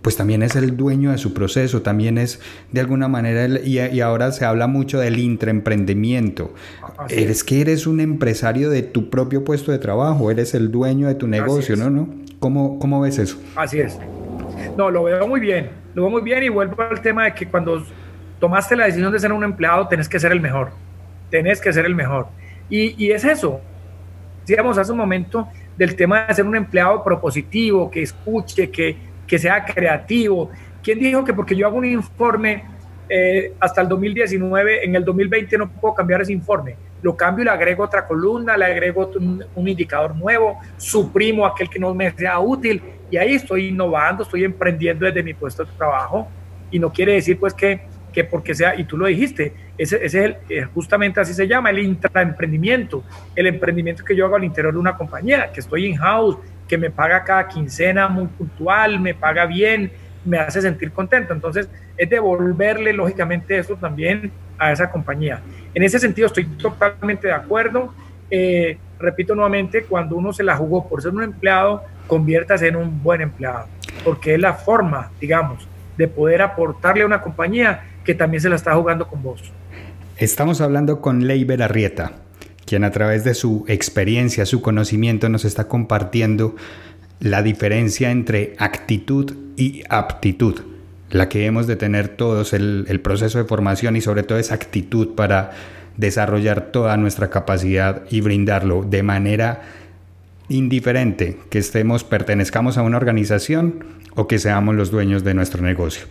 pues 0.02 0.16
también 0.16 0.42
es 0.42 0.56
el 0.56 0.76
dueño 0.76 1.10
de 1.10 1.18
su 1.18 1.34
proceso, 1.34 1.82
también 1.82 2.16
es 2.16 2.40
de 2.72 2.80
alguna 2.80 3.08
manera, 3.08 3.46
y, 3.60 4.00
ahora 4.00 4.32
se 4.32 4.44
habla 4.44 4.66
mucho 4.66 4.98
del 4.98 5.18
intraemprendimiento. 5.18 6.54
Eres 7.08 7.44
que 7.44 7.60
eres 7.60 7.86
un 7.86 8.00
empresario 8.00 8.70
de 8.70 8.82
tu 8.82 9.10
propio 9.10 9.44
puesto 9.44 9.72
de 9.72 9.78
trabajo, 9.78 10.30
eres 10.30 10.54
el 10.54 10.70
dueño 10.70 11.08
de 11.08 11.14
tu 11.14 11.26
negocio, 11.26 11.76
¿no? 11.76 11.90
¿no? 11.90 12.08
¿Cómo, 12.38 12.78
¿Cómo 12.78 13.00
ves 13.00 13.18
eso? 13.18 13.38
Así 13.56 13.80
es. 13.80 13.98
No, 14.76 14.90
lo 14.90 15.04
veo 15.04 15.26
muy 15.28 15.40
bien, 15.40 15.70
lo 15.94 16.02
veo 16.02 16.10
muy 16.10 16.22
bien 16.22 16.42
y 16.42 16.48
vuelvo 16.48 16.80
al 16.82 17.00
tema 17.00 17.24
de 17.24 17.34
que 17.34 17.46
cuando 17.46 17.84
tomaste 18.38 18.76
la 18.76 18.86
decisión 18.86 19.12
de 19.12 19.18
ser 19.18 19.32
un 19.32 19.44
empleado, 19.44 19.86
tenés 19.88 20.08
que 20.08 20.18
ser 20.18 20.32
el 20.32 20.40
mejor, 20.40 20.70
tenés 21.30 21.60
que 21.60 21.72
ser 21.72 21.84
el 21.84 21.94
mejor. 21.94 22.28
Y, 22.70 22.94
y 23.04 23.10
es 23.10 23.24
eso, 23.24 23.60
decíamos 24.46 24.78
hace 24.78 24.92
un 24.92 24.98
momento 24.98 25.46
del 25.76 25.94
tema 25.96 26.26
de 26.26 26.34
ser 26.34 26.46
un 26.46 26.56
empleado 26.56 27.04
propositivo, 27.04 27.90
que 27.90 28.02
escuche, 28.02 28.70
que 28.70 29.10
que 29.30 29.38
sea 29.38 29.64
creativo. 29.64 30.50
¿Quién 30.82 30.98
dijo 30.98 31.24
que 31.24 31.32
porque 31.32 31.54
yo 31.54 31.64
hago 31.68 31.78
un 31.78 31.84
informe 31.84 32.64
eh, 33.08 33.54
hasta 33.60 33.80
el 33.80 33.88
2019, 33.88 34.84
en 34.84 34.96
el 34.96 35.04
2020 35.04 35.56
no 35.56 35.70
puedo 35.70 35.94
cambiar 35.94 36.22
ese 36.22 36.32
informe? 36.32 36.74
Lo 37.00 37.16
cambio 37.16 37.42
y 37.42 37.44
le 37.44 37.52
agrego 37.52 37.84
otra 37.84 38.08
columna, 38.08 38.56
le 38.56 38.64
agrego 38.64 39.08
un, 39.54 39.68
indicador 39.68 40.16
nuevo, 40.16 40.58
suprimo 40.76 41.46
aquel 41.46 41.70
que 41.70 41.78
no 41.78 41.94
me 41.94 42.10
sea 42.10 42.40
útil 42.40 42.82
y 43.08 43.18
ahí 43.18 43.34
estoy 43.34 43.68
innovando, 43.68 44.24
estoy 44.24 44.42
emprendiendo 44.42 45.06
desde 45.06 45.22
mi 45.22 45.32
puesto 45.32 45.64
de 45.64 45.70
trabajo 45.78 46.26
y 46.68 46.80
no 46.80 46.92
quiere 46.92 47.12
decir 47.12 47.38
pues 47.38 47.54
que, 47.54 47.82
que 48.12 48.25
porque 48.25 48.55
sea, 48.55 48.79
y 48.79 48.85
tú 48.85 48.96
lo 48.96 49.07
dijiste, 49.07 49.53
ese, 49.79 50.05
es 50.05 50.14
el, 50.14 50.37
eh, 50.49 50.66
justamente 50.75 51.20
así 51.20 51.35
se 51.35 51.46
llama, 51.46 51.70
el 51.70 51.79
intraemprendimiento, 51.79 53.05
el 53.35 53.46
emprendimiento 53.46 54.05
que 54.05 54.16
yo 54.16 54.27
hago 54.27 54.37
al 54.37 54.44
interior 54.44 54.73
de 54.73 54.79
una 54.79 54.96
compañía, 54.96 55.51
que 55.53 55.61
estoy 55.61 55.87
in-house, 55.87 56.38
que 56.68 56.79
me 56.79 56.90
paga 56.90 57.25
cada 57.25 57.49
quincena 57.49 58.09
muy 58.09 58.27
puntual, 58.27 59.01
me 59.01 59.14
paga 59.14 59.46
bien, 59.46 59.90
me 60.25 60.38
hace 60.38 60.61
sentir 60.61 60.92
contento. 60.92 61.33
Entonces, 61.33 61.68
es 61.96 62.09
devolverle 62.09 62.92
lógicamente 62.92 63.59
eso 63.59 63.75
también 63.77 64.31
a 64.59 64.73
esa 64.73 64.90
compañía. 64.90 65.40
En 65.75 65.83
ese 65.83 65.99
sentido, 65.99 66.27
estoy 66.27 66.44
totalmente 66.44 67.29
de 67.29 67.33
acuerdo. 67.33 67.94
Eh, 68.31 68.79
repito 68.99 69.35
nuevamente, 69.35 69.85
cuando 69.85 70.16
uno 70.16 70.33
se 70.33 70.44
la 70.44 70.57
jugó 70.57 70.88
por 70.88 71.03
ser 71.03 71.12
un 71.12 71.23
empleado, 71.23 71.85
conviértase 72.07 72.68
en 72.68 72.77
un 72.77 73.03
buen 73.03 73.20
empleado, 73.20 73.66
porque 74.05 74.35
es 74.35 74.40
la 74.40 74.53
forma, 74.53 75.11
digamos, 75.20 75.66
de 75.96 76.09
poder 76.09 76.42
aportarle 76.42 77.03
a 77.03 77.07
una 77.07 77.20
compañía 77.20 77.89
que 78.04 78.14
también 78.14 78.40
se 78.40 78.48
la 78.48 78.56
está 78.56 78.74
jugando 78.74 79.06
con 79.06 79.22
vos. 79.22 79.42
Estamos 80.16 80.60
hablando 80.60 81.00
con 81.00 81.26
Leiber 81.26 81.62
Arrieta 81.62 82.12
quien 82.70 82.84
a 82.84 82.92
través 82.92 83.24
de 83.24 83.34
su 83.34 83.64
experiencia, 83.66 84.46
su 84.46 84.62
conocimiento 84.62 85.28
nos 85.28 85.44
está 85.44 85.66
compartiendo 85.66 86.54
la 87.18 87.42
diferencia 87.42 88.12
entre 88.12 88.54
actitud 88.58 89.34
y 89.56 89.82
aptitud, 89.88 90.60
la 91.10 91.28
que 91.28 91.46
hemos 91.46 91.66
de 91.66 91.74
tener 91.74 92.06
todos, 92.06 92.52
el, 92.52 93.00
proceso 93.02 93.38
de 93.38 93.44
formación 93.44 93.96
y 93.96 94.00
sobre 94.00 94.22
todo 94.22 94.38
esa 94.38 94.54
actitud 94.54 95.16
para 95.16 95.50
desarrollar 95.96 96.70
toda 96.70 96.96
nuestra 96.96 97.28
capacidad 97.28 98.04
y 98.08 98.20
brindarlo 98.20 98.84
de 98.84 99.02
manera 99.02 99.62
indiferente 100.48 101.38
que 101.50 101.58
estemos, 101.58 102.04
pertenezcamos 102.04 102.78
a 102.78 102.82
una 102.82 102.98
organización 102.98 103.84
o 104.14 104.28
que 104.28 104.38
seamos 104.38 104.76
los 104.76 104.92
dueños 104.92 105.24
de 105.24 105.34
nuestro 105.34 105.60
negocio. 105.60 106.06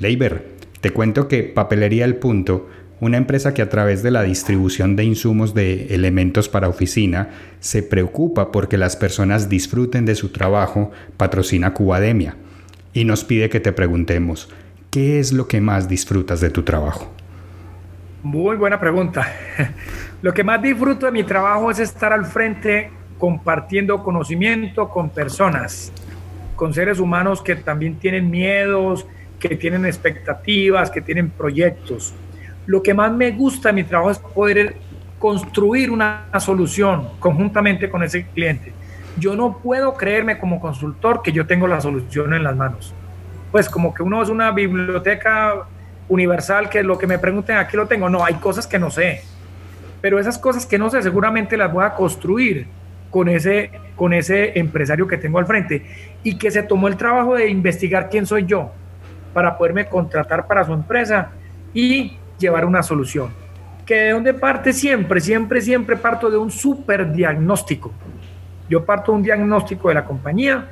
Leiber, 0.00 0.59
te 0.80 0.90
cuento 0.90 1.28
que 1.28 1.42
Papelería 1.42 2.04
El 2.04 2.16
Punto 2.16 2.68
una 3.00 3.16
empresa 3.16 3.54
que 3.54 3.62
a 3.62 3.68
través 3.68 4.02
de 4.02 4.10
la 4.10 4.22
distribución 4.22 4.94
de 4.94 5.04
insumos 5.04 5.54
de 5.54 5.94
elementos 5.94 6.48
para 6.48 6.68
oficina 6.68 7.30
se 7.58 7.82
preocupa 7.82 8.52
porque 8.52 8.76
las 8.76 8.94
personas 8.94 9.48
disfruten 9.48 10.04
de 10.04 10.14
su 10.14 10.30
trabajo, 10.30 10.90
patrocina 11.16 11.72
Cubademia 11.72 12.36
y 12.92 13.04
nos 13.04 13.24
pide 13.24 13.48
que 13.48 13.60
te 13.60 13.72
preguntemos, 13.72 14.50
¿qué 14.90 15.18
es 15.18 15.32
lo 15.32 15.48
que 15.48 15.60
más 15.60 15.88
disfrutas 15.88 16.40
de 16.40 16.50
tu 16.50 16.62
trabajo? 16.62 17.10
Muy 18.22 18.56
buena 18.56 18.78
pregunta. 18.78 19.26
Lo 20.22 20.34
que 20.34 20.44
más 20.44 20.60
disfruto 20.60 21.06
de 21.06 21.12
mi 21.12 21.22
trabajo 21.22 21.70
es 21.70 21.78
estar 21.78 22.12
al 22.12 22.26
frente 22.26 22.90
compartiendo 23.16 24.02
conocimiento 24.02 24.90
con 24.90 25.08
personas, 25.08 25.90
con 26.54 26.74
seres 26.74 27.00
humanos 27.00 27.40
que 27.40 27.56
también 27.56 27.94
tienen 27.98 28.30
miedos, 28.30 29.06
que 29.40 29.56
tienen 29.56 29.86
expectativas, 29.86 30.90
que 30.90 31.00
tienen 31.00 31.30
proyectos. 31.30 32.14
Lo 32.66 32.82
que 32.82 32.94
más 32.94 33.10
me 33.10 33.32
gusta 33.32 33.70
de 33.70 33.72
mi 33.72 33.84
trabajo 33.84 34.10
es 34.10 34.18
poder 34.18 34.76
construir 35.18 35.90
una 35.90 36.26
solución 36.38 37.08
conjuntamente 37.18 37.90
con 37.90 38.02
ese 38.02 38.26
cliente. 38.26 38.72
Yo 39.18 39.34
no 39.34 39.58
puedo 39.58 39.94
creerme 39.94 40.38
como 40.38 40.60
consultor 40.60 41.22
que 41.22 41.32
yo 41.32 41.46
tengo 41.46 41.66
la 41.66 41.80
solución 41.80 42.32
en 42.34 42.44
las 42.44 42.54
manos. 42.54 42.94
Pues 43.50 43.68
como 43.68 43.92
que 43.92 44.02
uno 44.02 44.22
es 44.22 44.28
una 44.28 44.52
biblioteca 44.52 45.66
universal 46.08 46.68
que 46.68 46.82
lo 46.82 46.96
que 46.96 47.06
me 47.06 47.18
pregunten 47.18 47.56
aquí 47.56 47.76
lo 47.76 47.86
tengo. 47.86 48.08
No, 48.08 48.24
hay 48.24 48.34
cosas 48.34 48.66
que 48.66 48.78
no 48.78 48.90
sé. 48.90 49.22
Pero 50.00 50.18
esas 50.18 50.38
cosas 50.38 50.64
que 50.64 50.78
no 50.78 50.90
sé 50.90 51.02
seguramente 51.02 51.56
las 51.56 51.72
voy 51.72 51.84
a 51.84 51.94
construir 51.94 52.66
con 53.10 53.28
ese, 53.28 53.70
con 53.96 54.12
ese 54.12 54.58
empresario 54.58 55.06
que 55.06 55.16
tengo 55.16 55.38
al 55.38 55.46
frente 55.46 55.84
y 56.22 56.38
que 56.38 56.50
se 56.50 56.62
tomó 56.62 56.88
el 56.88 56.96
trabajo 56.96 57.34
de 57.34 57.48
investigar 57.48 58.08
quién 58.08 58.24
soy 58.24 58.46
yo 58.46 58.70
para 59.32 59.56
poderme 59.56 59.86
contratar 59.86 60.46
para 60.46 60.64
su 60.64 60.72
empresa 60.72 61.30
y 61.72 62.16
llevar 62.38 62.64
una 62.64 62.82
solución. 62.82 63.30
¿Que 63.86 63.94
de 63.94 64.10
dónde 64.10 64.34
parte 64.34 64.72
siempre? 64.72 65.20
Siempre, 65.20 65.60
siempre 65.60 65.96
parto 65.96 66.30
de 66.30 66.36
un 66.36 66.50
super 66.50 67.12
diagnóstico. 67.12 67.92
Yo 68.68 68.84
parto 68.84 69.12
de 69.12 69.18
un 69.18 69.22
diagnóstico 69.22 69.88
de 69.88 69.94
la 69.94 70.04
compañía, 70.04 70.70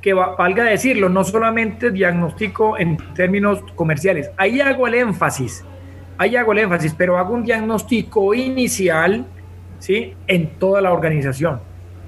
que 0.00 0.12
valga 0.14 0.64
decirlo, 0.64 1.08
no 1.08 1.24
solamente 1.24 1.90
diagnóstico 1.90 2.78
en 2.78 2.96
términos 3.14 3.62
comerciales. 3.74 4.30
Ahí 4.36 4.60
hago 4.60 4.86
el 4.86 4.94
énfasis, 4.94 5.64
ahí 6.16 6.36
hago 6.36 6.52
el 6.52 6.58
énfasis, 6.58 6.94
pero 6.94 7.18
hago 7.18 7.34
un 7.34 7.44
diagnóstico 7.44 8.32
inicial, 8.34 9.26
¿sí? 9.78 10.14
En 10.26 10.58
toda 10.58 10.80
la 10.80 10.92
organización. 10.92 11.60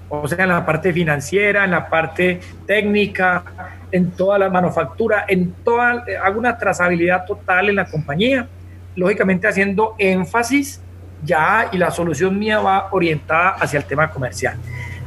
O 0.08 0.26
sea, 0.26 0.42
en 0.42 0.50
la 0.50 0.64
parte 0.64 0.92
financiera, 0.92 1.64
en 1.64 1.70
la 1.70 1.88
parte 1.88 2.40
técnica, 2.66 3.44
en 3.92 4.10
toda 4.10 4.38
la 4.38 4.48
manufactura, 4.48 5.24
en 5.28 5.52
toda, 5.64 6.04
hago 6.22 6.38
una 6.38 6.58
trazabilidad 6.58 7.24
total 7.26 7.68
en 7.68 7.76
la 7.76 7.84
compañía, 7.84 8.48
lógicamente 8.96 9.46
haciendo 9.46 9.94
énfasis 9.98 10.80
ya 11.24 11.68
y 11.70 11.78
la 11.78 11.90
solución 11.90 12.36
mía 12.38 12.58
va 12.58 12.88
orientada 12.90 13.50
hacia 13.50 13.78
el 13.78 13.84
tema 13.84 14.10
comercial. 14.10 14.56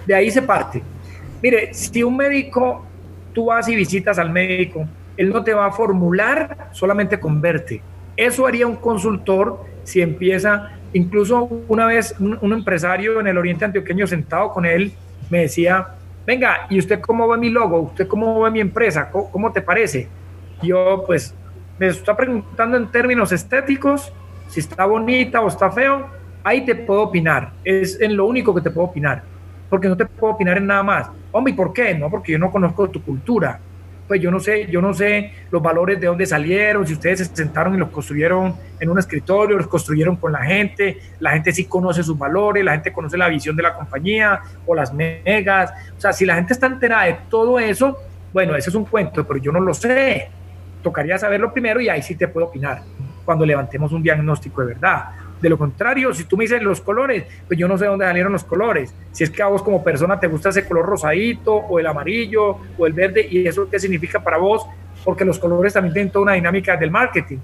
De 0.05 0.15
ahí 0.15 0.31
se 0.31 0.41
parte. 0.41 0.81
Mire, 1.41 1.73
si 1.73 2.03
un 2.03 2.15
médico, 2.15 2.86
tú 3.33 3.47
vas 3.47 3.67
y 3.67 3.75
visitas 3.75 4.17
al 4.17 4.29
médico, 4.29 4.88
él 5.17 5.29
no 5.29 5.43
te 5.43 5.53
va 5.53 5.65
a 5.65 5.71
formular 5.71 6.69
solamente 6.71 7.19
con 7.19 7.41
verte. 7.41 7.81
Eso 8.15 8.47
haría 8.47 8.65
un 8.65 8.77
consultor 8.77 9.65
si 9.83 10.01
empieza 10.01 10.71
Incluso 10.95 11.49
una 11.67 11.88
vez 11.88 12.15
un, 12.19 12.53
empresario 12.53 13.19
en 13.19 13.27
el 13.27 13.38
Oriente 13.38 13.65
Antioqueño 13.65 14.07
sentado 14.07 14.53
con 14.53 14.65
él 14.65 14.93
me 15.29 15.39
decía, 15.39 15.88
venga, 16.26 16.67
¿y 16.69 16.80
usted 16.80 16.99
cómo 16.99 17.28
ve 17.28 17.38
mi 17.38 17.49
logo? 17.49 17.80
¿Usted 17.82 18.07
cómo 18.07 18.41
ve 18.41 18.51
mi 18.51 18.59
empresa? 18.59 19.09
¿Cómo, 19.11 19.51
te 19.51 19.61
parece? 19.61 20.07
Yo 20.61 21.03
pues 21.05 21.34
me 21.78 21.88
está 21.88 22.15
preguntando 22.15 22.78
en 22.78 22.88
términos 22.91 23.32
estéticos, 23.32 24.11
si 24.47 24.59
está 24.59 24.86
bonita 24.86 25.41
o 25.41 25.47
está 25.47 25.71
feo, 25.71 26.07
ahí 26.43 26.65
te 26.65 26.76
puedo 26.76 27.03
opinar. 27.03 27.51
Es 27.63 27.99
en 27.99 28.15
lo 28.15 28.26
único 28.26 28.53
que 28.53 28.61
te 28.61 28.71
puedo 28.71 28.88
opinar. 28.88 29.23
Porque 29.69 29.88
no 29.88 29.97
te 29.97 30.05
puedo 30.05 30.34
opinar 30.34 30.57
en 30.57 30.67
nada 30.67 30.84
más. 30.84 31.09
Hombre, 31.32 31.53
¿y 31.53 31.55
por 31.55 31.73
qué? 31.73 31.95
No, 31.95 32.09
porque 32.09 32.34
yo 32.34 32.39
no 32.39 32.51
conozco 32.51 32.89
tu 32.89 33.01
cultura 33.01 33.59
pues 34.08 34.22
yo 34.22 34.30
no 34.30 34.39
sé, 34.39 34.68
yo 34.68 34.82
no 34.82 34.93
sé 34.93 35.32
los 35.49 35.62
valores 35.62 35.99
de 35.99 36.08
dónde 36.08 36.26
salieron, 36.26 36.86
si 36.86 36.93
ustedes 36.93 37.20
se 37.20 37.36
sentaron 37.36 37.74
y 37.76 37.78
los 37.78 37.89
construyeron 37.89 38.56
en 38.80 38.89
un 38.89 38.99
escritorio, 38.99 39.58
los 39.58 39.68
construyeron 39.68 40.16
con 40.18 40.32
la 40.32 40.43
gente, 40.43 40.99
la 41.20 41.32
gente 41.32 41.51
sí 41.51 41.66
conoce 41.66 42.03
sus 42.03 42.18
valores, 42.18 42.64
la 42.64 42.74
gente 42.74 42.93
conoce 42.93 43.18
la 43.18 43.28
visión 43.30 43.56
de 43.56 43.64
la 43.64 43.74
compañía 43.74 44.41
o 44.66 44.76
las 44.76 44.93
megas, 44.93 45.72
o 45.97 46.01
sea, 46.01 46.14
si 46.14 46.26
la 46.26 46.36
gente 46.36 46.53
está 46.53 46.68
enterada 46.68 47.06
de 47.06 47.18
todo 47.30 47.60
eso, 47.60 47.97
bueno, 48.32 48.56
ese 48.56 48.70
es 48.70 48.76
un 48.76 48.86
cuento, 48.86 49.26
pero 49.26 49.39
yo 49.39 49.51
no 49.51 49.60
lo 49.60 49.74
sé, 49.74 50.30
tocaría 50.84 51.18
saberlo 51.18 51.51
primero 51.51 51.82
y 51.82 51.89
ahí 51.89 52.01
sí 52.01 52.16
te 52.16 52.28
puedo 52.28 52.47
opinar 52.47 52.82
cuando 53.26 53.45
levantemos 53.45 53.91
un 53.91 54.03
diagnóstico 54.03 54.62
de 54.62 54.74
verdad. 54.74 55.06
De 55.41 55.49
lo 55.49 55.57
contrario, 55.57 56.13
si 56.13 56.23
tú 56.23 56.38
me 56.38 56.45
dices 56.45 56.61
los 56.61 56.81
colores, 56.81 57.25
pues 57.47 57.59
yo 57.59 57.67
no 57.67 57.77
sé 57.77 57.86
dónde 57.86 58.05
salieron 58.05 58.31
los 58.31 58.43
colores. 58.43 58.93
Si 59.11 59.23
es 59.23 59.29
que 59.29 59.43
a 59.43 59.47
vos 59.47 59.61
como 59.61 59.83
persona 59.83 60.19
te 60.19 60.27
gusta 60.27 60.49
ese 60.49 60.65
color 60.65 60.86
rosadito 60.86 61.53
o 61.53 61.79
el 61.79 61.88
amarillo 61.88 62.57
o 62.77 62.88
el 62.88 62.93
verde 62.93 63.27
y 63.29 63.45
eso 63.45 63.69
qué 63.69 63.79
significa 63.79 64.23
para 64.23 64.38
vos, 64.38 64.65
porque 65.03 65.25
los 65.25 65.38
colores 65.38 65.73
también 65.73 65.93
tienen 65.93 66.11
toda 66.11 66.23
una 66.23 66.33
dinámica 66.33 66.77
del 66.77 66.89
marketing. 66.89 67.38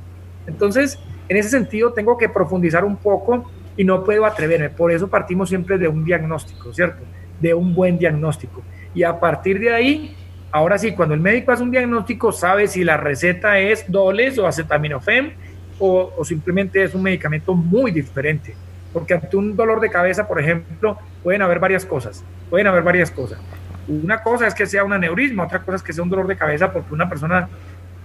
Entonces, 0.47 0.97
en 1.27 1.37
ese 1.37 1.49
sentido 1.49 1.93
tengo 1.93 2.17
que 2.17 2.29
profundizar 2.29 2.83
un 2.83 2.97
poco 2.97 3.49
y 3.77 3.83
no 3.83 4.03
puedo 4.03 4.25
atreverme. 4.25 4.69
Por 4.69 4.91
eso 4.91 5.07
partimos 5.07 5.49
siempre 5.49 5.77
de 5.77 5.87
un 5.87 6.03
diagnóstico, 6.03 6.73
¿cierto? 6.73 7.03
De 7.39 7.53
un 7.53 7.73
buen 7.73 7.97
diagnóstico. 7.97 8.61
Y 8.93 9.03
a 9.03 9.19
partir 9.19 9.59
de 9.59 9.73
ahí, 9.73 10.15
ahora 10.51 10.77
sí, 10.77 10.93
cuando 10.93 11.13
el 11.13 11.21
médico 11.21 11.51
hace 11.51 11.63
un 11.63 11.71
diagnóstico, 11.71 12.31
sabe 12.31 12.67
si 12.67 12.83
la 12.83 12.97
receta 12.97 13.59
es 13.59 13.89
Doles 13.89 14.37
o 14.37 14.47
acetaminofén 14.47 15.33
o, 15.82 16.23
simplemente 16.23 16.84
es 16.84 16.93
un 16.93 17.01
medicamento 17.01 17.53
muy 17.55 17.91
diferente. 17.91 18.55
Porque 18.93 19.15
ante 19.15 19.36
un 19.36 19.55
dolor 19.55 19.79
de 19.79 19.89
cabeza, 19.89 20.27
por 20.27 20.39
ejemplo, 20.39 20.97
pueden 21.23 21.41
haber 21.41 21.59
varias 21.59 21.86
cosas. 21.86 22.23
Pueden 22.49 22.67
haber 22.67 22.84
varias 22.84 23.09
cosas. 23.09 23.39
Una 23.88 24.21
cosa 24.21 24.47
es 24.47 24.53
que 24.53 24.67
sea 24.67 24.84
un 24.84 24.93
aneurisma, 24.93 25.45
otra 25.45 25.59
cosa 25.59 25.77
es 25.77 25.84
que 25.84 25.91
sea 25.91 26.03
un 26.03 26.09
dolor 26.09 26.27
de 26.27 26.38
cabeza 26.38 26.71
porque 26.71 26.93
una 26.93 27.09
persona 27.09 27.49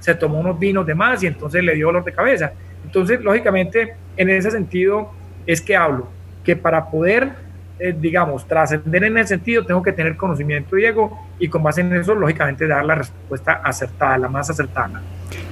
se 0.01 0.15
tomó 0.15 0.41
unos 0.41 0.59
vinos 0.59 0.87
de 0.87 0.95
más 0.95 1.23
y 1.23 1.27
entonces 1.27 1.63
le 1.63 1.75
dio 1.75 1.87
dolor 1.87 2.05
de 2.05 2.13
cabeza. 2.13 2.53
Entonces, 2.85 3.21
lógicamente, 3.21 3.95
en 4.17 4.31
ese 4.31 4.51
sentido 4.51 5.13
es 5.47 5.61
que 5.61 5.77
hablo, 5.77 6.09
que 6.45 6.57
para 6.57 6.89
poder, 6.91 7.31
eh, 7.79 7.95
digamos, 7.99 8.47
trascender 8.47 9.05
en 9.05 9.19
ese 9.19 9.29
sentido, 9.29 9.67
tengo 9.67 9.83
que 9.83 9.93
tener 9.93 10.17
conocimiento, 10.17 10.77
Diego, 10.77 11.29
y 11.39 11.49
con 11.49 11.63
base 11.63 11.83
en 11.83 11.93
eso, 11.95 12.15
lógicamente, 12.15 12.67
dar 12.67 12.85
la 12.85 12.95
respuesta 12.95 13.61
acertada, 13.65 14.17
la 14.17 14.29
más 14.29 14.49
acertada. 14.49 15.03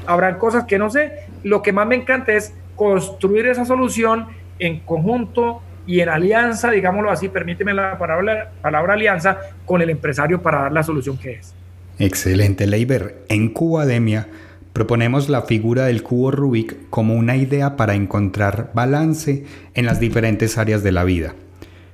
Habrán 0.07 0.39
cosas 0.39 0.65
que 0.65 0.79
no 0.79 0.91
sé. 0.91 1.13
Lo 1.43 1.63
que 1.63 1.73
más 1.73 1.87
me 1.87 1.95
encanta 1.95 2.33
es 2.33 2.53
construir 2.77 3.47
esa 3.47 3.65
solución 3.65 4.27
en 4.59 4.81
conjunto 4.81 5.63
y 5.87 6.01
en 6.01 6.09
alianza, 6.09 6.71
digámoslo 6.71 7.11
así, 7.11 7.29
permíteme 7.29 7.75
la 7.75 7.99
palabra, 7.99 8.53
palabra 8.63 8.95
alianza, 8.95 9.39
con 9.67 9.83
el 9.83 9.91
empresario 9.91 10.41
para 10.41 10.63
dar 10.63 10.73
la 10.73 10.83
solución 10.83 11.19
que 11.19 11.33
es. 11.33 11.55
Excelente, 11.99 12.67
Leiber. 12.67 13.25
En 13.29 13.51
Cubademia 13.51 14.27
proponemos 14.73 15.29
la 15.29 15.43
figura 15.43 15.85
del 15.87 16.03
cubo 16.03 16.31
Rubik 16.31 16.89
como 16.91 17.15
una 17.15 17.37
idea 17.37 17.77
para 17.77 17.95
encontrar 17.95 18.71
balance 18.75 19.45
en 19.75 19.87
las 19.87 20.01
diferentes 20.01 20.59
áreas 20.59 20.83
de 20.83 20.93
la 20.93 21.05
vida. 21.05 21.35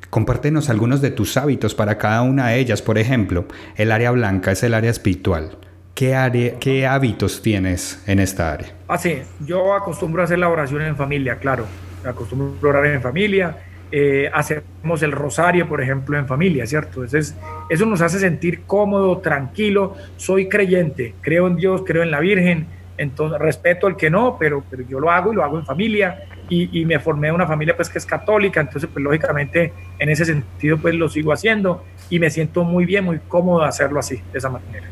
Compártenos 0.09 0.71
algunos 0.71 1.01
de 1.01 1.11
tus 1.11 1.37
hábitos 1.37 1.75
para 1.75 1.99
cada 1.99 2.23
una 2.23 2.49
de 2.49 2.59
ellas. 2.59 2.83
Por 2.83 2.99
ejemplo, 2.99 3.47
el 3.77 3.93
área 3.93 4.11
blanca 4.11 4.53
es 4.53 4.63
el 4.63 4.75
área 4.75 4.91
espiritual. 4.91 5.59
¿Qué, 6.01 6.57
¿Qué 6.59 6.87
hábitos 6.87 7.43
tienes 7.43 8.03
en 8.07 8.21
esta 8.21 8.55
área? 8.55 8.69
Ah, 8.89 8.97
sí, 8.97 9.19
yo 9.45 9.75
acostumbro 9.75 10.23
a 10.23 10.25
hacer 10.25 10.39
la 10.39 10.49
oración 10.49 10.81
en 10.81 10.97
familia, 10.97 11.37
claro. 11.37 11.67
Acostumbro 12.03 12.71
a 12.71 12.73
orar 12.73 12.87
en 12.87 13.03
familia. 13.03 13.59
Eh, 13.93 14.31
hacemos 14.33 15.03
el 15.03 15.13
rosario, 15.13 15.69
por 15.69 15.83
ejemplo, 15.83 16.17
en 16.17 16.27
familia, 16.27 16.65
¿cierto? 16.65 17.05
Entonces, 17.05 17.37
eso 17.69 17.85
nos 17.85 18.01
hace 18.01 18.19
sentir 18.19 18.63
cómodo, 18.63 19.19
tranquilo. 19.19 19.95
Soy 20.17 20.49
creyente, 20.49 21.17
creo 21.21 21.47
en 21.49 21.57
Dios, 21.57 21.83
creo 21.85 22.03
en 22.03 22.11
la 22.11 22.21
Virgen, 22.21 22.67
entonces 22.97 23.39
respeto 23.39 23.87
al 23.87 23.97
que 23.97 24.09
no, 24.09 24.39
pero, 24.41 24.65
pero 24.71 24.83
yo 24.89 25.01
lo 25.01 25.11
hago 25.11 25.35
y 25.35 25.37
lo 25.37 25.45
hago 25.45 25.59
en 25.59 25.67
familia. 25.67 26.23
Y, 26.49 26.81
y 26.81 26.87
me 26.87 26.99
formé 26.99 27.31
una 27.31 27.47
familia 27.47 27.77
pues 27.77 27.91
que 27.91 27.99
es 27.99 28.07
católica, 28.07 28.59
entonces 28.59 28.89
pues 28.91 29.05
lógicamente 29.05 29.75
en 29.99 30.09
ese 30.09 30.25
sentido 30.25 30.79
pues 30.79 30.95
lo 30.95 31.11
sigo 31.11 31.31
haciendo 31.31 31.85
y 32.09 32.19
me 32.19 32.31
siento 32.31 32.65
muy 32.65 32.87
bien, 32.87 33.05
muy 33.05 33.19
cómodo 33.29 33.63
hacerlo 33.65 34.01
así, 34.01 34.17
de 34.33 34.39
esa 34.39 34.49
manera. 34.49 34.89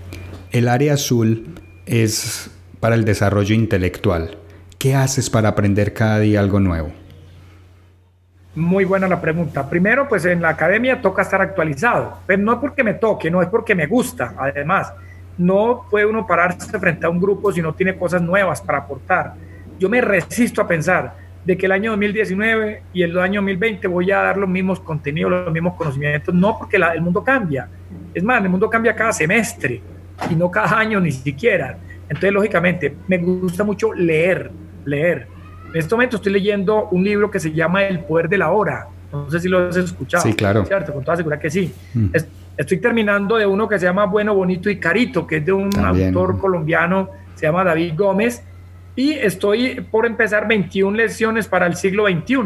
El 0.50 0.66
área 0.66 0.94
azul 0.94 1.44
es 1.84 2.50
para 2.80 2.94
el 2.94 3.04
desarrollo 3.04 3.54
intelectual. 3.54 4.38
¿Qué 4.78 4.94
haces 4.94 5.28
para 5.28 5.50
aprender 5.50 5.92
cada 5.92 6.20
día 6.20 6.40
algo 6.40 6.58
nuevo? 6.58 6.90
Muy 8.54 8.86
buena 8.86 9.06
la 9.08 9.20
pregunta. 9.20 9.68
Primero, 9.68 10.08
pues 10.08 10.24
en 10.24 10.40
la 10.40 10.48
academia 10.48 11.02
toca 11.02 11.20
estar 11.20 11.42
actualizado, 11.42 12.20
pero 12.26 12.42
no 12.42 12.54
es 12.54 12.58
porque 12.60 12.82
me 12.82 12.94
toque, 12.94 13.30
no 13.30 13.42
es 13.42 13.48
porque 13.48 13.74
me 13.74 13.86
gusta. 13.86 14.34
Además, 14.38 14.94
no 15.36 15.86
puede 15.90 16.06
uno 16.06 16.26
pararse 16.26 16.78
frente 16.78 17.04
a 17.04 17.10
un 17.10 17.20
grupo 17.20 17.52
si 17.52 17.60
no 17.60 17.74
tiene 17.74 17.98
cosas 17.98 18.22
nuevas 18.22 18.62
para 18.62 18.78
aportar. 18.78 19.34
Yo 19.78 19.90
me 19.90 20.00
resisto 20.00 20.62
a 20.62 20.66
pensar 20.66 21.14
de 21.44 21.58
que 21.58 21.66
el 21.66 21.72
año 21.72 21.90
2019 21.90 22.84
y 22.94 23.02
el 23.02 23.18
año 23.18 23.42
2020 23.42 23.86
voy 23.86 24.10
a 24.12 24.22
dar 24.22 24.38
los 24.38 24.48
mismos 24.48 24.80
contenidos, 24.80 25.30
los 25.30 25.52
mismos 25.52 25.74
conocimientos, 25.74 26.34
no 26.34 26.56
porque 26.56 26.78
el 26.78 27.02
mundo 27.02 27.22
cambia. 27.22 27.68
Es 28.14 28.22
más, 28.22 28.42
el 28.42 28.48
mundo 28.48 28.70
cambia 28.70 28.96
cada 28.96 29.12
semestre 29.12 29.97
y 30.30 30.34
no 30.34 30.50
cada 30.50 30.78
año 30.78 31.00
ni 31.00 31.12
siquiera. 31.12 31.78
Entonces, 32.02 32.32
lógicamente, 32.32 32.96
me 33.06 33.18
gusta 33.18 33.64
mucho 33.64 33.92
leer, 33.92 34.50
leer. 34.84 35.26
En 35.72 35.80
este 35.80 35.94
momento 35.94 36.16
estoy 36.16 36.32
leyendo 36.32 36.88
un 36.90 37.04
libro 37.04 37.30
que 37.30 37.38
se 37.38 37.52
llama 37.52 37.84
El 37.84 38.00
poder 38.00 38.28
de 38.28 38.38
la 38.38 38.50
hora. 38.50 38.88
No 39.12 39.30
sé 39.30 39.40
si 39.40 39.48
lo 39.48 39.68
has 39.68 39.76
escuchado. 39.76 40.22
Sí, 40.22 40.32
claro. 40.32 40.64
¿Cierto? 40.64 40.92
Con 40.92 41.04
toda 41.04 41.16
seguridad 41.16 41.40
que 41.40 41.50
sí. 41.50 41.72
Mm. 41.94 42.08
estoy 42.56 42.78
terminando 42.78 43.36
de 43.36 43.46
uno 43.46 43.68
que 43.68 43.78
se 43.78 43.86
llama 43.86 44.06
Bueno, 44.06 44.34
Bonito 44.34 44.70
y 44.70 44.78
Carito, 44.78 45.26
que 45.26 45.36
es 45.36 45.46
de 45.46 45.52
un 45.52 45.70
autor 45.78 46.38
colombiano, 46.38 47.10
se 47.34 47.46
llama 47.46 47.64
David 47.64 47.92
Gómez. 47.96 48.42
Y 48.96 49.12
estoy 49.12 49.80
por 49.80 50.06
empezar 50.06 50.48
21 50.48 50.96
lecciones 50.96 51.46
para 51.46 51.66
el 51.66 51.76
siglo 51.76 52.06
XXI, 52.06 52.38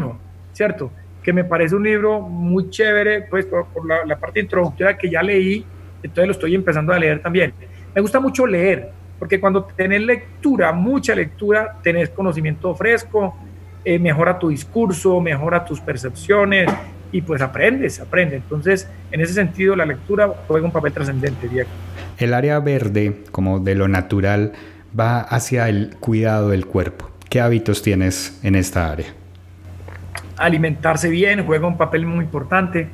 ¿cierto? 0.51 0.91
Que 1.23 1.33
me 1.33 1.43
parece 1.43 1.75
un 1.75 1.83
libro 1.83 2.19
muy 2.21 2.69
chévere, 2.69 3.21
pues 3.23 3.45
por, 3.45 3.65
la, 3.87 4.05
la 4.05 4.17
parte 4.17 4.41
introductoria 4.41 4.97
que 4.97 5.09
ya 5.09 5.23
leí 5.23 5.65
entonces 6.03 6.27
lo 6.27 6.31
estoy 6.33 6.55
empezando 6.55 6.93
a 6.93 6.99
leer 6.99 7.21
también. 7.21 7.53
Me 7.95 8.01
gusta 8.01 8.19
mucho 8.19 8.45
leer, 8.45 8.91
porque 9.19 9.39
cuando 9.39 9.63
tenés 9.63 10.01
lectura, 10.01 10.71
mucha 10.73 11.15
lectura, 11.15 11.77
tenés 11.81 12.09
conocimiento 12.09 12.75
fresco, 12.75 13.35
eh, 13.85 13.99
mejora 13.99 14.39
tu 14.39 14.49
discurso, 14.49 15.19
mejora 15.19 15.65
tus 15.65 15.79
percepciones 15.79 16.69
y 17.11 17.21
pues 17.21 17.41
aprendes, 17.41 17.99
aprendes. 17.99 18.41
Entonces, 18.41 18.89
en 19.11 19.21
ese 19.21 19.33
sentido, 19.33 19.75
la 19.75 19.85
lectura 19.85 20.31
juega 20.47 20.65
un 20.65 20.71
papel 20.71 20.93
trascendente, 20.93 21.47
Diego. 21.47 21.69
El 22.17 22.33
área 22.33 22.59
verde, 22.59 23.23
como 23.31 23.59
de 23.59 23.75
lo 23.75 23.87
natural, 23.87 24.53
va 24.97 25.21
hacia 25.21 25.69
el 25.69 25.95
cuidado 25.99 26.49
del 26.49 26.65
cuerpo. 26.65 27.09
¿Qué 27.29 27.41
hábitos 27.41 27.81
tienes 27.81 28.39
en 28.43 28.55
esta 28.55 28.91
área? 28.91 29.07
Alimentarse 30.37 31.09
bien 31.09 31.45
juega 31.45 31.67
un 31.67 31.77
papel 31.77 32.05
muy 32.05 32.25
importante. 32.25 32.87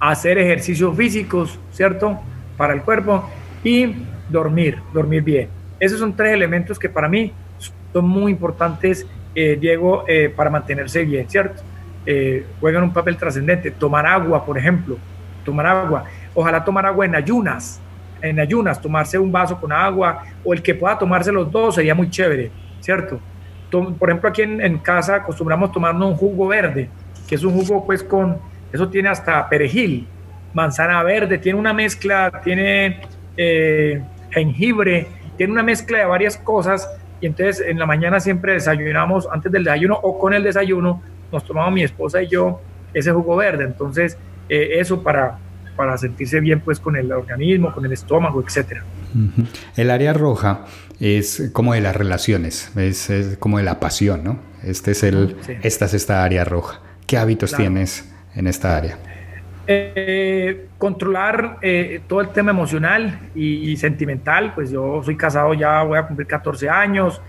Hacer 0.00 0.38
ejercicios 0.38 0.96
físicos, 0.96 1.58
¿cierto? 1.72 2.20
Para 2.56 2.72
el 2.72 2.82
cuerpo 2.82 3.28
y 3.62 3.94
dormir, 4.28 4.78
dormir 4.92 5.22
bien. 5.22 5.48
Esos 5.78 5.98
son 5.98 6.14
tres 6.14 6.32
elementos 6.32 6.78
que 6.78 6.88
para 6.88 7.08
mí 7.08 7.32
son 7.92 8.08
muy 8.08 8.32
importantes, 8.32 9.06
eh, 9.34 9.56
Diego, 9.60 10.04
eh, 10.06 10.32
para 10.34 10.50
mantenerse 10.50 11.04
bien, 11.04 11.28
¿cierto? 11.28 11.62
Eh, 12.04 12.46
juegan 12.60 12.82
un 12.82 12.92
papel 12.92 13.16
trascendente. 13.16 13.70
Tomar 13.70 14.06
agua, 14.06 14.44
por 14.44 14.56
ejemplo, 14.56 14.96
tomar 15.44 15.66
agua. 15.66 16.04
Ojalá 16.34 16.64
tomar 16.64 16.86
agua 16.86 17.04
en 17.04 17.14
ayunas, 17.14 17.80
en 18.22 18.38
ayunas, 18.40 18.80
tomarse 18.80 19.18
un 19.18 19.30
vaso 19.30 19.60
con 19.60 19.72
agua 19.72 20.22
o 20.44 20.54
el 20.54 20.62
que 20.62 20.74
pueda 20.74 20.98
tomarse 20.98 21.32
los 21.32 21.50
dos 21.50 21.74
sería 21.74 21.94
muy 21.94 22.08
chévere, 22.10 22.50
¿cierto? 22.80 23.20
por 23.98 24.08
ejemplo, 24.08 24.30
aquí 24.30 24.42
en, 24.42 24.60
en 24.60 24.78
casa 24.78 25.16
acostumbramos 25.16 25.72
tomarnos 25.72 26.12
un 26.12 26.16
jugo 26.16 26.46
verde, 26.46 26.88
que 27.28 27.34
es 27.34 27.44
un 27.44 27.52
jugo 27.52 27.84
pues 27.84 28.02
con, 28.02 28.38
eso 28.72 28.88
tiene 28.88 29.08
hasta 29.08 29.46
perejil, 29.48 30.06
manzana 30.56 31.02
verde, 31.02 31.36
tiene 31.36 31.58
una 31.58 31.74
mezcla, 31.74 32.40
tiene 32.42 33.02
eh, 33.36 34.02
jengibre, 34.30 35.06
tiene 35.36 35.52
una 35.52 35.62
mezcla 35.62 35.98
de 35.98 36.06
varias 36.06 36.38
cosas 36.38 36.88
y 37.20 37.26
entonces 37.26 37.62
en 37.66 37.78
la 37.78 37.84
mañana 37.84 38.20
siempre 38.20 38.54
desayunamos 38.54 39.28
antes 39.30 39.52
del 39.52 39.64
desayuno 39.64 40.00
o 40.02 40.18
con 40.18 40.32
el 40.32 40.42
desayuno, 40.42 41.02
nos 41.30 41.44
tomamos 41.44 41.74
mi 41.74 41.82
esposa 41.84 42.22
y 42.22 42.28
yo 42.28 42.62
ese 42.94 43.12
jugo 43.12 43.36
verde, 43.36 43.64
entonces 43.64 44.16
eh, 44.48 44.78
eso 44.80 45.02
para, 45.02 45.38
para 45.76 45.98
sentirse 45.98 46.40
bien 46.40 46.60
pues 46.60 46.80
con 46.80 46.96
el 46.96 47.12
organismo, 47.12 47.74
con 47.74 47.84
el 47.84 47.92
estómago, 47.92 48.42
etcétera. 48.42 48.82
El 49.76 49.90
área 49.90 50.14
roja 50.14 50.64
es 50.98 51.50
como 51.52 51.74
de 51.74 51.82
las 51.82 51.94
relaciones, 51.94 52.74
es, 52.76 53.36
como 53.38 53.58
de 53.58 53.64
la 53.64 53.78
pasión, 53.78 54.24
¿no? 54.24 54.38
Este 54.62 54.92
es 54.92 55.02
el, 55.02 55.36
Esta 55.62 55.84
es 55.84 55.92
esta 55.92 56.24
área 56.24 56.44
roja. 56.44 56.80
¿Qué 57.06 57.18
hábitos 57.18 57.52
tienes 57.52 58.10
en 58.34 58.46
esta 58.46 58.74
área? 58.74 58.98
Eh, 59.68 60.68
controlar 60.78 61.58
eh, 61.60 62.00
todo 62.06 62.20
el 62.20 62.28
tema 62.28 62.52
emocional 62.52 63.30
y, 63.34 63.76
sentimental, 63.76 64.54
pues 64.54 64.70
yo 64.70 65.02
soy 65.02 65.16
casado 65.16 65.54
ya, 65.54 65.82
voy 65.82 65.98
a 65.98 66.06
cumplir 66.06 66.28
14 66.28 66.70
años, 66.70 67.20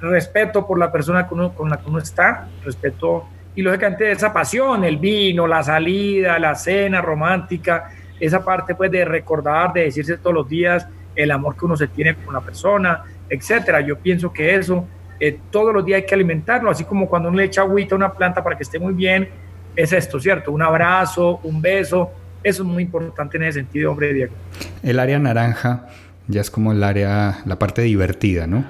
respeto 0.00 0.66
por 0.66 0.78
la 0.78 0.92
persona 0.92 1.26
con, 1.26 1.70
la 1.70 1.78
que 1.78 1.88
uno 1.88 1.98
está, 1.98 2.48
respeto 2.62 3.24
y 3.54 3.62
lógicamente 3.62 4.10
esa 4.10 4.30
pasión, 4.30 4.84
el 4.84 4.98
vino, 4.98 5.46
la 5.46 5.62
salida, 5.62 6.38
la 6.38 6.54
cena 6.54 7.00
romántica, 7.00 7.90
esa 8.20 8.44
parte 8.44 8.74
pues 8.74 8.90
de 8.90 9.06
recordar, 9.06 9.72
de 9.72 9.84
decirse 9.84 10.18
todos 10.18 10.34
los 10.34 10.48
días 10.48 10.86
el 11.14 11.30
amor 11.30 11.56
que 11.56 11.64
uno 11.64 11.78
se 11.78 11.88
tiene 11.88 12.14
con 12.16 12.34
la 12.34 12.42
persona, 12.42 13.04
etcétera. 13.30 13.80
Yo 13.80 13.98
pienso 13.98 14.30
que 14.30 14.54
eso 14.54 14.86
eh, 15.18 15.38
todos 15.50 15.72
los 15.72 15.82
días 15.82 16.02
hay 16.02 16.06
que 16.06 16.14
alimentarlo, 16.14 16.70
así 16.70 16.84
como 16.84 17.08
cuando 17.08 17.30
uno 17.30 17.38
le 17.38 17.44
echa 17.44 17.62
agüita 17.62 17.94
a 17.94 17.96
una 17.96 18.12
planta 18.12 18.44
para 18.44 18.54
que 18.54 18.64
esté 18.64 18.78
muy 18.78 18.92
bien, 18.92 19.30
es 19.76 19.92
esto, 19.92 20.18
¿cierto? 20.18 20.50
Un 20.50 20.62
abrazo, 20.62 21.40
un 21.44 21.60
beso, 21.60 22.10
eso 22.42 22.62
es 22.62 22.68
muy 22.68 22.84
importante 22.84 23.36
en 23.36 23.44
ese 23.44 23.60
sentido, 23.60 23.92
hombre, 23.92 24.12
Diego. 24.12 24.34
El 24.82 24.98
área 24.98 25.18
naranja 25.18 25.86
ya 26.28 26.40
es 26.40 26.50
como 26.50 26.72
el 26.72 26.82
área, 26.82 27.38
la 27.44 27.58
parte 27.58 27.82
divertida, 27.82 28.46
¿no? 28.46 28.64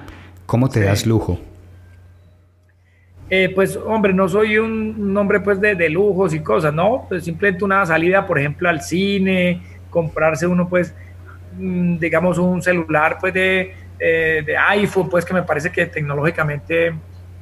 ¿Cómo 0.45 0.69
te 0.69 0.81
das 0.81 1.05
lujo? 1.05 1.39
Eh, 3.29 3.51
pues 3.53 3.75
hombre, 3.75 4.13
no 4.13 4.29
soy 4.29 4.57
un, 4.57 5.15
hombre 5.17 5.41
pues 5.41 5.59
de, 5.59 5.75
de, 5.75 5.89
lujos 5.89 6.33
y 6.33 6.39
cosas, 6.39 6.73
no, 6.73 7.05
pues 7.09 7.25
simplemente 7.25 7.65
una 7.65 7.85
salida, 7.85 8.25
por 8.25 8.39
ejemplo, 8.39 8.69
al 8.69 8.81
cine, 8.81 9.61
comprarse 9.89 10.47
uno 10.47 10.69
pues, 10.69 10.93
mm, 11.57 11.97
digamos, 11.97 12.37
un 12.37 12.61
celular 12.61 13.17
pues 13.19 13.33
de, 13.33 13.73
eh, 13.99 14.43
de 14.45 14.57
iPhone, 14.57 15.09
pues 15.09 15.25
que 15.25 15.33
me 15.33 15.43
parece 15.43 15.71
que 15.71 15.87
tecnológicamente 15.87 16.93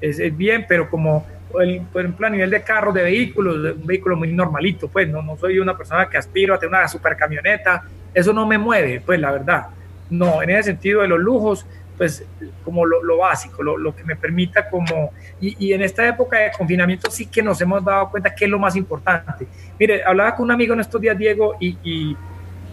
es, 0.01 0.35
bien, 0.35 0.65
pero 0.67 0.89
como, 0.89 1.25
por 1.51 2.01
ejemplo, 2.01 2.27
a 2.27 2.29
nivel 2.29 2.49
de 2.49 2.61
carros, 2.61 2.93
de 2.93 3.03
vehículos, 3.03 3.75
un 3.77 3.85
vehículo 3.85 4.15
muy 4.15 4.31
normalito, 4.33 4.87
pues 4.87 5.07
no, 5.07 5.21
no 5.21 5.37
soy 5.37 5.59
una 5.59 5.77
persona 5.77 6.09
que 6.09 6.17
aspiro 6.17 6.53
a 6.53 6.59
tener 6.59 6.75
una 6.75 6.87
super 6.87 7.15
camioneta, 7.15 7.83
eso 8.13 8.33
no 8.33 8.45
me 8.45 8.57
mueve, 8.57 9.01
pues 9.05 9.19
la 9.19 9.31
verdad. 9.31 9.67
No, 10.09 10.41
en 10.41 10.49
ese 10.51 10.63
sentido 10.63 11.01
de 11.01 11.07
los 11.07 11.19
lujos, 11.19 11.65
pues 11.97 12.25
como 12.63 12.85
lo, 12.85 13.17
básico, 13.17 13.63
lo, 13.63 13.95
que 13.95 14.03
me 14.03 14.15
permita 14.15 14.69
como, 14.69 15.11
y, 15.39 15.71
en 15.71 15.81
esta 15.81 16.07
época 16.07 16.37
de 16.39 16.51
confinamiento 16.51 17.09
sí 17.09 17.27
que 17.27 17.41
nos 17.41 17.59
hemos 17.61 17.83
dado 17.83 18.09
cuenta 18.09 18.33
que 18.33 18.45
es 18.45 18.51
lo 18.51 18.59
más 18.59 18.75
importante. 18.75 19.47
Mire, 19.79 20.03
hablaba 20.03 20.35
con 20.35 20.45
un 20.45 20.51
amigo 20.51 20.73
en 20.73 20.81
estos 20.81 20.99
días, 20.99 21.17
Diego, 21.17 21.55
y, 21.59 22.15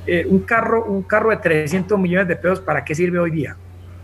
eh, 0.07 0.27
un, 0.29 0.41
carro, 0.41 0.85
un 0.85 1.03
carro 1.03 1.31
de 1.31 1.37
300 1.37 1.99
millones 1.99 2.27
de 2.27 2.37
pesos, 2.37 2.61
¿para 2.61 2.85
qué 2.85 2.95
sirve 2.95 3.19
hoy 3.19 3.31
día? 3.31 3.57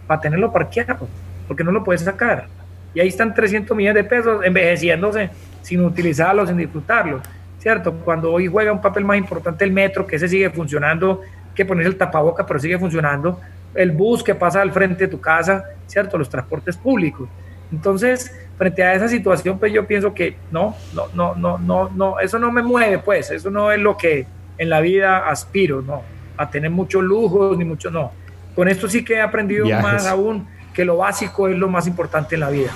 Para 0.07 0.21
tenerlo 0.21 0.53
parqueado, 0.53 1.09
porque 1.49 1.65
no 1.65 1.73
lo 1.73 1.83
puedes 1.83 2.03
sacar. 2.03 2.47
Y 2.95 3.01
ahí 3.01 3.09
están 3.09 3.35
300 3.35 3.77
millones 3.77 4.03
de 4.03 4.09
pesos 4.09 4.45
envejeciéndose 4.45 5.31
sin 5.63 5.85
utilizarlo, 5.85 6.47
sin 6.47 6.57
disfrutarlo, 6.57 7.21
¿cierto? 7.59 7.93
Cuando 7.93 8.33
hoy 8.33 8.47
juega 8.47 8.73
un 8.73 8.81
papel 8.81 9.05
más 9.05 9.19
importante 9.19 9.65
el 9.65 9.73
metro, 9.73 10.07
que 10.07 10.17
ese 10.17 10.29
sigue 10.29 10.51
funcionando, 10.51 11.23
que 11.55 11.65
ponerse 11.65 11.91
el 11.91 11.97
tapaboca, 11.97 12.47
pero 12.47 12.59
sigue 12.59 12.79
funcionando, 12.79 13.41
el 13.75 13.91
bus 13.91 14.23
que 14.23 14.35
pasa 14.35 14.63
al 14.63 14.73
frente 14.73 15.05
de 15.05 15.09
tu 15.09 15.21
casa, 15.21 15.65
¿cierto? 15.87 16.17
Los 16.17 16.29
transportes 16.29 16.77
públicos. 16.77 17.29
Entonces, 17.71 18.33
frente 18.57 18.83
a 18.83 18.95
esa 18.95 19.09
situación, 19.09 19.59
pues 19.59 19.73
yo 19.73 19.87
pienso 19.87 20.15
que 20.15 20.37
no, 20.51 20.75
no, 20.95 21.09
no, 21.15 21.35
no, 21.37 21.59
no, 21.59 21.91
no, 21.91 22.19
eso 22.19 22.39
no 22.39 22.51
me 22.51 22.63
mueve, 22.63 22.99
pues, 22.99 23.31
eso 23.31 23.51
no 23.51 23.71
es 23.71 23.79
lo 23.79 23.97
que 23.97 24.27
en 24.57 24.71
la 24.71 24.81
vida 24.81 25.29
aspiro, 25.29 25.83
no, 25.83 26.03
a 26.37 26.49
tener 26.49 26.71
muchos 26.71 27.03
lujos 27.03 27.57
ni 27.59 27.65
mucho, 27.65 27.91
no. 27.91 28.13
Con 28.55 28.69
esto 28.69 28.89
sí 28.89 29.05
que 29.05 29.15
he 29.15 29.21
aprendido 29.21 29.69
más 29.69 30.07
aún 30.07 30.49
que 30.79 30.85
lo 30.85 30.99
básico 30.99 31.49
es 31.49 31.59
lo 31.59 31.69
más 31.69 31.89
importante 31.89 32.37
en 32.37 32.41
la 32.43 32.51
vida. 32.51 32.71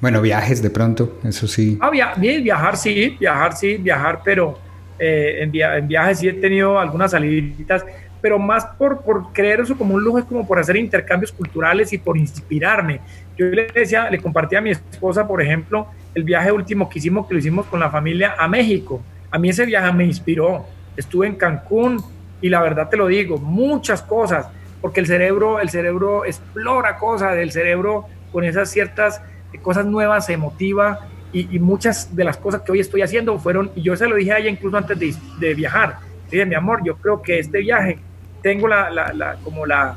Bueno, 0.00 0.22
viajes 0.22 0.62
de 0.62 0.70
pronto, 0.70 1.18
eso 1.24 1.48
sí. 1.48 1.76
Ah, 1.80 1.90
viajar 1.90 2.76
sí, 2.76 3.16
viajar 3.18 3.56
sí, 3.56 3.76
viajar, 3.76 4.20
pero 4.24 4.56
eh, 4.96 5.38
en, 5.40 5.52
en 5.52 5.88
viajes 5.88 6.20
sí 6.20 6.28
he 6.28 6.32
tenido 6.34 6.78
algunas 6.78 7.10
saliditas 7.10 7.84
pero 8.20 8.38
más 8.38 8.64
por, 8.78 9.02
por 9.02 9.32
creer 9.32 9.60
eso 9.60 9.76
como 9.76 9.96
un 9.96 10.02
lujo, 10.04 10.20
es 10.20 10.24
como 10.26 10.46
por 10.46 10.60
hacer 10.60 10.76
intercambios 10.76 11.32
culturales 11.32 11.92
y 11.92 11.98
por 11.98 12.16
inspirarme. 12.16 13.00
Yo 13.36 13.46
le 13.46 13.66
decía, 13.66 14.08
le 14.08 14.20
compartí 14.20 14.54
a 14.54 14.60
mi 14.60 14.70
esposa, 14.70 15.26
por 15.26 15.42
ejemplo, 15.42 15.88
el 16.14 16.22
viaje 16.22 16.52
último 16.52 16.88
que 16.88 17.00
hicimos, 17.00 17.26
que 17.26 17.34
lo 17.34 17.40
hicimos 17.40 17.66
con 17.66 17.80
la 17.80 17.90
familia 17.90 18.36
a 18.38 18.46
México. 18.46 19.02
A 19.30 19.38
mí 19.38 19.48
ese 19.48 19.66
viaje 19.66 19.92
me 19.92 20.04
inspiró. 20.04 20.64
Estuve 20.96 21.26
en 21.26 21.34
Cancún 21.34 22.02
y 22.40 22.48
la 22.48 22.62
verdad 22.62 22.88
te 22.88 22.96
lo 22.96 23.08
digo, 23.08 23.38
muchas 23.38 24.02
cosas, 24.02 24.46
porque 24.80 25.00
el 25.00 25.06
cerebro, 25.06 25.60
el 25.60 25.70
cerebro 25.70 26.24
explora 26.24 26.96
cosas, 26.96 27.36
el 27.36 27.52
cerebro 27.52 28.06
con 28.32 28.44
esas 28.44 28.70
ciertas 28.70 29.22
cosas 29.62 29.86
nuevas 29.86 30.26
se 30.26 30.36
motiva 30.36 31.08
y, 31.32 31.58
muchas 31.58 32.16
de 32.16 32.24
las 32.24 32.38
cosas 32.38 32.62
que 32.62 32.72
hoy 32.72 32.80
estoy 32.80 33.02
haciendo 33.02 33.38
fueron, 33.38 33.70
y 33.74 33.82
yo 33.82 33.94
se 33.94 34.08
lo 34.08 34.16
dije 34.16 34.32
a 34.32 34.38
ella 34.38 34.48
incluso 34.48 34.76
antes 34.78 34.98
de, 34.98 35.14
de 35.38 35.54
viajar, 35.54 35.98
dije, 36.30 36.46
mi 36.46 36.54
amor, 36.54 36.80
yo 36.82 36.96
creo 36.96 37.20
que 37.20 37.38
este 37.38 37.58
viaje 37.58 37.98
tengo 38.42 38.68
la, 38.68 38.90
la, 38.90 39.36
como, 39.44 39.66
la, 39.66 39.96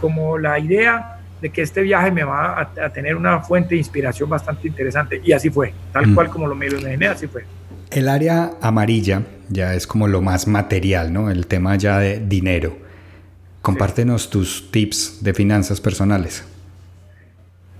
como 0.00 0.36
la 0.36 0.58
idea 0.58 1.20
de 1.40 1.50
que 1.50 1.62
este 1.62 1.80
viaje 1.82 2.10
me 2.10 2.24
va 2.24 2.60
a, 2.60 2.90
tener 2.90 3.16
una 3.16 3.40
fuente 3.40 3.70
de 3.70 3.78
inspiración 3.78 4.28
bastante 4.28 4.68
interesante. 4.68 5.22
Y 5.24 5.32
así 5.32 5.48
fue, 5.48 5.72
tal 5.92 6.08
mm. 6.08 6.14
cual 6.14 6.28
como 6.28 6.46
lo 6.46 6.54
me 6.54 6.68
lo 6.68 6.78
imaginé, 6.78 7.06
así 7.06 7.28
fue. 7.28 7.44
El 7.90 8.08
área 8.08 8.50
amarilla 8.60 9.22
ya 9.48 9.74
es 9.74 9.86
como 9.86 10.06
lo 10.08 10.20
más 10.20 10.46
material, 10.46 11.12
¿no? 11.12 11.30
El 11.30 11.46
tema 11.46 11.76
ya 11.76 11.98
de 11.98 12.18
dinero. 12.18 12.76
Compártenos 13.62 14.30
tus 14.30 14.70
tips 14.70 15.22
de 15.22 15.34
finanzas 15.34 15.80
personales. 15.80 16.46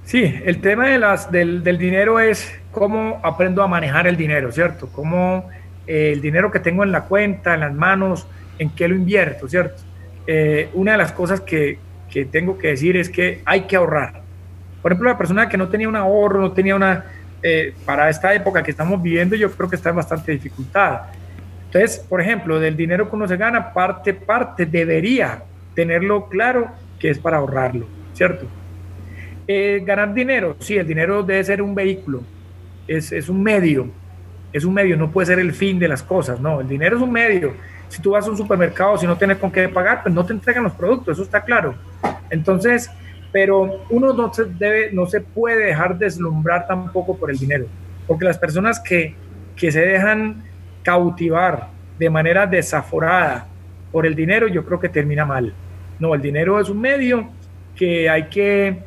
Sí, 0.04 0.40
el 0.44 0.60
tema 0.60 0.88
de 0.88 0.98
las, 0.98 1.30
del, 1.30 1.62
del, 1.62 1.76
dinero 1.76 2.18
es 2.18 2.50
cómo 2.72 3.20
aprendo 3.22 3.62
a 3.62 3.68
manejar 3.68 4.06
el 4.06 4.16
dinero, 4.16 4.50
¿cierto? 4.50 4.88
Cómo 4.90 5.50
eh, 5.86 6.12
el 6.12 6.20
dinero 6.20 6.50
que 6.50 6.60
tengo 6.60 6.82
en 6.82 6.92
la 6.92 7.02
cuenta, 7.02 7.54
en 7.54 7.60
las 7.60 7.74
manos, 7.74 8.26
en 8.58 8.70
qué 8.70 8.88
lo 8.88 8.94
invierto, 8.94 9.48
¿cierto? 9.48 9.82
Eh, 10.26 10.70
una 10.74 10.92
de 10.92 10.98
las 10.98 11.12
cosas 11.12 11.40
que, 11.40 11.78
que, 12.10 12.24
tengo 12.24 12.58
que 12.58 12.68
decir 12.68 12.96
es 12.96 13.10
que 13.10 13.42
hay 13.44 13.62
que 13.62 13.76
ahorrar. 13.76 14.22
Por 14.82 14.92
ejemplo, 14.92 15.10
la 15.10 15.18
persona 15.18 15.48
que 15.48 15.56
no 15.56 15.68
tenía 15.68 15.88
un 15.88 15.96
ahorro, 15.96 16.40
no 16.40 16.52
tenía 16.52 16.74
una, 16.74 17.04
eh, 17.42 17.74
para 17.84 18.10
esta 18.10 18.34
época 18.34 18.62
que 18.62 18.70
estamos 18.70 19.02
viviendo, 19.02 19.36
yo 19.36 19.50
creo 19.50 19.68
que 19.68 19.76
está 19.76 19.90
en 19.90 19.96
bastante 19.96 20.32
dificultad. 20.32 21.02
Entonces, 21.66 21.98
por 22.08 22.20
ejemplo, 22.20 22.58
del 22.58 22.76
dinero 22.76 23.08
que 23.08 23.16
uno 23.16 23.28
se 23.28 23.36
gana, 23.36 23.72
parte, 23.72 24.14
parte 24.14 24.66
debería 24.66 25.42
tenerlo 25.78 26.28
claro 26.28 26.72
que 26.98 27.08
es 27.08 27.20
para 27.20 27.36
ahorrarlo, 27.36 27.86
¿cierto? 28.12 28.46
Eh, 29.46 29.80
ganar 29.86 30.12
dinero, 30.12 30.56
sí, 30.58 30.76
el 30.76 30.88
dinero 30.88 31.22
debe 31.22 31.44
ser 31.44 31.62
un 31.62 31.72
vehículo, 31.72 32.24
es, 32.88 33.12
es 33.12 33.28
un 33.28 33.40
medio, 33.40 33.88
es 34.52 34.64
un 34.64 34.74
medio, 34.74 34.96
no 34.96 35.12
puede 35.12 35.26
ser 35.26 35.38
el 35.38 35.52
fin 35.52 35.78
de 35.78 35.86
las 35.86 36.02
cosas, 36.02 36.40
no, 36.40 36.60
el 36.60 36.66
dinero 36.66 36.96
es 36.96 37.02
un 37.04 37.12
medio 37.12 37.54
si 37.88 38.02
tú 38.02 38.10
vas 38.10 38.26
a 38.26 38.30
un 38.32 38.36
supermercado, 38.36 38.98
si 38.98 39.06
no 39.06 39.16
tienes 39.16 39.38
con 39.38 39.52
qué 39.52 39.68
pagar, 39.68 40.02
pues 40.02 40.12
no 40.12 40.26
te 40.26 40.32
entregan 40.32 40.64
los 40.64 40.72
productos, 40.72 41.12
eso 41.12 41.22
está 41.22 41.42
claro. 41.44 41.76
Entonces, 42.28 42.90
pero 43.30 43.84
uno 43.88 44.12
no 44.12 44.34
se 44.34 44.46
debe, 44.46 44.90
no 44.92 45.06
se 45.06 45.20
puede 45.20 45.66
dejar 45.66 45.96
deslumbrar 45.96 46.66
tampoco 46.66 47.16
por 47.16 47.30
el 47.30 47.38
dinero, 47.38 47.66
porque 48.08 48.24
las 48.24 48.36
personas 48.36 48.80
que, 48.80 49.14
que 49.54 49.70
se 49.70 49.80
dejan 49.80 50.42
cautivar 50.82 51.68
de 52.00 52.10
manera 52.10 52.48
desaforada 52.48 53.46
por 53.92 54.06
el 54.06 54.16
dinero, 54.16 54.48
yo 54.48 54.64
creo 54.64 54.80
que 54.80 54.88
termina 54.88 55.24
mal. 55.24 55.54
No, 55.98 56.14
el 56.14 56.22
dinero 56.22 56.60
es 56.60 56.68
un 56.68 56.80
medio 56.80 57.28
que 57.74 58.08
hay 58.08 58.24
que 58.24 58.78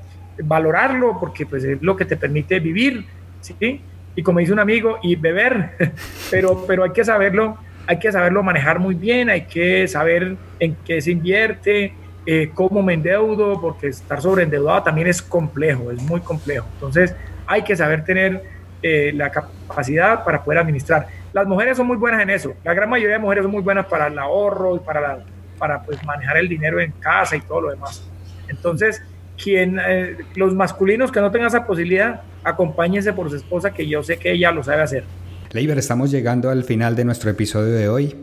valorarlo 0.43 1.17
porque 1.19 1.45
pues 1.45 1.63
es 1.63 1.81
lo 1.81 1.95
que 1.95 2.05
te 2.05 2.17
permite 2.17 2.59
vivir, 2.59 3.05
¿sí? 3.41 3.81
Y 4.15 4.23
como 4.23 4.39
dice 4.39 4.51
un 4.51 4.59
amigo, 4.59 4.97
y 5.01 5.15
beber, 5.15 5.71
pero, 6.31 6.65
pero 6.67 6.83
hay 6.83 6.91
que 6.91 7.03
saberlo 7.03 7.57
hay 7.87 7.99
que 7.99 8.11
saberlo 8.11 8.43
manejar 8.43 8.79
muy 8.79 8.95
bien, 8.95 9.29
hay 9.29 9.41
que 9.41 9.87
saber 9.87 10.37
en 10.59 10.75
qué 10.85 11.01
se 11.01 11.11
invierte, 11.11 11.93
eh, 12.25 12.51
cómo 12.53 12.81
me 12.81 12.93
endeudo, 12.93 13.59
porque 13.59 13.87
estar 13.87 14.21
sobreendeudado 14.21 14.83
también 14.83 15.07
es 15.07 15.21
complejo, 15.21 15.91
es 15.91 16.01
muy 16.01 16.21
complejo. 16.21 16.67
Entonces 16.75 17.15
hay 17.47 17.63
que 17.63 17.75
saber 17.75 18.03
tener 18.03 18.43
eh, 18.81 19.11
la 19.13 19.29
capacidad 19.29 20.23
para 20.23 20.43
poder 20.43 20.59
administrar. 20.59 21.07
Las 21.33 21.47
mujeres 21.47 21.77
son 21.77 21.87
muy 21.87 21.97
buenas 21.97 22.21
en 22.21 22.29
eso, 22.29 22.53
la 22.63 22.73
gran 22.73 22.89
mayoría 22.89 23.15
de 23.15 23.21
mujeres 23.21 23.43
son 23.43 23.51
muy 23.51 23.61
buenas 23.61 23.85
para 23.85 24.07
el 24.07 24.17
ahorro 24.17 24.75
y 24.75 24.79
para, 24.79 25.19
para 25.61 25.83
pues, 25.83 26.03
manejar 26.03 26.37
el 26.37 26.49
dinero 26.49 26.81
en 26.81 26.91
casa 26.93 27.35
y 27.35 27.41
todo 27.41 27.61
lo 27.61 27.69
demás. 27.69 28.03
Entonces, 28.49 29.01
quien, 29.41 29.79
eh, 29.79 30.17
los 30.35 30.55
masculinos 30.55 31.11
que 31.11 31.21
no 31.21 31.29
tengan 31.29 31.49
esa 31.49 31.67
posibilidad, 31.67 32.21
acompáñense 32.43 33.13
por 33.13 33.29
su 33.29 33.35
esposa, 33.35 33.71
que 33.71 33.87
yo 33.87 34.01
sé 34.01 34.17
que 34.17 34.31
ella 34.31 34.51
lo 34.51 34.63
sabe 34.63 34.81
hacer. 34.81 35.03
Leiber, 35.51 35.77
estamos 35.77 36.09
llegando 36.09 36.49
al 36.49 36.63
final 36.63 36.95
de 36.95 37.05
nuestro 37.05 37.29
episodio 37.29 37.73
de 37.73 37.89
hoy. 37.89 38.15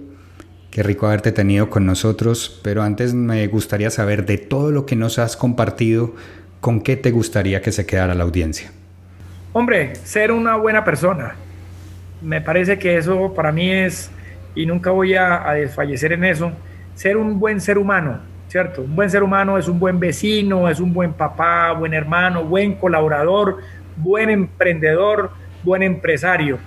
Qué 0.72 0.82
rico 0.82 1.06
haberte 1.06 1.30
tenido 1.30 1.70
con 1.70 1.86
nosotros, 1.86 2.60
pero 2.64 2.82
antes 2.82 3.14
me 3.14 3.46
gustaría 3.46 3.90
saber 3.90 4.26
de 4.26 4.36
todo 4.36 4.72
lo 4.72 4.84
que 4.84 4.96
nos 4.96 5.20
has 5.20 5.36
compartido, 5.36 6.14
¿con 6.60 6.80
qué 6.80 6.96
te 6.96 7.12
gustaría 7.12 7.62
que 7.62 7.70
se 7.70 7.86
quedara 7.86 8.14
la 8.14 8.24
audiencia? 8.24 8.72
Hombre, 9.52 9.94
ser 9.94 10.32
una 10.32 10.56
buena 10.56 10.84
persona. 10.84 11.36
Me 12.20 12.40
parece 12.40 12.78
que 12.80 12.96
eso 12.96 13.32
para 13.32 13.52
mí 13.52 13.70
es, 13.70 14.10
y 14.56 14.66
nunca 14.66 14.90
voy 14.90 15.14
a, 15.14 15.48
a 15.48 15.54
desfallecer 15.54 16.12
en 16.12 16.24
eso, 16.24 16.52
ser 16.98 17.16
un 17.16 17.38
buen 17.38 17.60
ser 17.60 17.78
humano, 17.78 18.18
¿cierto? 18.48 18.82
Un 18.82 18.96
buen 18.96 19.08
ser 19.08 19.22
humano 19.22 19.56
es 19.56 19.68
un 19.68 19.78
buen 19.78 20.00
vecino, 20.00 20.68
es 20.68 20.80
un 20.80 20.92
buen 20.92 21.12
papá, 21.12 21.70
buen 21.70 21.94
hermano, 21.94 22.42
buen 22.42 22.74
colaborador, 22.74 23.58
buen 23.96 24.30
emprendedor, 24.30 25.30
buen 25.62 25.84
empresario 25.84 26.58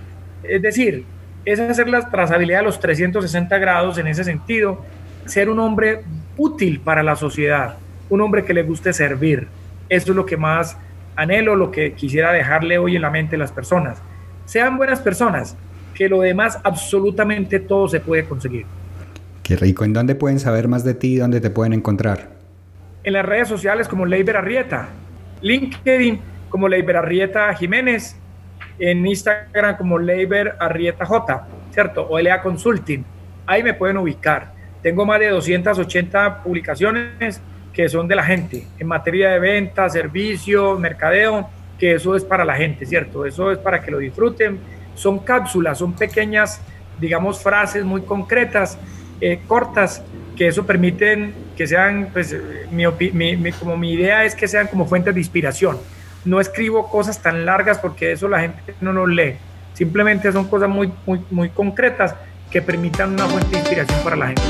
Es 0.41 0.61
decir, 0.61 1.03
es 1.43 1.59
hacer 1.59 1.89
la 1.89 2.09
trazabilidad 2.09 2.59
de 2.59 2.63
los 2.63 2.79
360 2.79 3.57
grados 3.57 3.97
en 3.97 4.07
ese 4.07 4.23
sentido, 4.23 4.79
ser 5.25 5.49
un 5.49 5.59
hombre 5.59 6.05
útil 6.37 6.79
para 6.79 7.03
la 7.03 7.17
sociedad, 7.17 7.75
un 8.09 8.21
hombre 8.21 8.45
que 8.45 8.53
le 8.53 8.63
guste 8.63 8.93
servir. 8.93 9.49
Eso 9.89 10.11
es 10.11 10.15
lo 10.15 10.25
que 10.25 10.37
más 10.37 10.77
anhelo, 11.17 11.57
lo 11.57 11.71
que 11.71 11.91
quisiera 11.91 12.31
dejarle 12.31 12.77
hoy 12.77 12.95
en 12.95 13.01
la 13.01 13.09
mente 13.09 13.35
a 13.35 13.39
las 13.39 13.51
personas. 13.51 14.01
Sean 14.45 14.77
buenas 14.77 15.01
personas, 15.01 15.57
que 15.93 16.07
lo 16.07 16.21
demás 16.21 16.57
absolutamente 16.63 17.59
todo 17.59 17.89
se 17.89 17.99
puede 17.99 18.23
conseguir. 18.23 18.65
Qué 19.43 19.55
rico. 19.55 19.83
¿En 19.83 19.93
dónde 19.93 20.15
pueden 20.15 20.39
saber 20.39 20.67
más 20.67 20.83
de 20.83 20.93
ti? 20.93 21.17
¿Dónde 21.17 21.41
te 21.41 21.49
pueden 21.49 21.73
encontrar? 21.73 22.29
En 23.03 23.13
las 23.13 23.25
redes 23.25 23.47
sociales 23.47 23.87
como 23.87 24.05
Leiber 24.05 24.37
Arrieta, 24.37 24.89
LinkedIn 25.41 26.19
como 26.49 26.67
Leiber 26.67 26.97
Arrieta 26.97 27.53
Jiménez, 27.55 28.15
en 28.77 29.05
Instagram 29.05 29.77
como 29.77 29.97
Leiber 29.97 30.55
Arrieta 30.59 31.05
J, 31.05 31.47
¿cierto? 31.71 32.07
O 32.09 32.19
LA 32.19 32.41
Consulting. 32.41 33.03
Ahí 33.45 33.63
me 33.63 33.73
pueden 33.73 33.97
ubicar. 33.97 34.53
Tengo 34.81 35.05
más 35.05 35.19
de 35.19 35.29
280 35.29 36.43
publicaciones 36.43 37.41
que 37.73 37.87
son 37.87 38.07
de 38.07 38.15
la 38.15 38.23
gente 38.23 38.67
en 38.77 38.87
materia 38.87 39.29
de 39.29 39.39
venta, 39.39 39.89
servicio, 39.89 40.77
mercadeo, 40.77 41.49
que 41.79 41.95
eso 41.95 42.15
es 42.15 42.23
para 42.23 42.43
la 42.43 42.55
gente, 42.55 42.85
¿cierto? 42.85 43.25
Eso 43.25 43.51
es 43.51 43.57
para 43.57 43.81
que 43.81 43.91
lo 43.91 43.99
disfruten. 43.99 44.59
Son 44.93 45.19
cápsulas, 45.19 45.77
son 45.77 45.93
pequeñas, 45.93 46.61
digamos, 46.99 47.41
frases 47.41 47.83
muy 47.83 48.01
concretas, 48.01 48.77
eh, 49.21 49.39
cortas, 49.47 50.03
que 50.35 50.47
eso 50.47 50.65
permiten 50.65 51.33
que 51.55 51.67
sean, 51.67 52.09
pues, 52.11 52.35
mi, 52.71 53.51
como 53.53 53.77
mi 53.77 53.93
idea 53.93 54.25
es 54.25 54.33
que 54.33 54.47
sean 54.47 54.67
como 54.67 54.87
fuentes 54.87 55.13
de 55.13 55.19
inspiración. 55.19 55.77
No 56.25 56.39
escribo 56.41 56.89
cosas 56.89 57.21
tan 57.21 57.45
largas 57.45 57.77
porque 57.77 58.11
eso 58.11 58.27
la 58.27 58.39
gente 58.41 58.73
no 58.81 58.93
nos 58.93 59.07
lee. 59.09 59.35
Simplemente 59.73 60.31
son 60.31 60.47
cosas 60.47 60.69
muy, 60.69 60.91
muy, 61.05 61.21
muy 61.29 61.49
concretas 61.49 62.15
que 62.49 62.61
permitan 62.61 63.13
una 63.13 63.27
fuente 63.27 63.51
de 63.51 63.57
inspiración 63.59 63.99
para 64.03 64.15
la 64.15 64.27
gente. 64.27 64.41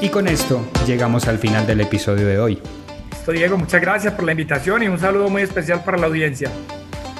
Y 0.00 0.10
con 0.10 0.28
esto 0.28 0.64
llegamos 0.86 1.26
al 1.26 1.38
final 1.38 1.66
del 1.66 1.80
episodio 1.80 2.26
de 2.26 2.38
hoy. 2.38 2.62
Listo, 3.10 3.32
Diego, 3.32 3.58
muchas 3.58 3.80
gracias 3.80 4.14
por 4.14 4.24
la 4.24 4.32
invitación 4.32 4.82
y 4.82 4.88
un 4.88 4.98
saludo 4.98 5.28
muy 5.28 5.42
especial 5.42 5.82
para 5.82 5.98
la 5.98 6.06
audiencia. 6.06 6.50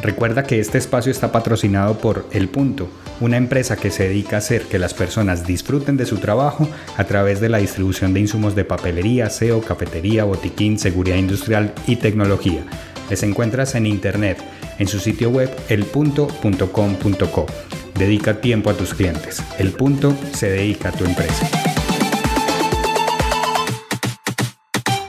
Recuerda 0.03 0.45
que 0.45 0.61
este 0.61 0.79
espacio 0.79 1.11
está 1.11 1.33
patrocinado 1.33 1.99
por 1.99 2.27
El 2.31 2.49
Punto, 2.49 2.89
una 3.21 3.37
empresa 3.37 3.77
que 3.77 3.91
se 3.91 4.05
dedica 4.05 4.37
a 4.37 4.39
hacer 4.39 4.63
que 4.63 4.79
las 4.79 4.95
personas 4.95 5.47
disfruten 5.47 5.97
de 5.97 6.07
su 6.07 6.19
trabajo 6.19 6.69
a 6.97 7.05
través 7.05 7.41
de 7.41 7.49
la 7.49 7.59
distribución 7.59 8.15
de 8.15 8.21
insumos 8.21 8.55
de 8.55 8.65
papelería, 8.65 9.29
SEO, 9.29 9.61
cafetería, 9.61 10.25
botiquín, 10.25 10.79
seguridad 10.79 11.17
industrial 11.17 11.73
y 11.87 11.97
tecnología. 11.97 12.63
Les 13.11 13.23
encuentras 13.23 13.75
en 13.75 13.87
internet, 13.87 14.39
en 14.79 14.87
su 14.87 15.01
sitio 15.01 15.31
web 15.31 15.51
elpunto.com.co. 15.69 17.47
Dedica 17.99 18.41
tiempo 18.41 18.71
a 18.71 18.75
tus 18.75 18.95
clientes. 18.95 19.43
El 19.59 19.73
Punto 19.73 20.15
se 20.33 20.49
dedica 20.49 20.91
a 20.91 20.93
tu 20.93 21.05
empresa. 21.05 21.78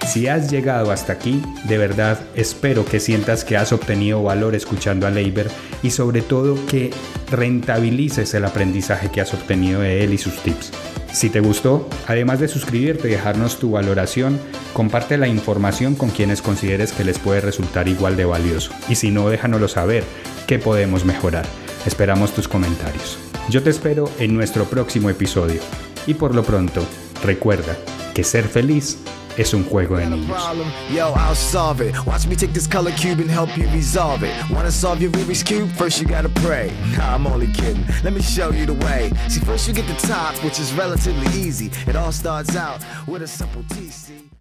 Si 0.10 0.28
has 0.28 0.50
llegado 0.50 0.92
hasta 0.92 1.14
aquí, 1.14 1.40
de 1.66 1.78
verdad 1.78 2.20
espero 2.34 2.84
que 2.84 3.00
sientas 3.00 3.44
que 3.44 3.58
has 3.58 3.72
obtenido 3.72 4.24
valor 4.24 4.56
escuchando 4.56 5.06
a 5.06 5.12
Leiber 5.12 5.52
y 5.84 5.92
sobre 5.92 6.24
todo 6.24 6.58
que 6.66 6.90
rentabilices 7.30 8.34
el 8.34 8.46
aprendizaje 8.46 9.12
que 9.12 9.22
has 9.22 9.36
obtenido 9.36 9.82
de 9.82 10.04
él 10.04 10.12
y 10.12 10.18
sus 10.18 10.42
tips. 10.42 10.72
Si 11.14 11.30
te 11.30 11.42
gustó, 11.42 11.88
además 12.08 12.40
de 12.40 12.48
suscribirte 12.48 13.08
y 13.08 13.12
dejarnos 13.12 13.60
tu 13.60 13.70
valoración, 13.70 14.40
comparte 14.74 15.16
la 15.20 15.28
información 15.28 15.94
con 15.94 16.10
quienes 16.10 16.42
consideres 16.42 16.92
que 16.92 17.04
les 17.04 17.20
puede 17.20 17.42
resultar 17.42 17.88
igual 17.88 18.18
de 18.18 18.26
valioso. 18.26 18.72
Y 18.90 18.96
si 18.96 19.12
no, 19.12 19.30
déjanoslo 19.30 19.68
saber 19.68 20.04
qué 20.48 20.58
podemos 20.58 21.06
mejorar. 21.06 21.46
Esperamos 21.86 22.34
tus 22.34 22.48
comentarios. 22.48 23.20
Yo 23.48 23.62
te 23.62 23.70
espero 23.70 24.10
en 24.18 24.34
nuestro 24.34 24.66
próximo 24.66 25.12
episodio. 25.12 25.62
Y 26.08 26.16
por 26.16 26.34
lo 26.34 26.42
pronto, 26.42 26.84
recuerda 27.24 27.78
que 28.16 28.24
ser 28.24 28.46
feliz 28.46 28.98
es 29.40 29.54
un 29.54 29.64
juego 29.64 29.96
de 29.96 30.06
niños. 30.06 30.38